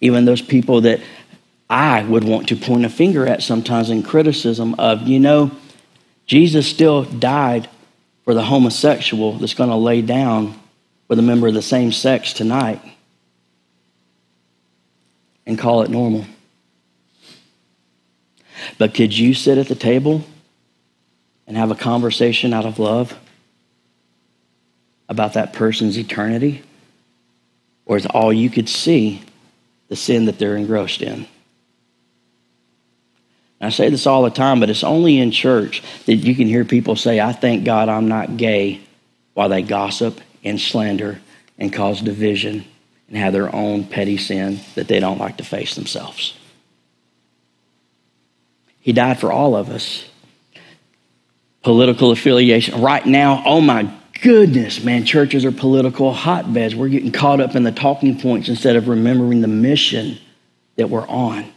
even 0.00 0.24
those 0.24 0.42
people 0.42 0.80
that 0.80 0.98
I 1.70 2.02
would 2.02 2.24
want 2.24 2.48
to 2.48 2.56
point 2.56 2.84
a 2.84 2.90
finger 2.90 3.24
at 3.24 3.44
sometimes 3.44 3.90
in 3.90 4.02
criticism 4.02 4.74
of, 4.80 5.06
you 5.06 5.20
know, 5.20 5.52
Jesus 6.26 6.66
still 6.66 7.04
died 7.04 7.70
for 8.24 8.34
the 8.34 8.42
homosexual 8.42 9.34
that's 9.34 9.54
going 9.54 9.70
to 9.70 9.76
lay 9.76 10.02
down 10.02 10.58
with 11.06 11.20
a 11.20 11.22
member 11.22 11.46
of 11.46 11.54
the 11.54 11.62
same 11.62 11.92
sex 11.92 12.32
tonight 12.32 12.82
and 15.46 15.56
call 15.56 15.82
it 15.82 15.90
normal. 15.90 16.24
But 18.76 18.92
could 18.92 19.16
you 19.16 19.32
sit 19.32 19.56
at 19.56 19.68
the 19.68 19.76
table 19.76 20.24
and 21.46 21.56
have 21.56 21.70
a 21.70 21.76
conversation 21.76 22.52
out 22.52 22.66
of 22.66 22.80
love 22.80 23.16
about 25.08 25.34
that 25.34 25.52
person's 25.52 25.96
eternity? 25.96 26.62
Or 27.86 27.96
is 27.96 28.06
all 28.06 28.32
you 28.32 28.50
could 28.50 28.68
see 28.68 29.22
the 29.88 29.96
sin 29.96 30.24
that 30.24 30.38
they're 30.40 30.56
engrossed 30.56 31.02
in? 31.02 31.26
I 33.60 33.68
say 33.68 33.90
this 33.90 34.06
all 34.06 34.22
the 34.22 34.30
time, 34.30 34.58
but 34.58 34.70
it's 34.70 34.84
only 34.84 35.18
in 35.18 35.30
church 35.30 35.82
that 36.06 36.16
you 36.16 36.34
can 36.34 36.46
hear 36.46 36.64
people 36.64 36.96
say, 36.96 37.20
I 37.20 37.32
thank 37.32 37.64
God 37.64 37.88
I'm 37.88 38.08
not 38.08 38.38
gay, 38.38 38.80
while 39.34 39.48
they 39.48 39.62
gossip 39.62 40.20
and 40.42 40.60
slander 40.60 41.20
and 41.58 41.72
cause 41.72 42.00
division 42.00 42.64
and 43.08 43.16
have 43.16 43.32
their 43.32 43.54
own 43.54 43.84
petty 43.84 44.16
sin 44.16 44.60
that 44.74 44.88
they 44.88 45.00
don't 45.00 45.18
like 45.18 45.36
to 45.38 45.44
face 45.44 45.74
themselves. 45.74 46.36
He 48.80 48.92
died 48.92 49.20
for 49.20 49.30
all 49.30 49.54
of 49.54 49.68
us. 49.68 50.08
Political 51.62 52.12
affiliation. 52.12 52.80
Right 52.80 53.04
now, 53.04 53.42
oh 53.44 53.60
my 53.60 53.92
goodness, 54.22 54.82
man, 54.82 55.04
churches 55.04 55.44
are 55.44 55.52
political 55.52 56.12
hotbeds. 56.12 56.74
We're 56.74 56.88
getting 56.88 57.12
caught 57.12 57.40
up 57.40 57.54
in 57.54 57.62
the 57.62 57.72
talking 57.72 58.18
points 58.18 58.48
instead 58.48 58.76
of 58.76 58.88
remembering 58.88 59.42
the 59.42 59.48
mission 59.48 60.18
that 60.76 60.88
we're 60.88 61.06
on. 61.06 61.52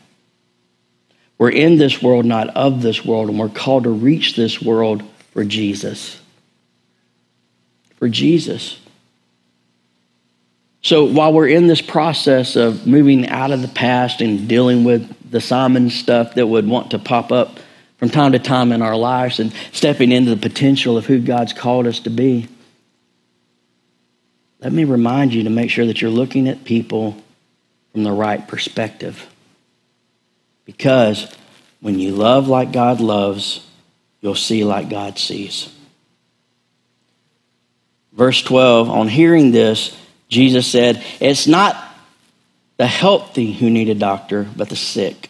We're 1.37 1.51
in 1.51 1.77
this 1.77 2.01
world, 2.01 2.25
not 2.25 2.49
of 2.49 2.81
this 2.81 3.03
world, 3.03 3.29
and 3.29 3.39
we're 3.39 3.49
called 3.49 3.83
to 3.83 3.89
reach 3.89 4.35
this 4.35 4.61
world 4.61 5.03
for 5.31 5.43
Jesus. 5.43 6.19
For 7.97 8.07
Jesus. 8.07 8.79
So 10.81 11.05
while 11.05 11.31
we're 11.31 11.47
in 11.47 11.67
this 11.67 11.81
process 11.81 12.55
of 12.55 12.85
moving 12.85 13.29
out 13.29 13.51
of 13.51 13.61
the 13.61 13.69
past 13.69 14.21
and 14.21 14.47
dealing 14.47 14.83
with 14.83 15.31
the 15.31 15.41
Simon 15.41 15.89
stuff 15.89 16.35
that 16.35 16.45
would 16.45 16.67
want 16.67 16.91
to 16.91 16.99
pop 16.99 17.31
up 17.31 17.59
from 17.97 18.09
time 18.09 18.33
to 18.33 18.39
time 18.39 18.73
in 18.73 18.81
our 18.81 18.97
lives 18.97 19.39
and 19.39 19.53
stepping 19.71 20.11
into 20.11 20.35
the 20.35 20.49
potential 20.49 20.97
of 20.97 21.05
who 21.05 21.21
God's 21.21 21.53
called 21.53 21.87
us 21.87 22.01
to 22.01 22.09
be, 22.09 22.49
let 24.59 24.73
me 24.73 24.83
remind 24.83 25.33
you 25.33 25.43
to 25.43 25.49
make 25.49 25.69
sure 25.69 25.85
that 25.85 26.01
you're 26.01 26.11
looking 26.11 26.47
at 26.47 26.65
people 26.65 27.15
from 27.93 28.03
the 28.03 28.11
right 28.11 28.45
perspective. 28.47 29.25
Because 30.65 31.33
when 31.81 31.99
you 31.99 32.11
love 32.13 32.47
like 32.47 32.71
God 32.71 33.01
loves, 33.01 33.65
you'll 34.21 34.35
see 34.35 34.63
like 34.63 34.89
God 34.89 35.19
sees. 35.19 35.73
Verse 38.13 38.41
12 38.41 38.89
On 38.89 39.07
hearing 39.07 39.51
this, 39.51 39.97
Jesus 40.29 40.65
said, 40.65 41.03
It's 41.19 41.47
not 41.47 41.75
the 42.77 42.87
healthy 42.87 43.51
who 43.51 43.69
need 43.69 43.89
a 43.89 43.95
doctor, 43.95 44.47
but 44.55 44.69
the 44.69 44.75
sick. 44.75 45.29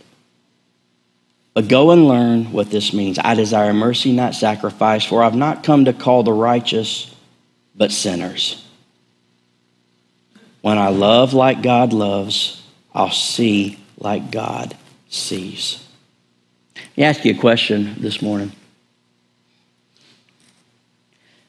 But 1.53 1.67
go 1.67 1.91
and 1.91 2.07
learn 2.07 2.51
what 2.51 2.71
this 2.71 2.93
means. 2.93 3.19
I 3.19 3.35
desire 3.35 3.73
mercy, 3.73 4.11
not 4.11 4.33
sacrifice, 4.33 5.05
for 5.05 5.23
I've 5.23 5.35
not 5.35 5.63
come 5.63 5.85
to 5.85 5.93
call 5.93 6.23
the 6.23 6.33
righteous, 6.33 7.13
but 7.75 7.91
sinners. 7.91 8.63
When 10.61 10.77
I 10.77 10.87
love 10.89 11.33
like 11.33 11.61
God 11.61 11.93
loves, 11.93 12.61
I'll 12.93 13.11
see 13.11 13.77
like 13.97 14.31
God 14.31 14.75
sees. 15.13 15.85
Let 16.75 16.97
me 16.97 17.03
ask 17.03 17.25
you 17.25 17.33
a 17.33 17.37
question 17.37 17.95
this 17.99 18.21
morning. 18.21 18.51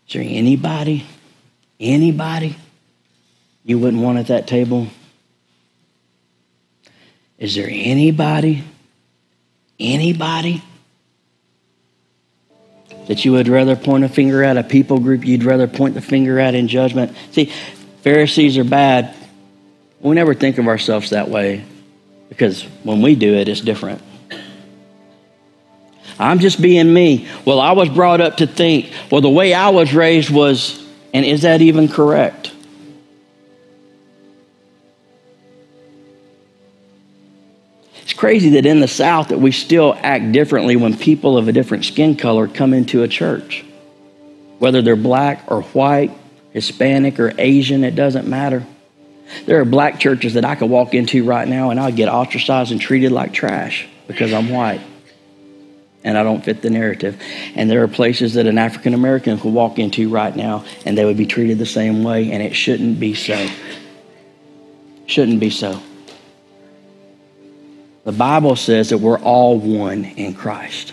Is 0.06 0.14
there 0.14 0.22
anybody, 0.24 1.04
anybody 1.80 2.56
you 3.64 3.78
wouldn't 3.78 4.02
want 4.02 4.18
at 4.18 4.26
that 4.26 4.46
table? 4.46 4.88
Is 7.38 7.54
there 7.54 7.68
anybody, 7.70 8.64
anybody 9.80 10.62
that 13.08 13.24
you 13.24 13.32
would 13.32 13.48
rather 13.48 13.76
point 13.76 14.04
a 14.04 14.08
finger 14.08 14.44
at, 14.44 14.56
a 14.56 14.62
people 14.62 14.98
group 15.00 15.26
you'd 15.26 15.44
rather 15.44 15.66
point 15.66 15.94
the 15.94 16.00
finger 16.02 16.38
at 16.38 16.54
in 16.54 16.68
judgment? 16.68 17.16
See, 17.32 17.46
Pharisees 18.02 18.58
are 18.58 18.64
bad. 18.64 19.14
We 20.00 20.14
never 20.14 20.34
think 20.34 20.58
of 20.58 20.68
ourselves 20.68 21.10
that 21.10 21.30
way 21.30 21.64
because 22.34 22.62
when 22.82 23.00
we 23.00 23.14
do 23.14 23.34
it, 23.34 23.48
it's 23.48 23.60
different. 23.60 24.02
I'm 26.18 26.38
just 26.38 26.60
being 26.60 26.92
me. 26.92 27.28
Well, 27.44 27.60
I 27.60 27.72
was 27.72 27.88
brought 27.88 28.20
up 28.20 28.38
to 28.38 28.46
think, 28.46 28.92
well, 29.10 29.20
the 29.20 29.30
way 29.30 29.54
I 29.54 29.70
was 29.70 29.94
raised 29.94 30.30
was, 30.30 30.84
and 31.12 31.24
is 31.24 31.42
that 31.42 31.60
even 31.60 31.88
correct? 31.88 32.52
It's 38.02 38.12
crazy 38.12 38.50
that 38.50 38.66
in 38.66 38.80
the 38.80 38.88
South 38.88 39.28
that 39.28 39.40
we 39.40 39.50
still 39.50 39.96
act 40.02 40.32
differently 40.32 40.76
when 40.76 40.96
people 40.96 41.38
of 41.38 41.48
a 41.48 41.52
different 41.52 41.84
skin 41.84 42.16
color 42.16 42.46
come 42.46 42.74
into 42.74 43.02
a 43.02 43.08
church. 43.08 43.64
Whether 44.58 44.82
they're 44.82 44.94
black 44.94 45.42
or 45.48 45.62
white, 45.62 46.12
Hispanic 46.52 47.18
or 47.18 47.32
Asian, 47.38 47.82
it 47.82 47.96
doesn't 47.96 48.28
matter. 48.28 48.64
There 49.46 49.60
are 49.60 49.64
black 49.64 49.98
churches 50.00 50.34
that 50.34 50.44
I 50.44 50.54
could 50.54 50.70
walk 50.70 50.94
into 50.94 51.24
right 51.24 51.46
now 51.46 51.70
and 51.70 51.80
I'd 51.80 51.96
get 51.96 52.08
ostracized 52.08 52.72
and 52.72 52.80
treated 52.80 53.12
like 53.12 53.32
trash 53.32 53.88
because 54.06 54.32
I'm 54.32 54.48
white 54.48 54.80
and 56.04 56.18
I 56.18 56.22
don't 56.22 56.44
fit 56.44 56.60
the 56.60 56.70
narrative. 56.70 57.20
And 57.54 57.68
there 57.70 57.82
are 57.82 57.88
places 57.88 58.34
that 58.34 58.46
an 58.46 58.58
African 58.58 58.94
American 58.94 59.38
could 59.38 59.52
walk 59.52 59.78
into 59.78 60.08
right 60.10 60.36
now 60.36 60.64
and 60.84 60.96
they 60.96 61.04
would 61.04 61.16
be 61.16 61.26
treated 61.26 61.58
the 61.58 61.66
same 61.66 62.04
way, 62.04 62.30
and 62.30 62.42
it 62.42 62.54
shouldn't 62.54 63.00
be 63.00 63.14
so. 63.14 63.48
Shouldn't 65.06 65.40
be 65.40 65.50
so. 65.50 65.82
The 68.04 68.12
Bible 68.12 68.54
says 68.54 68.90
that 68.90 68.98
we're 68.98 69.18
all 69.18 69.58
one 69.58 70.04
in 70.04 70.34
Christ. 70.34 70.92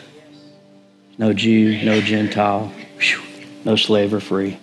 No 1.18 1.34
Jew, 1.34 1.84
no 1.84 2.00
Gentile, 2.00 2.72
no 3.66 3.76
slave 3.76 4.14
or 4.14 4.22
free. 4.22 4.58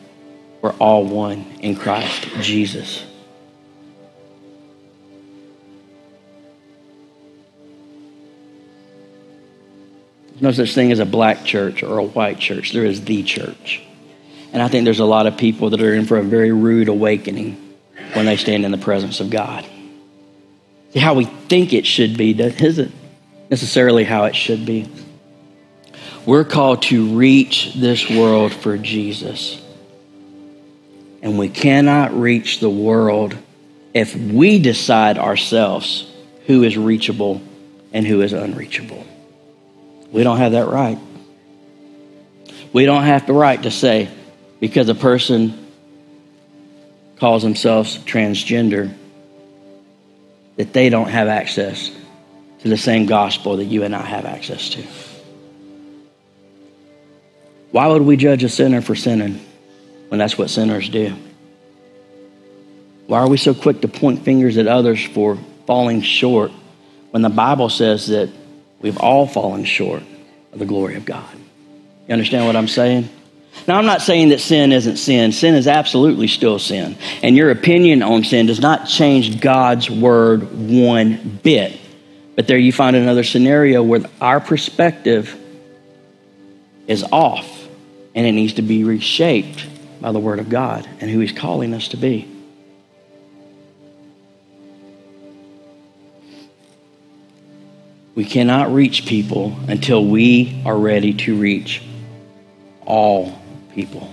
We're 0.62 0.72
all 0.72 1.04
one 1.04 1.44
in 1.60 1.76
Christ 1.76 2.26
Jesus. 2.40 3.04
No 10.40 10.52
such 10.52 10.74
thing 10.74 10.92
as 10.92 10.98
a 10.98 11.06
black 11.06 11.44
church 11.44 11.82
or 11.82 11.98
a 11.98 12.04
white 12.04 12.38
church. 12.38 12.72
There 12.72 12.84
is 12.84 13.04
the 13.04 13.22
church. 13.22 13.82
And 14.52 14.62
I 14.62 14.68
think 14.68 14.84
there's 14.84 15.00
a 15.00 15.04
lot 15.04 15.26
of 15.26 15.36
people 15.36 15.70
that 15.70 15.80
are 15.80 15.94
in 15.94 16.06
for 16.06 16.16
a 16.16 16.22
very 16.22 16.52
rude 16.52 16.88
awakening 16.88 17.76
when 18.14 18.26
they 18.26 18.36
stand 18.36 18.64
in 18.64 18.70
the 18.70 18.78
presence 18.78 19.20
of 19.20 19.30
God. 19.30 19.66
See, 20.92 21.00
how 21.00 21.14
we 21.14 21.24
think 21.24 21.72
it 21.72 21.86
should 21.86 22.16
be 22.16 22.30
isn't 22.40 22.92
necessarily 23.50 24.04
how 24.04 24.24
it 24.24 24.34
should 24.34 24.64
be. 24.64 24.88
We're 26.24 26.44
called 26.44 26.82
to 26.82 27.16
reach 27.16 27.74
this 27.74 28.08
world 28.08 28.52
for 28.52 28.78
Jesus. 28.78 29.62
And 31.22 31.38
we 31.38 31.48
cannot 31.48 32.18
reach 32.18 32.60
the 32.60 32.70
world 32.70 33.36
if 33.94 34.14
we 34.14 34.58
decide 34.58 35.18
ourselves 35.18 36.10
who 36.46 36.62
is 36.62 36.76
reachable 36.76 37.42
and 37.92 38.06
who 38.06 38.22
is 38.22 38.32
unreachable. 38.32 39.04
We 40.10 40.22
don't 40.22 40.38
have 40.38 40.52
that 40.52 40.68
right. 40.68 40.98
We 42.72 42.84
don't 42.84 43.04
have 43.04 43.26
the 43.26 43.32
right 43.32 43.62
to 43.62 43.70
say, 43.70 44.08
because 44.60 44.88
a 44.88 44.94
person 44.94 45.66
calls 47.16 47.42
themselves 47.42 47.98
transgender, 47.98 48.94
that 50.56 50.72
they 50.72 50.88
don't 50.88 51.08
have 51.08 51.28
access 51.28 51.90
to 52.60 52.68
the 52.68 52.76
same 52.76 53.06
gospel 53.06 53.56
that 53.56 53.64
you 53.64 53.84
and 53.84 53.94
I 53.94 54.02
have 54.02 54.24
access 54.24 54.70
to. 54.70 54.82
Why 57.70 57.86
would 57.86 58.02
we 58.02 58.16
judge 58.16 58.44
a 58.44 58.48
sinner 58.48 58.80
for 58.80 58.94
sinning 58.94 59.44
when 60.08 60.18
that's 60.18 60.38
what 60.38 60.50
sinners 60.50 60.88
do? 60.88 61.14
Why 63.06 63.20
are 63.20 63.28
we 63.28 63.36
so 63.36 63.54
quick 63.54 63.82
to 63.82 63.88
point 63.88 64.24
fingers 64.24 64.58
at 64.58 64.66
others 64.66 65.02
for 65.04 65.38
falling 65.66 66.02
short 66.02 66.50
when 67.10 67.22
the 67.22 67.30
Bible 67.30 67.68
says 67.68 68.08
that 68.08 68.30
we've 68.80 68.98
all 68.98 69.26
fallen 69.26 69.64
short 69.64 70.02
of 70.52 70.58
the 70.58 70.66
glory 70.66 70.96
of 70.96 71.04
God? 71.04 71.34
You 72.06 72.12
understand 72.12 72.46
what 72.46 72.56
I'm 72.56 72.68
saying? 72.68 73.08
Now, 73.66 73.76
I'm 73.76 73.86
not 73.86 74.02
saying 74.02 74.30
that 74.30 74.40
sin 74.40 74.72
isn't 74.72 74.96
sin. 74.96 75.32
Sin 75.32 75.54
is 75.54 75.66
absolutely 75.66 76.28
still 76.28 76.58
sin. 76.58 76.96
And 77.22 77.36
your 77.36 77.50
opinion 77.50 78.02
on 78.02 78.24
sin 78.24 78.46
does 78.46 78.60
not 78.60 78.86
change 78.86 79.40
God's 79.40 79.90
word 79.90 80.52
one 80.52 81.40
bit. 81.42 81.78
But 82.36 82.46
there 82.46 82.58
you 82.58 82.72
find 82.72 82.94
another 82.94 83.24
scenario 83.24 83.82
where 83.82 84.02
our 84.20 84.40
perspective 84.40 85.36
is 86.86 87.02
off 87.10 87.68
and 88.14 88.26
it 88.26 88.32
needs 88.32 88.54
to 88.54 88.62
be 88.62 88.84
reshaped 88.84 89.66
by 90.00 90.12
the 90.12 90.20
word 90.20 90.38
of 90.38 90.48
God 90.48 90.88
and 91.00 91.10
who 91.10 91.18
He's 91.18 91.32
calling 91.32 91.74
us 91.74 91.88
to 91.88 91.96
be. 91.96 92.37
We 98.18 98.24
cannot 98.24 98.74
reach 98.74 99.06
people 99.06 99.56
until 99.68 100.04
we 100.04 100.60
are 100.66 100.76
ready 100.76 101.14
to 101.14 101.36
reach 101.36 101.80
all 102.84 103.40
people. 103.72 104.12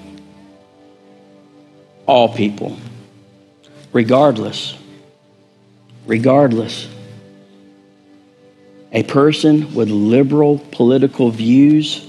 All 2.06 2.30
people. 2.32 2.78
Regardless. 3.94 4.78
Regardless. 6.06 6.88
A 8.92 9.02
person 9.02 9.74
with 9.74 9.90
liberal 9.90 10.60
political 10.72 11.32
views 11.32 12.06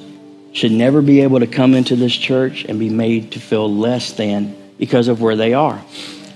should 0.53 0.72
never 0.72 1.01
be 1.01 1.22
able 1.22 1.40
to 1.40 1.47
come 1.47 1.72
into 1.72 1.97
this 1.97 2.14
church 2.14 2.66
and 2.66 2.78
be 2.78 2.90
made 2.90 3.32
to 3.32 3.40
feel 3.40 3.74
less 3.74 4.12
than 4.12 4.55
because 4.76 5.09
of 5.09 5.22
where 5.22 5.34
they 5.34 5.55
are 5.55 5.82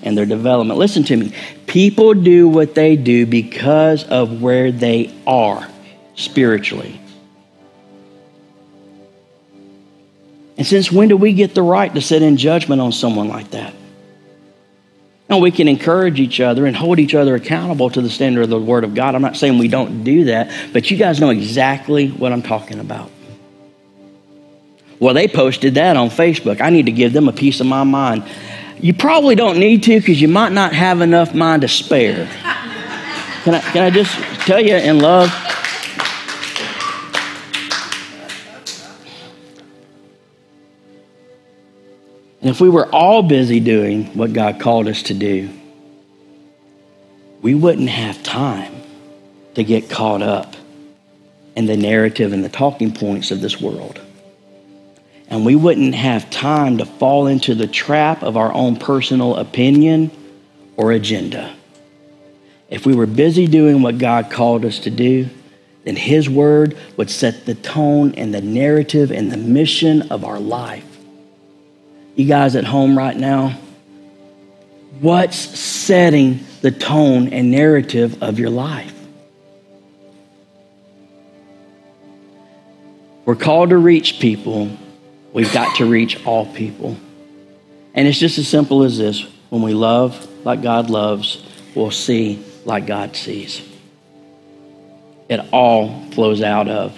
and 0.03 0.17
their 0.17 0.27
development. 0.27 0.79
Listen 0.79 1.05
to 1.05 1.17
me. 1.17 1.33
People 1.67 2.15
do 2.15 2.49
what 2.49 2.75
they 2.75 2.97
do 2.97 3.27
because 3.27 4.05
of 4.05 4.43
where 4.43 4.73
they 4.73 5.15
are 5.27 5.67
spiritually. 6.15 7.01
And 10.57 10.67
since 10.67 10.93
when 10.93 11.09
do 11.09 11.17
we 11.17 11.33
get 11.33 11.55
the 11.55 11.63
right 11.63 11.95
to 11.95 12.03
sit 12.03 12.23
in 12.23 12.37
judgment 12.37 12.81
on 12.81 12.93
someone 12.93 13.29
like 13.29 13.53
that? 13.53 13.75
Now, 15.31 15.39
we 15.39 15.53
can 15.53 15.69
encourage 15.69 16.19
each 16.19 16.41
other 16.41 16.67
and 16.67 16.77
hold 16.77 16.99
each 16.99 17.15
other 17.15 17.37
accountable 17.37 17.89
to 17.91 18.03
the 18.03 18.11
standard 18.11 18.43
of 18.43 18.51
the 18.51 18.59
Word 18.59 18.83
of 18.83 18.97
God. 18.97 19.15
I'm 19.15 19.23
not 19.23 19.37
saying 19.37 19.59
we 19.59 19.69
don't 19.69 20.03
do 20.03 20.25
that, 20.25 20.73
but 20.73 20.91
you 20.91 20.97
guys 20.97 21.21
know 21.21 21.31
exactly 21.31 22.09
what 22.09 22.33
I'm 22.33 22.43
talking 22.43 22.81
about. 22.81 23.11
Well, 24.99 25.15
they 25.15 25.29
posted 25.29 25.77
that 25.77 25.97
on 25.97 26.11
Facebook. 26.11 26.61
I 26.61 26.71
need 26.71 26.87
to 26.87 26.93
give 26.93 27.13
them 27.13 27.29
a 27.29 27.33
piece 27.33 27.61
of 27.61 27.67
my 27.67 27.85
mind. 27.85 28.25
You 28.83 28.95
probably 28.95 29.35
don't 29.35 29.59
need 29.59 29.83
to 29.85 30.01
because 30.01 30.21
you 30.21 30.29
might 30.29 30.53
not 30.53 30.73
have 30.73 31.03
enough 31.03 31.35
mind 31.35 31.63
to 31.63 31.69
spare. 31.69 32.27
Can 33.45 33.55
I, 33.55 33.61
can 33.61 33.83
I 33.83 33.91
just 33.91 34.15
tell 34.47 34.61
you 34.61 34.75
in 34.75 35.01
love? 35.01 35.31
And 42.41 42.49
if 42.49 42.59
we 42.59 42.71
were 42.71 42.87
all 42.87 43.23
busy 43.23 43.61
doing 43.61 44.07
what 44.17 44.33
God 44.33 44.61
called 44.61 44.89
us 44.89 45.03
to 45.05 45.15
do, 45.15 45.51
we 47.43 47.55
wouldn't 47.55 47.91
have 47.91 48.23
time 48.23 48.75
to 49.57 49.65
get 49.65 49.91
caught 49.91 50.23
up 50.23 50.57
in 51.55 51.67
the 51.67 51.77
narrative 51.77 52.33
and 52.33 52.43
the 52.43 52.49
talking 52.49 52.95
points 52.95 53.31
of 53.31 53.43
this 53.43 53.61
world. 53.61 54.01
And 55.31 55.47
we 55.47 55.55
wouldn't 55.55 55.95
have 55.95 56.29
time 56.29 56.79
to 56.79 56.85
fall 56.85 57.29
into 57.29 57.55
the 57.55 57.69
trap 57.69 58.23
of 58.23 58.37
our 58.37 58.53
own 58.53 58.77
personal 58.77 59.37
opinion 59.37 60.11
or 60.77 60.93
agenda. 60.93 61.55
If 62.69 62.85
we 62.85 62.95
were 62.95 63.07
busy 63.07 63.47
doing 63.47 63.81
what 63.81 63.99
God 63.99 64.31
called 64.31 64.65
us 64.65 64.81
to 64.81 64.91
do, 64.91 65.29
then 65.85 65.97
His 65.97 66.29
Word 66.29 66.77
would 66.97 67.11
set 67.11 67.47
the 67.47 67.55
tone 67.55 68.15
and 68.17 68.35
the 68.35 68.41
narrative 68.41 69.11
and 69.11 69.31
the 69.31 69.37
mission 69.37 70.11
of 70.11 70.25
our 70.25 70.39
life 70.39 70.85
you 72.21 72.27
guys 72.27 72.55
at 72.55 72.65
home 72.65 72.97
right 72.97 73.17
now, 73.17 73.59
what's 75.01 75.37
setting 75.37 76.41
the 76.61 76.71
tone 76.71 77.33
and 77.33 77.51
narrative 77.51 78.23
of 78.23 78.39
your 78.39 78.51
life? 78.51 78.95
We're 83.25 83.37
called 83.37 83.71
to 83.71 83.79
reach 83.79 84.19
people. 84.21 84.71
We've 85.33 85.53
got 85.53 85.77
to 85.77 85.87
reach 85.87 86.25
all 86.27 86.47
people. 86.53 86.97
And 87.95 88.07
it's 88.09 88.19
just 88.19 88.39
as 88.39 88.49
simple 88.49 88.83
as 88.83 88.99
this 88.99 89.27
when 89.49 89.63
we 89.63 89.75
love 89.75 90.29
like 90.45 90.63
God 90.63 90.91
loves, 90.91 91.45
we'll 91.75 91.91
see 91.91 92.45
like 92.65 92.87
God 92.87 93.17
sees. 93.17 93.63
It 95.29 95.41
all 95.53 96.05
flows 96.13 96.43
out 96.43 96.69
of, 96.69 96.97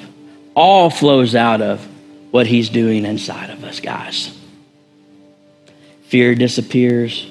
all 0.54 0.90
flows 0.90 1.34
out 1.34 1.60
of 1.60 1.86
what 2.30 2.46
He's 2.46 2.68
doing 2.68 3.04
inside 3.04 3.50
of 3.50 3.62
us, 3.64 3.80
guys. 3.80 4.36
Fear 6.04 6.34
disappears. 6.34 7.26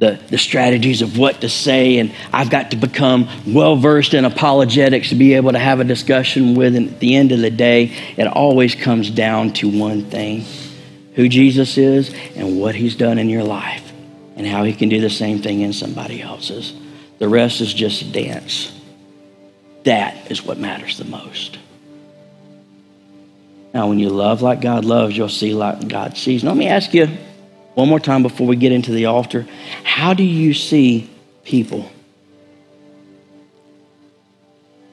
The, 0.00 0.18
the 0.30 0.38
strategies 0.38 1.02
of 1.02 1.18
what 1.18 1.42
to 1.42 1.50
say, 1.50 1.98
and 1.98 2.12
I've 2.32 2.48
got 2.48 2.70
to 2.70 2.76
become 2.78 3.28
well 3.46 3.76
versed 3.76 4.14
in 4.14 4.24
apologetics 4.24 5.10
to 5.10 5.14
be 5.14 5.34
able 5.34 5.52
to 5.52 5.58
have 5.58 5.78
a 5.78 5.84
discussion 5.84 6.54
with. 6.54 6.74
And 6.74 6.88
at 6.88 7.00
the 7.00 7.14
end 7.16 7.32
of 7.32 7.40
the 7.40 7.50
day, 7.50 7.92
it 8.16 8.26
always 8.26 8.74
comes 8.74 9.10
down 9.10 9.52
to 9.54 9.68
one 9.68 10.06
thing 10.06 10.46
who 11.16 11.28
Jesus 11.28 11.76
is 11.76 12.14
and 12.34 12.58
what 12.58 12.74
he's 12.74 12.96
done 12.96 13.18
in 13.18 13.28
your 13.28 13.44
life, 13.44 13.92
and 14.36 14.46
how 14.46 14.64
he 14.64 14.72
can 14.72 14.88
do 14.88 15.02
the 15.02 15.10
same 15.10 15.42
thing 15.42 15.60
in 15.60 15.74
somebody 15.74 16.22
else's. 16.22 16.72
The 17.18 17.28
rest 17.28 17.60
is 17.60 17.74
just 17.74 18.00
a 18.00 18.10
dance. 18.10 18.72
That 19.84 20.30
is 20.30 20.42
what 20.42 20.56
matters 20.56 20.96
the 20.96 21.04
most. 21.04 21.58
Now, 23.74 23.86
when 23.88 23.98
you 23.98 24.08
love 24.08 24.40
like 24.40 24.62
God 24.62 24.86
loves, 24.86 25.14
you'll 25.14 25.28
see 25.28 25.52
like 25.52 25.86
God 25.88 26.16
sees. 26.16 26.42
Now, 26.42 26.52
let 26.52 26.58
me 26.58 26.68
ask 26.68 26.94
you 26.94 27.08
one 27.74 27.88
more 27.88 28.00
time 28.00 28.22
before 28.22 28.46
we 28.46 28.56
get 28.56 28.72
into 28.72 28.92
the 28.92 29.06
altar. 29.06 29.46
How 29.84 30.14
do 30.14 30.22
you 30.22 30.54
see 30.54 31.10
people? 31.44 31.90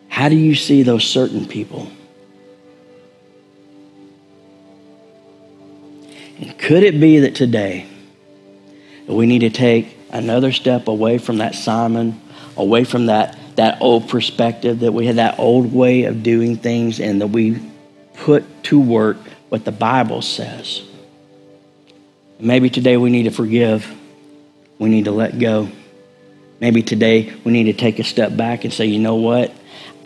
How 0.09 0.29
do 0.29 0.35
you 0.35 0.55
see 0.55 0.83
those 0.83 1.03
certain 1.03 1.47
people? 1.47 1.91
And 6.39 6.57
could 6.57 6.83
it 6.83 6.99
be 6.99 7.19
that 7.19 7.35
today 7.35 7.87
we 9.07 9.25
need 9.25 9.39
to 9.39 9.49
take 9.49 9.97
another 10.11 10.51
step 10.51 10.87
away 10.87 11.17
from 11.17 11.37
that 11.37 11.55
Simon, 11.55 12.21
away 12.55 12.83
from 12.83 13.07
that, 13.07 13.37
that 13.55 13.81
old 13.81 14.09
perspective, 14.09 14.79
that 14.81 14.91
we 14.91 15.05
had 15.05 15.15
that 15.15 15.39
old 15.39 15.73
way 15.73 16.03
of 16.03 16.23
doing 16.23 16.57
things, 16.57 16.99
and 16.99 17.21
that 17.21 17.27
we 17.27 17.59
put 18.15 18.63
to 18.63 18.79
work 18.79 19.17
what 19.49 19.65
the 19.65 19.71
Bible 19.71 20.21
says. 20.21 20.86
Maybe 22.39 22.69
today 22.69 22.97
we 22.97 23.09
need 23.09 23.23
to 23.23 23.31
forgive. 23.31 23.91
We 24.79 24.89
need 24.89 25.05
to 25.05 25.11
let 25.11 25.39
go. 25.39 25.69
Maybe 26.59 26.81
today 26.83 27.33
we 27.43 27.51
need 27.51 27.65
to 27.65 27.73
take 27.73 27.99
a 27.99 28.03
step 28.03 28.35
back 28.35 28.63
and 28.63 28.73
say, 28.73 28.85
you 28.85 28.99
know 28.99 29.15
what? 29.15 29.51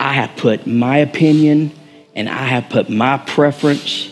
I 0.00 0.14
have 0.14 0.36
put 0.36 0.66
my 0.66 0.98
opinion 0.98 1.72
and 2.14 2.28
I 2.28 2.44
have 2.44 2.68
put 2.68 2.90
my 2.90 3.18
preference 3.18 4.10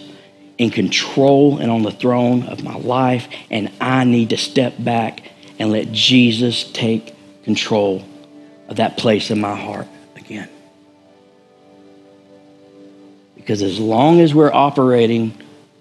in 0.59 0.71
control 0.71 1.59
and 1.59 1.71
on 1.71 1.83
the 1.83 1.91
throne 1.91 2.43
of 2.43 2.63
my 2.63 2.77
life, 2.77 3.29
and 3.51 3.73
I 3.81 4.05
need 4.05 4.31
to 4.31 4.37
step 4.37 4.75
back 4.79 5.23
and 5.59 5.73
let 5.73 5.91
Jesus 5.91 6.71
take 6.71 7.15
control 7.45 8.05
of 8.69 8.77
that 8.77 8.99
place 8.99 9.31
in 9.31 9.41
my 9.41 9.57
heart 9.57 9.89
again. 10.17 10.51
Because 13.37 13.63
as 13.63 13.81
long 13.81 14.21
as 14.21 14.35
we're 14.35 14.53
operating 14.53 15.33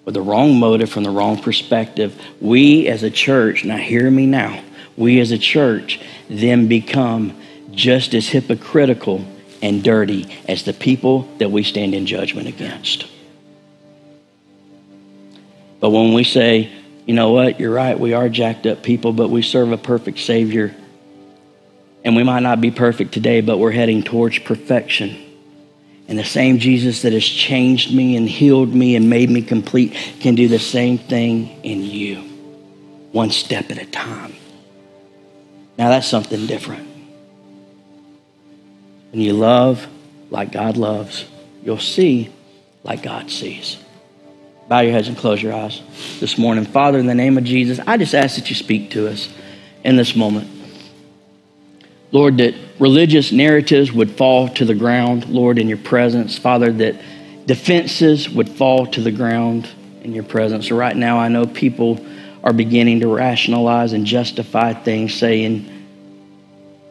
with 0.10 0.16
the 0.16 0.22
wrong 0.24 0.58
motive 0.58 0.90
from 0.90 1.04
the 1.04 1.10
wrong 1.12 1.40
perspective, 1.40 2.20
we 2.42 2.88
as 2.88 3.04
a 3.04 3.12
church, 3.12 3.64
now 3.64 3.78
hear 3.78 4.10
me 4.10 4.26
now, 4.26 4.60
we 4.98 5.20
as 5.20 5.30
a 5.30 5.38
church 5.38 6.02
then 6.28 6.68
become 6.68 7.40
just 7.70 8.16
as 8.16 8.28
hypocritical 8.28 9.24
and 9.62 9.84
dirty 9.84 10.26
as 10.48 10.64
the 10.64 10.74
people 10.74 11.32
that 11.38 11.52
we 11.52 11.62
stand 11.62 11.94
in 11.94 12.08
judgment 12.08 12.48
against. 12.48 13.06
But 15.80 15.92
when 15.92 16.14
we 16.14 16.24
say, 16.24 16.72
you 17.06 17.14
know 17.14 17.30
what, 17.32 17.60
you're 17.60 17.72
right, 17.72 18.00
we 18.00 18.14
are 18.14 18.30
jacked 18.30 18.66
up 18.66 18.82
people, 18.82 19.14
but 19.14 19.30
we 19.30 19.44
serve 19.44 19.72
a 19.72 19.78
perfect 19.78 20.18
Savior. 20.18 20.76
And 22.04 22.16
we 22.16 22.24
might 22.24 22.42
not 22.42 22.60
be 22.60 22.72
perfect 22.72 23.12
today, 23.12 23.42
but 23.42 23.60
we're 23.60 23.70
heading 23.70 24.02
towards 24.02 24.40
perfection. 24.40 25.29
And 26.10 26.18
the 26.18 26.26
same 26.26 26.58
Jesus 26.58 27.04
that 27.04 27.14
has 27.14 27.24
changed 27.24 27.94
me 27.94 28.18
and 28.18 28.28
healed 28.28 28.74
me 28.74 28.96
and 28.96 29.12
made 29.12 29.30
me 29.30 29.44
complete 29.44 29.94
can 30.20 30.34
do 30.34 30.48
the 30.48 30.58
same 30.58 30.98
thing 30.98 31.62
in 31.64 31.84
you, 31.84 32.22
one 33.12 33.30
step 33.30 33.70
at 33.70 33.78
a 33.78 33.86
time. 33.86 34.34
Now 35.78 35.90
that's 35.90 36.08
something 36.08 36.48
different. 36.48 36.88
When 39.12 39.22
you 39.22 39.34
love 39.34 39.86
like 40.32 40.52
God 40.52 40.78
loves, 40.78 41.26
you'll 41.64 41.78
see 41.78 42.32
like 42.84 43.04
God 43.04 43.30
sees. 43.30 43.78
Bow 44.68 44.80
your 44.80 44.94
heads 44.94 45.08
and 45.08 45.18
close 45.18 45.42
your 45.42 45.54
eyes 45.54 45.80
this 46.20 46.40
morning. 46.40 46.66
Father, 46.66 46.98
in 46.98 47.06
the 47.06 47.16
name 47.16 47.38
of 47.38 47.44
Jesus, 47.44 47.80
I 47.86 47.98
just 47.98 48.16
ask 48.16 48.36
that 48.36 48.50
you 48.50 48.56
speak 48.56 48.90
to 48.92 49.08
us 49.08 49.32
in 49.84 49.96
this 49.96 50.16
moment. 50.16 50.59
Lord, 52.12 52.38
that 52.38 52.56
religious 52.80 53.32
narratives 53.32 53.92
would 53.92 54.12
fall 54.12 54.50
to 54.50 54.66
the 54.66 54.74
ground, 54.74 55.28
Lord, 55.30 55.60
in 55.60 55.68
your 55.68 55.78
presence. 55.78 56.38
Father, 56.38 56.72
that 56.72 56.96
defenses 57.46 58.30
would 58.30 58.50
fall 58.50 58.88
to 58.88 59.02
the 59.02 59.12
ground 59.12 59.70
in 60.02 60.14
your 60.14 60.24
presence. 60.24 60.72
Right 60.72 60.96
now, 60.96 61.20
I 61.20 61.28
know 61.28 61.46
people 61.46 62.04
are 62.44 62.54
beginning 62.54 63.02
to 63.02 63.08
rationalize 63.08 63.94
and 63.94 64.06
justify 64.06 64.74
things, 64.74 65.14
saying, 65.14 65.76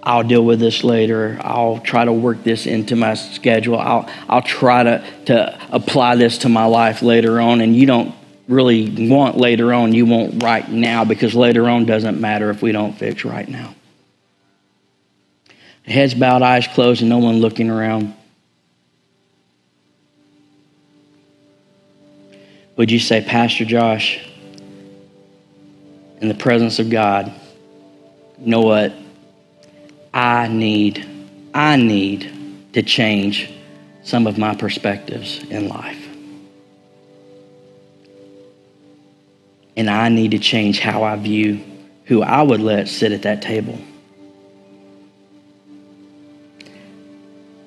I'll 0.02 0.22
deal 0.22 0.44
with 0.44 0.60
this 0.60 0.84
later. 0.84 1.38
I'll 1.42 1.80
try 1.80 2.04
to 2.04 2.12
work 2.12 2.44
this 2.44 2.66
into 2.66 2.94
my 2.94 3.14
schedule. 3.14 3.78
I'll, 3.78 4.08
I'll 4.28 4.42
try 4.42 4.84
to, 4.84 5.04
to 5.26 5.58
apply 5.70 6.16
this 6.16 6.38
to 6.38 6.48
my 6.48 6.64
life 6.66 7.02
later 7.02 7.40
on. 7.40 7.60
And 7.60 7.74
you 7.74 7.86
don't 7.86 8.14
really 8.46 9.08
want 9.10 9.36
later 9.36 9.74
on, 9.74 9.94
you 9.94 10.06
want 10.06 10.42
right 10.42 10.66
now 10.70 11.04
because 11.04 11.34
later 11.34 11.68
on 11.68 11.84
doesn't 11.84 12.20
matter 12.20 12.48
if 12.50 12.62
we 12.62 12.72
don't 12.72 12.94
fix 12.94 13.24
right 13.24 13.46
now. 13.46 13.74
Heads 15.88 16.12
bowed, 16.12 16.42
eyes 16.42 16.66
closed, 16.66 17.00
and 17.00 17.08
no 17.08 17.18
one 17.18 17.40
looking 17.40 17.70
around. 17.70 18.14
Would 22.76 22.90
you 22.90 22.98
say, 22.98 23.22
Pastor 23.22 23.64
Josh, 23.64 24.20
in 26.20 26.28
the 26.28 26.34
presence 26.34 26.78
of 26.78 26.90
God, 26.90 27.32
you 28.38 28.46
know 28.46 28.60
what? 28.60 28.92
I 30.12 30.48
need, 30.48 31.08
I 31.54 31.76
need 31.76 32.72
to 32.74 32.82
change 32.82 33.50
some 34.02 34.26
of 34.26 34.36
my 34.36 34.54
perspectives 34.54 35.42
in 35.44 35.68
life. 35.68 36.06
And 39.76 39.88
I 39.88 40.08
need 40.08 40.32
to 40.32 40.38
change 40.38 40.80
how 40.80 41.02
I 41.02 41.16
view 41.16 41.64
who 42.04 42.22
I 42.22 42.42
would 42.42 42.60
let 42.60 42.88
sit 42.88 43.12
at 43.12 43.22
that 43.22 43.42
table. 43.42 43.78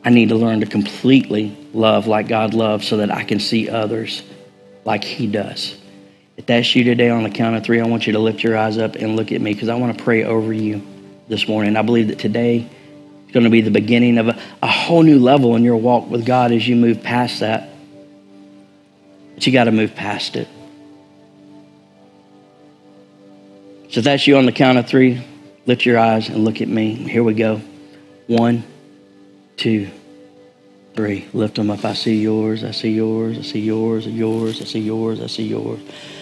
I 0.04 0.10
need 0.10 0.30
to 0.30 0.36
learn 0.36 0.62
to 0.62 0.66
completely 0.66 1.56
love 1.74 2.08
like 2.08 2.28
God 2.28 2.54
loves 2.54 2.88
so 2.88 2.98
that 2.98 3.12
I 3.12 3.24
can 3.24 3.40
see 3.40 3.70
others 3.70 4.24
like 4.84 5.04
He 5.04 5.28
does. 5.28 5.78
If 6.38 6.48
that's 6.48 6.76
you 6.76 6.84
today 6.84 7.10
on 7.10 7.24
the 7.24 7.30
count 7.30 7.56
of 7.56 7.64
three, 7.64 7.80
I 7.80 7.88
want 7.88 8.08
you 8.08 8.14
to 8.14 8.20
lift 8.20 8.44
your 8.44 8.58
eyes 8.58 8.78
up 8.78 8.96
and 8.96 9.16
look 9.16 9.32
at 9.32 9.42
me 9.42 9.54
because 9.54 9.70
I 9.70 9.76
want 9.76 9.96
to 9.96 10.04
pray 10.04 10.24
over 10.24 10.52
you 10.52 10.82
this 11.28 11.48
morning. 11.48 11.78
I 11.78 11.84
believe 11.84 12.08
that 12.08 12.18
today 12.18 12.68
is 13.28 13.32
going 13.32 13.44
to 13.44 13.50
be 13.50 13.62
the 13.62 13.70
beginning 13.70 14.18
of 14.18 14.30
a, 14.30 14.42
a 14.64 14.68
whole 14.68 15.04
new 15.04 15.20
level 15.20 15.56
in 15.56 15.64
your 15.64 15.78
walk 15.78 16.10
with 16.10 16.26
God 16.26 16.52
as 16.52 16.68
you 16.68 16.76
move 16.76 17.04
past 17.04 17.42
that. 17.42 17.70
But 19.36 19.46
you 19.46 19.54
got 19.54 19.66
to 19.66 19.72
move 19.72 19.94
past 19.94 20.36
it. 20.36 20.48
So 23.90 24.00
if 24.00 24.06
that's 24.06 24.26
you 24.26 24.38
on 24.38 24.46
the 24.46 24.52
count 24.52 24.78
of 24.78 24.88
three, 24.88 25.22
lift 25.66 25.86
your 25.86 26.00
eyes 26.00 26.30
and 26.30 26.44
look 26.44 26.62
at 26.62 26.68
me. 26.68 26.96
Here 26.96 27.24
we 27.24 27.34
go. 27.34 27.62
One, 28.28 28.64
two, 29.58 29.90
three. 30.96 31.28
Lift 31.34 31.56
them 31.56 31.70
up. 31.70 31.86
I 31.86 31.94
see 31.94 32.22
yours. 32.22 32.64
I 32.64 32.72
see 32.72 32.92
yours. 32.92 33.38
I 33.38 33.42
see 33.42 33.60
yours. 33.60 34.08
Yours. 34.08 34.62
I 34.62 34.66
see 34.66 34.80
yours. 34.80 35.22
I 35.22 35.28
see 35.28 35.48
yours. 35.48 35.80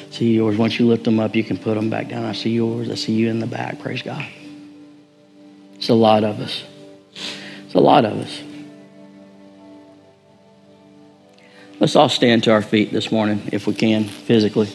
I 0.07 0.11
see 0.11 0.33
yours. 0.33 0.57
Once 0.57 0.79
you 0.79 0.87
lift 0.87 1.03
them 1.03 1.19
up, 1.19 1.35
you 1.35 1.43
can 1.43 1.57
put 1.57 1.75
them 1.75 1.89
back 1.89 2.09
down. 2.09 2.25
I 2.25 2.33
see 2.33 2.51
yours. 2.51 2.89
I 2.89 2.95
see 2.95 3.13
you 3.13 3.29
in 3.29 3.39
the 3.39 3.47
back. 3.47 3.79
Praise 3.79 4.01
God. 4.01 4.25
It's 5.75 5.89
a 5.89 5.93
lot 5.93 6.23
of 6.23 6.39
us. 6.39 6.63
It's 7.65 7.75
a 7.75 7.79
lot 7.79 8.05
of 8.05 8.17
us. 8.17 8.41
Let's 11.79 11.95
all 11.95 12.09
stand 12.09 12.43
to 12.43 12.51
our 12.51 12.61
feet 12.61 12.91
this 12.91 13.09
morning, 13.09 13.47
if 13.53 13.65
we 13.65 13.73
can, 13.73 14.03
physically. 14.03 14.67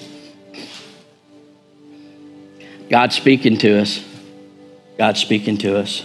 God's 2.88 3.14
speaking 3.14 3.58
to 3.58 3.80
us. 3.80 4.02
God's 4.96 5.20
speaking 5.20 5.58
to 5.58 5.78
us. 5.78 6.02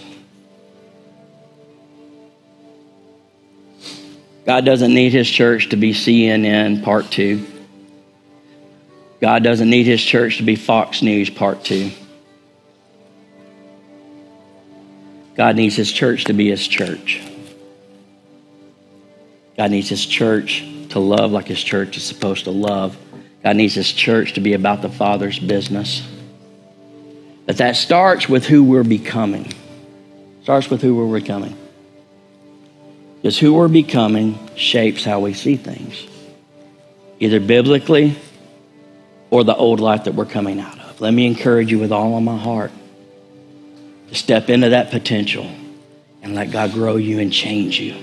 God 4.49 4.65
doesn't 4.65 4.95
need 4.95 5.13
his 5.13 5.29
church 5.29 5.69
to 5.69 5.75
be 5.75 5.93
CNN 5.93 6.81
part 6.81 7.11
two. 7.11 7.45
God 9.21 9.43
doesn't 9.43 9.69
need 9.69 9.85
his 9.85 10.03
church 10.03 10.37
to 10.37 10.43
be 10.43 10.55
Fox 10.55 11.03
News 11.03 11.29
part 11.29 11.63
two. 11.63 11.91
God 15.35 15.55
needs 15.55 15.75
his 15.75 15.91
church 15.91 16.23
to 16.23 16.33
be 16.33 16.49
his 16.49 16.67
church. 16.67 17.21
God 19.55 19.69
needs 19.69 19.87
his 19.87 20.03
church 20.03 20.65
to 20.89 20.99
love 20.99 21.31
like 21.31 21.45
his 21.45 21.61
church 21.61 21.95
is 21.95 22.01
supposed 22.01 22.45
to 22.45 22.51
love. 22.51 22.97
God 23.43 23.55
needs 23.55 23.75
his 23.75 23.91
church 23.93 24.33
to 24.33 24.39
be 24.39 24.53
about 24.53 24.81
the 24.81 24.89
Father's 24.89 25.37
business. 25.37 26.01
But 27.45 27.57
that 27.57 27.75
starts 27.75 28.27
with 28.27 28.47
who 28.47 28.63
we're 28.63 28.83
becoming. 28.83 29.53
Starts 30.41 30.71
with 30.71 30.81
who 30.81 30.95
we're 30.95 31.19
becoming. 31.19 31.55
Because 33.21 33.37
who 33.37 33.53
we're 33.53 33.67
becoming 33.67 34.39
shapes 34.55 35.03
how 35.03 35.19
we 35.19 35.33
see 35.33 35.57
things, 35.57 36.07
either 37.19 37.41
biblically 37.41 38.15
or 39.29 39.43
the 39.43 39.55
old 39.55 39.81
life 39.81 40.05
that 40.05 40.15
we're 40.15 40.25
coming 40.25 40.59
out 40.59 40.79
of. 40.79 41.01
Let 41.01 41.13
me 41.13 41.27
encourage 41.27 41.69
you 41.69 41.79
with 41.79 41.91
all 41.91 42.15
of 42.17 42.23
my 42.23 42.37
heart 42.37 42.71
to 44.07 44.15
step 44.15 44.49
into 44.49 44.69
that 44.69 44.89
potential 44.89 45.49
and 46.21 46.33
let 46.33 46.51
God 46.51 46.71
grow 46.71 46.95
you 46.95 47.19
and 47.19 47.31
change 47.31 47.79
you. 47.79 47.95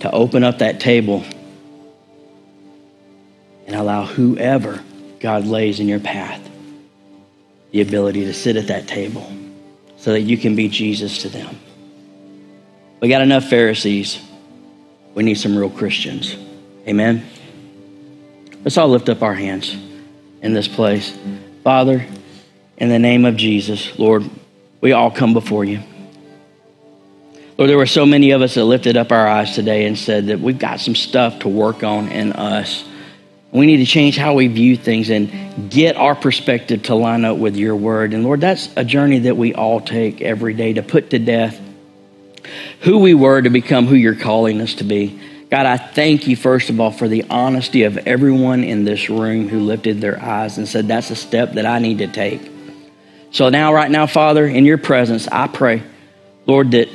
To 0.00 0.10
open 0.10 0.42
up 0.42 0.58
that 0.58 0.80
table 0.80 1.24
and 3.66 3.76
allow 3.76 4.04
whoever 4.06 4.82
God 5.20 5.46
lays 5.46 5.78
in 5.78 5.88
your 5.88 6.00
path 6.00 6.40
the 7.70 7.80
ability 7.80 8.24
to 8.24 8.34
sit 8.34 8.56
at 8.56 8.68
that 8.68 8.88
table 8.88 9.30
so 9.98 10.12
that 10.12 10.22
you 10.22 10.38
can 10.38 10.54
be 10.56 10.68
Jesus 10.68 11.22
to 11.22 11.28
them. 11.28 11.58
We 13.00 13.08
got 13.08 13.22
enough 13.22 13.44
Pharisees. 13.44 14.20
We 15.14 15.22
need 15.22 15.34
some 15.34 15.56
real 15.56 15.70
Christians. 15.70 16.36
Amen. 16.86 17.24
Let's 18.64 18.76
all 18.76 18.88
lift 18.88 19.08
up 19.08 19.22
our 19.22 19.34
hands 19.34 19.76
in 20.42 20.52
this 20.52 20.68
place. 20.68 21.16
Father, 21.62 22.04
in 22.76 22.88
the 22.88 22.98
name 22.98 23.24
of 23.24 23.36
Jesus, 23.36 23.98
Lord, 23.98 24.28
we 24.80 24.92
all 24.92 25.10
come 25.10 25.34
before 25.34 25.64
you. 25.64 25.80
Lord, 27.56 27.68
there 27.68 27.76
were 27.76 27.86
so 27.86 28.06
many 28.06 28.30
of 28.30 28.40
us 28.40 28.54
that 28.54 28.64
lifted 28.64 28.96
up 28.96 29.10
our 29.10 29.26
eyes 29.26 29.54
today 29.54 29.86
and 29.86 29.98
said 29.98 30.28
that 30.28 30.38
we've 30.38 30.58
got 30.58 30.78
some 30.78 30.94
stuff 30.94 31.40
to 31.40 31.48
work 31.48 31.82
on 31.82 32.08
in 32.08 32.32
us. 32.32 32.84
We 33.50 33.66
need 33.66 33.78
to 33.78 33.86
change 33.86 34.16
how 34.16 34.34
we 34.34 34.46
view 34.48 34.76
things 34.76 35.08
and 35.08 35.70
get 35.70 35.96
our 35.96 36.14
perspective 36.14 36.82
to 36.84 36.94
line 36.94 37.24
up 37.24 37.38
with 37.38 37.56
your 37.56 37.74
word. 37.76 38.12
And 38.12 38.22
Lord, 38.24 38.40
that's 38.42 38.68
a 38.76 38.84
journey 38.84 39.20
that 39.20 39.36
we 39.36 39.54
all 39.54 39.80
take 39.80 40.20
every 40.20 40.52
day 40.52 40.74
to 40.74 40.82
put 40.82 41.10
to 41.10 41.18
death 41.18 41.58
who 42.80 42.98
we 42.98 43.14
were 43.14 43.42
to 43.42 43.50
become 43.50 43.86
who 43.86 43.94
you're 43.94 44.14
calling 44.14 44.60
us 44.60 44.74
to 44.74 44.84
be. 44.84 45.18
God, 45.50 45.66
I 45.66 45.78
thank 45.78 46.26
you, 46.26 46.36
first 46.36 46.68
of 46.68 46.78
all, 46.78 46.90
for 46.90 47.08
the 47.08 47.24
honesty 47.30 47.84
of 47.84 47.96
everyone 47.98 48.64
in 48.64 48.84
this 48.84 49.08
room 49.08 49.48
who 49.48 49.60
lifted 49.60 50.00
their 50.00 50.22
eyes 50.22 50.58
and 50.58 50.68
said, 50.68 50.88
That's 50.88 51.10
a 51.10 51.16
step 51.16 51.52
that 51.54 51.64
I 51.64 51.78
need 51.78 51.98
to 51.98 52.06
take. 52.06 52.50
So 53.30 53.48
now, 53.48 53.72
right 53.72 53.90
now, 53.90 54.06
Father, 54.06 54.46
in 54.46 54.64
your 54.64 54.78
presence, 54.78 55.26
I 55.28 55.48
pray, 55.48 55.82
Lord, 56.46 56.72
that 56.72 56.88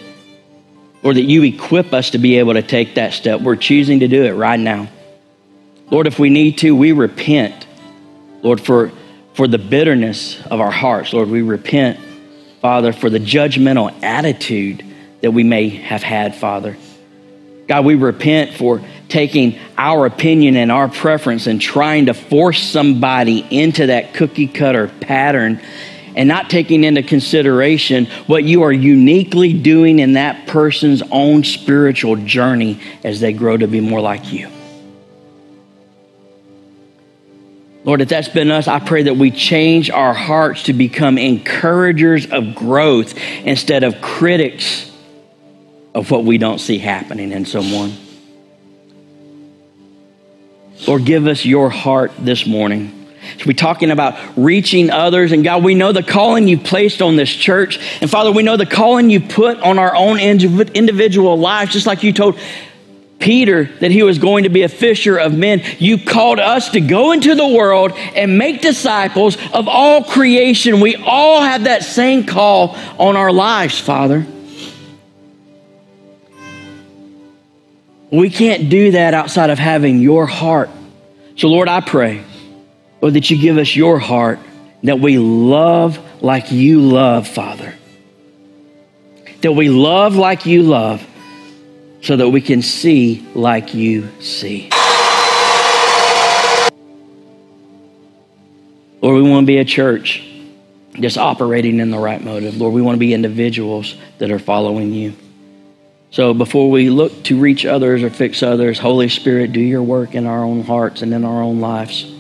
Lord, 1.02 1.18
that 1.18 1.24
you 1.24 1.44
equip 1.44 1.94
us 1.94 2.12
to 2.12 2.18
be 2.18 2.40
able 2.40 2.54
to 2.54 2.62
take 2.62 2.96
that 2.96 3.14
step. 3.14 3.42
We're 3.42 3.58
choosing 3.58 4.00
to 4.00 4.08
do 4.08 4.24
it 4.24 4.32
right 4.32 4.60
now. 4.60 4.88
Lord, 5.94 6.08
if 6.08 6.18
we 6.18 6.32
need 6.32 6.58
to, 6.58 6.76
we 6.76 6.92
repent, 6.92 7.68
Lord, 8.42 8.60
for, 8.60 8.92
for 9.36 9.48
the 9.48 9.60
bitterness 9.60 10.44
of 10.48 10.60
our 10.60 10.72
hearts. 10.72 11.14
Lord, 11.14 11.30
we 11.30 11.44
repent, 11.44 12.00
Father, 12.62 12.92
for 12.94 13.12
the 13.12 13.20
judgmental 13.20 13.94
attitude 14.02 14.84
that 15.22 15.30
we 15.30 15.44
may 15.44 15.70
have 15.70 16.02
had, 16.02 16.34
Father. 16.34 16.78
God, 17.68 17.86
we 17.86 17.94
repent 17.94 18.56
for 18.56 18.82
taking 19.08 19.60
our 19.78 20.08
opinion 20.08 20.56
and 20.56 20.72
our 20.72 20.88
preference 20.88 21.46
and 21.46 21.62
trying 21.62 22.08
to 22.08 22.16
force 22.16 22.60
somebody 22.60 23.46
into 23.52 23.86
that 23.86 24.16
cookie 24.16 24.48
cutter 24.48 24.88
pattern 25.00 25.62
and 26.16 26.28
not 26.28 26.50
taking 26.50 26.84
into 26.84 27.04
consideration 27.04 28.08
what 28.26 28.44
you 28.44 28.64
are 28.64 28.74
uniquely 28.74 29.54
doing 29.54 30.00
in 30.00 30.14
that 30.14 30.48
person's 30.48 31.04
own 31.12 31.44
spiritual 31.44 32.16
journey 32.16 32.82
as 33.04 33.20
they 33.20 33.32
grow 33.32 33.56
to 33.56 33.68
be 33.68 33.80
more 33.80 34.02
like 34.02 34.34
you. 34.34 34.50
Lord, 37.86 38.02
if 38.02 38.08
that's 38.10 38.30
been 38.30 38.50
us, 38.50 38.68
I 38.68 38.80
pray 38.80 39.04
that 39.04 39.18
we 39.18 39.30
change 39.30 39.90
our 39.90 40.14
hearts 40.14 40.64
to 40.64 40.74
become 40.74 41.18
encouragers 41.18 42.26
of 42.32 42.56
growth 42.56 43.18
instead 43.44 43.84
of 43.84 44.00
critics 44.02 44.90
of 45.94 46.10
what 46.10 46.24
we 46.24 46.38
don't 46.38 46.60
see 46.60 46.78
happening 46.78 47.32
in 47.32 47.46
someone. 47.46 47.94
Lord, 50.88 51.06
give 51.06 51.28
us 51.28 51.46
your 51.46 51.70
heart 51.70 52.14
this 52.18 52.46
morning. 52.46 53.00
So 53.38 53.46
we're 53.48 53.54
talking 53.54 53.92
about 53.92 54.18
reaching 54.36 54.90
others. 54.90 55.32
And 55.32 55.44
God, 55.44 55.64
we 55.64 55.76
know 55.76 55.92
the 55.92 56.04
calling 56.04 56.48
you 56.48 56.58
placed 56.58 57.02
on 57.02 57.16
this 57.16 57.34
church. 57.34 57.80
And 58.02 58.10
Father, 58.10 58.32
we 58.32 58.44
know 58.44 58.58
the 58.58 58.66
calling 58.66 59.10
you 59.10 59.22
put 59.22 59.60
on 59.60 59.80
our 59.80 59.96
own 59.96 60.20
individual 60.20 61.38
lives, 61.38 61.72
just 61.72 61.86
like 61.86 62.04
you 62.04 62.12
told 62.12 62.38
Peter 63.24 63.66
that 63.80 63.90
he 63.90 64.04
was 64.04 64.20
going 64.20 64.44
to 64.44 64.50
be 64.50 64.64
a 64.64 64.70
fisher 64.70 65.18
of 65.18 65.34
men. 65.34 65.64
You 65.80 65.98
called 65.98 66.40
us 66.40 66.72
to 66.72 66.82
go 66.82 67.14
into 67.14 67.36
the 67.36 67.48
world 67.48 67.94
and 67.94 68.38
make 68.38 68.62
disciples 68.62 69.38
of 69.54 69.70
all 69.70 70.04
creation. 70.04 70.82
We 70.82 70.98
all 70.98 71.42
have 71.42 71.64
that 71.64 71.84
same 71.84 72.26
call 72.26 72.76
on 73.00 73.16
our 73.16 73.32
lives, 73.32 73.80
Father. 73.80 74.28
We 78.12 78.30
can't 78.30 78.70
do 78.70 78.92
that 78.92 79.14
outside 79.14 79.50
of 79.50 79.58
having 79.58 80.02
your 80.02 80.28
heart. 80.28 80.70
So, 81.38 81.48
Lord, 81.48 81.70
I 81.70 81.80
pray, 81.80 82.24
Lord, 83.02 83.16
that 83.16 83.32
you 83.32 83.40
give 83.40 83.58
us 83.58 83.74
your 83.74 84.00
heart, 84.00 84.40
that 84.84 85.00
we 85.00 85.18
love 85.18 85.98
like 86.22 86.52
you 86.52 86.82
love, 86.82 87.28
Father. 87.28 87.74
That 89.42 89.54
we 89.54 89.70
love 89.70 90.16
like 90.16 90.46
you 90.46 90.64
love, 90.64 91.08
so 92.04 92.18
that 92.18 92.30
we 92.30 92.42
can 92.42 92.62
see 92.62 93.26
like 93.34 93.74
you 93.74 94.10
see. 94.20 94.70
Lord, 99.02 99.16
we 99.16 99.30
want 99.30 99.44
to 99.44 99.48
be 99.48 99.58
a 99.58 99.66
church 99.66 100.22
just 101.00 101.18
operating 101.18 101.80
in 101.80 101.92
the 101.92 101.98
right 101.98 102.22
motive. 102.22 102.58
Lord, 102.58 102.74
we 102.74 102.82
want 102.82 102.96
to 102.96 103.00
be 103.00 103.14
individuals 103.14 103.96
that 104.18 104.32
are 104.32 104.40
following 104.40 104.94
you. 104.94 105.14
So 106.12 106.34
before 106.34 106.70
we 106.70 106.90
look 106.90 107.24
to 107.24 107.40
reach 107.40 107.66
others 107.66 108.04
or 108.04 108.10
fix 108.10 108.44
others, 108.44 108.78
Holy 108.78 109.08
Spirit, 109.10 109.54
do 109.54 109.62
your 109.62 109.82
work 109.82 110.14
in 110.14 110.28
our 110.28 110.44
own 110.44 110.62
hearts 110.62 111.02
and 111.02 111.14
in 111.14 111.24
our 111.24 111.42
own 111.42 111.62
lives. 111.62 112.14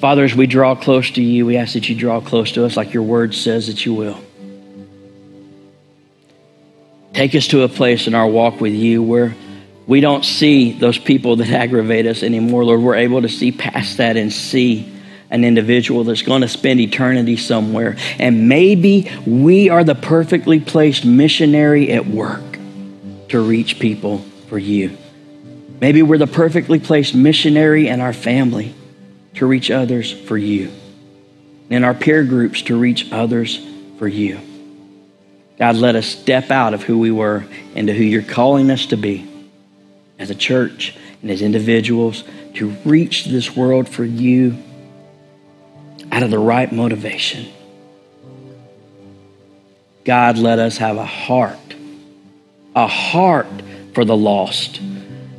Father, 0.00 0.24
as 0.24 0.34
we 0.34 0.46
draw 0.46 0.74
close 0.74 1.10
to 1.12 1.22
you, 1.22 1.46
we 1.46 1.56
ask 1.56 1.74
that 1.74 1.88
you 1.88 1.94
draw 1.94 2.20
close 2.20 2.52
to 2.52 2.64
us 2.64 2.76
like 2.76 2.92
your 2.92 3.04
word 3.04 3.34
says 3.34 3.68
that 3.68 3.86
you 3.86 3.94
will. 3.94 4.20
Take 7.20 7.34
us 7.34 7.48
to 7.48 7.64
a 7.64 7.68
place 7.68 8.06
in 8.06 8.14
our 8.14 8.26
walk 8.26 8.62
with 8.62 8.72
you 8.72 9.02
where 9.02 9.36
we 9.86 10.00
don't 10.00 10.24
see 10.24 10.72
those 10.72 10.96
people 10.96 11.36
that 11.36 11.48
aggravate 11.50 12.06
us 12.06 12.22
anymore, 12.22 12.64
Lord. 12.64 12.80
We're 12.80 12.94
able 12.94 13.20
to 13.20 13.28
see 13.28 13.52
past 13.52 13.98
that 13.98 14.16
and 14.16 14.32
see 14.32 14.90
an 15.28 15.44
individual 15.44 16.02
that's 16.04 16.22
going 16.22 16.40
to 16.40 16.48
spend 16.48 16.80
eternity 16.80 17.36
somewhere. 17.36 17.98
And 18.18 18.48
maybe 18.48 19.12
we 19.26 19.68
are 19.68 19.84
the 19.84 19.94
perfectly 19.94 20.60
placed 20.60 21.04
missionary 21.04 21.92
at 21.92 22.06
work 22.06 22.58
to 23.28 23.46
reach 23.46 23.78
people 23.78 24.20
for 24.48 24.58
you. 24.58 24.96
Maybe 25.78 26.00
we're 26.00 26.16
the 26.16 26.26
perfectly 26.26 26.80
placed 26.80 27.14
missionary 27.14 27.88
in 27.88 28.00
our 28.00 28.14
family 28.14 28.74
to 29.34 29.44
reach 29.44 29.70
others 29.70 30.10
for 30.10 30.38
you, 30.38 30.72
in 31.68 31.84
our 31.84 31.92
peer 31.92 32.24
groups 32.24 32.62
to 32.62 32.80
reach 32.80 33.12
others 33.12 33.60
for 33.98 34.08
you. 34.08 34.40
God, 35.60 35.76
let 35.76 35.94
us 35.94 36.06
step 36.06 36.50
out 36.50 36.72
of 36.72 36.82
who 36.82 36.98
we 36.98 37.10
were 37.10 37.44
into 37.74 37.92
who 37.92 38.02
you're 38.02 38.22
calling 38.22 38.70
us 38.70 38.86
to 38.86 38.96
be 38.96 39.30
as 40.18 40.30
a 40.30 40.34
church 40.34 40.96
and 41.20 41.30
as 41.30 41.42
individuals 41.42 42.24
to 42.54 42.70
reach 42.86 43.26
this 43.26 43.54
world 43.54 43.86
for 43.86 44.02
you 44.02 44.56
out 46.10 46.22
of 46.22 46.30
the 46.30 46.38
right 46.38 46.72
motivation. 46.72 47.46
God, 50.06 50.38
let 50.38 50.58
us 50.58 50.78
have 50.78 50.96
a 50.96 51.04
heart, 51.04 51.58
a 52.74 52.86
heart 52.86 53.46
for 53.92 54.06
the 54.06 54.16
lost. 54.16 54.80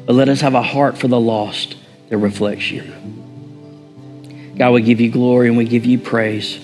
But 0.06 0.14
let 0.14 0.30
us 0.30 0.42
have 0.42 0.54
a 0.54 0.62
heart 0.62 1.00
for 1.00 1.08
the 1.08 1.20
lost 1.20 1.76
that 2.10 2.18
reflects 2.20 2.70
you. 2.70 2.84
God, 4.56 4.70
we 4.74 4.84
give 4.84 5.02
you 5.02 5.10
glory 5.10 5.48
and 5.48 5.58
we 5.58 5.66
give 5.66 5.86
you 5.86 5.98
praise 5.98 6.60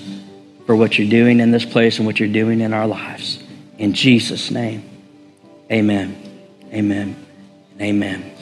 for 0.67 0.75
what 0.75 0.99
you're 0.99 1.09
doing 1.09 1.39
in 1.39 1.49
this 1.49 1.65
place 1.65 1.97
and 1.97 2.05
what 2.05 2.19
you're 2.19 2.29
doing 2.29 2.61
in 2.61 2.71
our 2.71 2.85
lives. 2.85 3.43
In 3.77 3.93
Jesus' 3.93 4.49
name, 4.49 4.83
amen. 5.71 6.23
Amen. 6.73 7.25
Amen. 7.79 8.33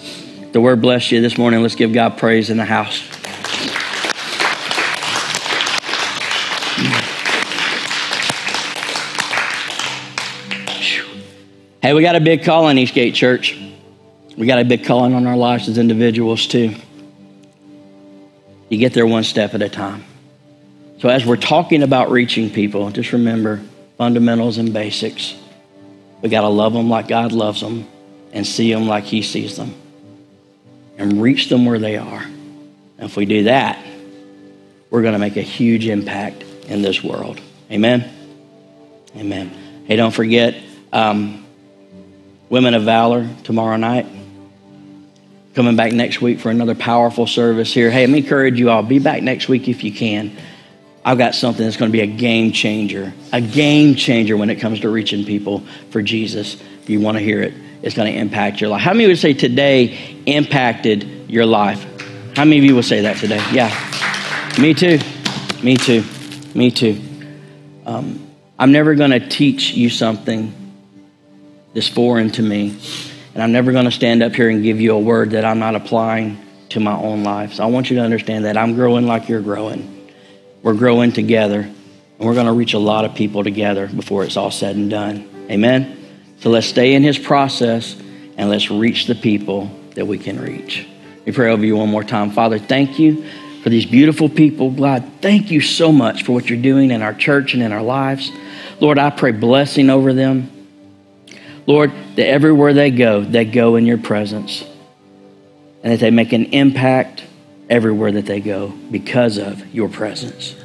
The 0.54 0.62
word 0.62 0.82
bless 0.82 1.12
you 1.12 1.22
this 1.22 1.38
morning. 1.38 1.62
Let's 1.62 1.76
give 1.76 1.92
God 1.92 2.18
praise 2.18 2.50
in 2.50 2.58
the 2.58 2.66
house. 2.66 3.04
Hey, 11.82 11.94
we 11.94 12.02
got 12.02 12.16
a 12.16 12.20
big 12.20 12.44
call 12.44 12.66
on 12.66 12.80
Eastgate 12.80 13.14
Church. 13.14 13.62
We 14.36 14.48
got 14.48 14.58
a 14.58 14.66
big 14.66 14.86
calling 14.86 15.14
on 15.14 15.28
our 15.28 15.38
lives 15.38 15.70
as 15.70 15.78
individuals, 15.78 16.48
too. 16.48 16.74
You 18.70 18.80
get 18.80 18.94
there 18.94 19.06
one 19.06 19.24
step 19.24 19.54
at 19.54 19.62
a 19.62 19.70
time. 19.70 20.04
So, 20.98 21.10
as 21.10 21.26
we're 21.26 21.36
talking 21.36 21.84
about 21.84 22.10
reaching 22.10 22.50
people, 22.50 22.90
just 22.90 23.12
remember 23.14 23.62
fundamentals 23.98 24.58
and 24.58 24.74
basics. 24.74 25.36
We 26.22 26.30
got 26.30 26.42
to 26.42 26.50
love 26.50 26.74
them 26.74 26.90
like 26.90 27.08
God 27.08 27.32
loves 27.32 27.62
them 27.62 27.88
and 28.32 28.46
see 28.46 28.74
them 28.74 28.88
like 28.88 29.04
He 29.04 29.22
sees 29.22 29.58
them 29.58 29.74
and 30.98 31.22
reach 31.22 31.50
them 31.50 31.66
where 31.66 31.80
they 31.80 31.98
are. 31.98 32.24
And 32.24 33.10
if 33.10 33.18
we 33.18 33.26
do 33.26 33.44
that, 33.44 33.84
we're 34.90 35.02
going 35.02 35.14
to 35.14 35.20
make 35.20 35.38
a 35.38 35.42
huge 35.42 35.88
impact 35.88 36.44
in 36.68 36.82
this 36.82 37.04
world. 37.04 37.42
Amen? 37.72 38.12
Amen. 39.16 39.84
Hey, 39.86 39.96
don't 39.96 40.14
forget, 40.14 40.56
um, 40.94 41.46
Women 42.50 42.74
of 42.74 42.84
Valor 42.84 43.28
tomorrow 43.44 43.76
night. 43.76 44.06
Coming 45.56 45.76
back 45.76 45.94
next 45.94 46.22
week 46.22 46.40
for 46.40 46.50
another 46.50 46.76
powerful 46.76 47.28
service 47.28 47.74
here. 47.74 47.90
Hey, 47.90 48.02
let 48.02 48.10
me 48.10 48.20
encourage 48.20 48.60
you 48.60 48.70
all. 48.70 48.84
Be 48.84 49.00
back 49.00 49.24
next 49.24 49.48
week 49.48 49.68
if 49.68 49.84
you 49.84 49.92
can. 49.92 50.36
I've 51.08 51.20
got 51.20 51.36
something 51.36 51.64
that's 51.64 51.78
going 51.78 51.92
to 51.92 51.96
be 51.96 52.02
a 52.02 52.08
game 52.08 52.52
changer, 52.52 53.14
a 53.32 53.40
game 53.40 53.94
changer 53.94 54.36
when 54.36 54.50
it 54.50 54.56
comes 54.56 54.80
to 54.80 54.90
reaching 54.90 55.24
people 55.24 55.60
for 55.92 56.02
Jesus. 56.02 56.60
If 56.82 56.90
you 56.90 57.00
want 57.00 57.20
to 57.20 57.24
hear 57.24 57.44
it, 57.44 57.54
it's 57.84 57.96
going 57.96 58.12
to 58.12 58.20
impact 58.20 58.60
your 58.60 58.72
life. 58.72 58.82
How 58.82 58.94
many 58.94 59.06
would 59.06 59.20
say 59.20 59.36
today 59.36 60.18
impacted 60.26 61.30
your 61.30 61.46
life? 61.46 61.84
How 62.36 62.44
many 62.44 62.58
of 62.58 62.64
you 62.64 62.74
will 62.74 62.82
say 62.82 63.02
that 63.02 63.18
today? 63.18 63.38
Yeah. 63.52 63.70
Me 64.60 64.74
too. 64.74 64.98
Me 65.62 65.78
too. 65.78 66.04
Me 66.56 66.72
too. 66.72 67.00
Um, 67.86 68.28
I'm 68.58 68.72
never 68.72 68.96
going 68.96 69.12
to 69.12 69.20
teach 69.20 69.76
you 69.76 69.92
something 69.92 70.54
is 71.76 71.88
foreign 71.88 72.32
to 72.32 72.42
me. 72.42 72.76
And 73.36 73.44
I'm 73.44 73.52
never 73.52 73.72
going 73.72 73.86
to 73.86 73.92
stand 73.92 74.24
up 74.24 74.34
here 74.34 74.50
and 74.50 74.64
give 74.64 74.82
you 74.82 74.96
a 74.96 75.00
word 75.00 75.32
that 75.32 75.46
I'm 75.46 75.60
not 75.60 75.76
applying 75.76 76.44
to 76.70 76.80
my 76.80 76.96
own 76.96 77.24
life. 77.24 77.54
So 77.54 77.64
I 77.64 77.68
want 77.68 77.92
you 77.92 77.98
to 77.98 78.02
understand 78.02 78.46
that 78.46 78.58
I'm 78.58 78.74
growing 78.74 79.06
like 79.06 79.30
you're 79.30 79.42
growing. 79.42 79.95
We're 80.66 80.74
growing 80.74 81.12
together, 81.12 81.60
and 81.60 82.18
we're 82.18 82.34
going 82.34 82.48
to 82.48 82.52
reach 82.52 82.74
a 82.74 82.80
lot 82.80 83.06
of 83.06 83.14
people 83.14 83.44
together 83.44 83.86
before 83.86 84.24
it's 84.24 84.36
all 84.36 84.50
said 84.50 84.76
and 84.76 84.90
done. 84.90 85.30
Amen? 85.52 85.96
So 86.40 86.50
let's 86.50 86.66
stay 86.66 86.96
in 86.96 87.04
His 87.04 87.20
process 87.20 87.96
and 88.36 88.50
let's 88.50 88.72
reach 88.72 89.06
the 89.06 89.14
people 89.14 89.70
that 89.94 90.08
we 90.08 90.18
can 90.18 90.42
reach. 90.42 90.88
We 91.24 91.34
pray 91.34 91.52
over 91.52 91.64
you 91.64 91.78
one 91.78 91.90
more 91.90 92.04
time. 92.04 92.32
Father, 92.32 92.58
thank 92.58 92.98
you 92.98 93.24
for 93.62 93.70
these 93.70 93.86
beautiful 93.86 94.28
people. 94.28 94.72
God, 94.72 95.08
thank 95.22 95.52
you 95.52 95.62
so 95.62 95.92
much 95.92 96.24
for 96.24 96.32
what 96.32 96.50
you're 96.50 96.60
doing 96.60 96.90
in 96.90 97.04
our 97.04 97.14
church 97.14 97.54
and 97.54 97.62
in 97.62 97.72
our 97.72 97.84
lives. 97.84 98.32
Lord, 98.80 98.98
I 98.98 99.12
pray 99.12 99.34
blessing 99.34 99.92
over 99.92 100.16
them. 100.16 100.50
Lord, 101.68 101.92
that 102.16 102.28
everywhere 102.28 102.74
they 102.74 102.90
go, 102.90 103.22
they 103.22 103.46
go 103.46 103.76
in 103.76 103.86
your 103.86 104.00
presence 104.00 104.64
and 105.84 105.94
that 105.94 106.00
they 106.00 106.10
make 106.10 106.34
an 106.34 106.46
impact 106.46 107.24
everywhere 107.70 108.12
that 108.14 108.26
they 108.26 108.40
go 108.40 108.70
because 108.92 109.38
of 109.38 109.74
your 109.74 109.90
presence. 109.90 110.56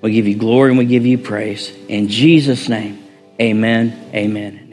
We 0.00 0.12
give 0.12 0.28
you 0.28 0.36
glory 0.36 0.70
and 0.70 0.78
we 0.78 0.84
give 0.84 1.06
you 1.06 1.18
praise. 1.18 1.70
In 1.88 2.08
Jesus' 2.08 2.68
name, 2.68 3.04
amen, 3.40 4.10
amen. 4.14 4.65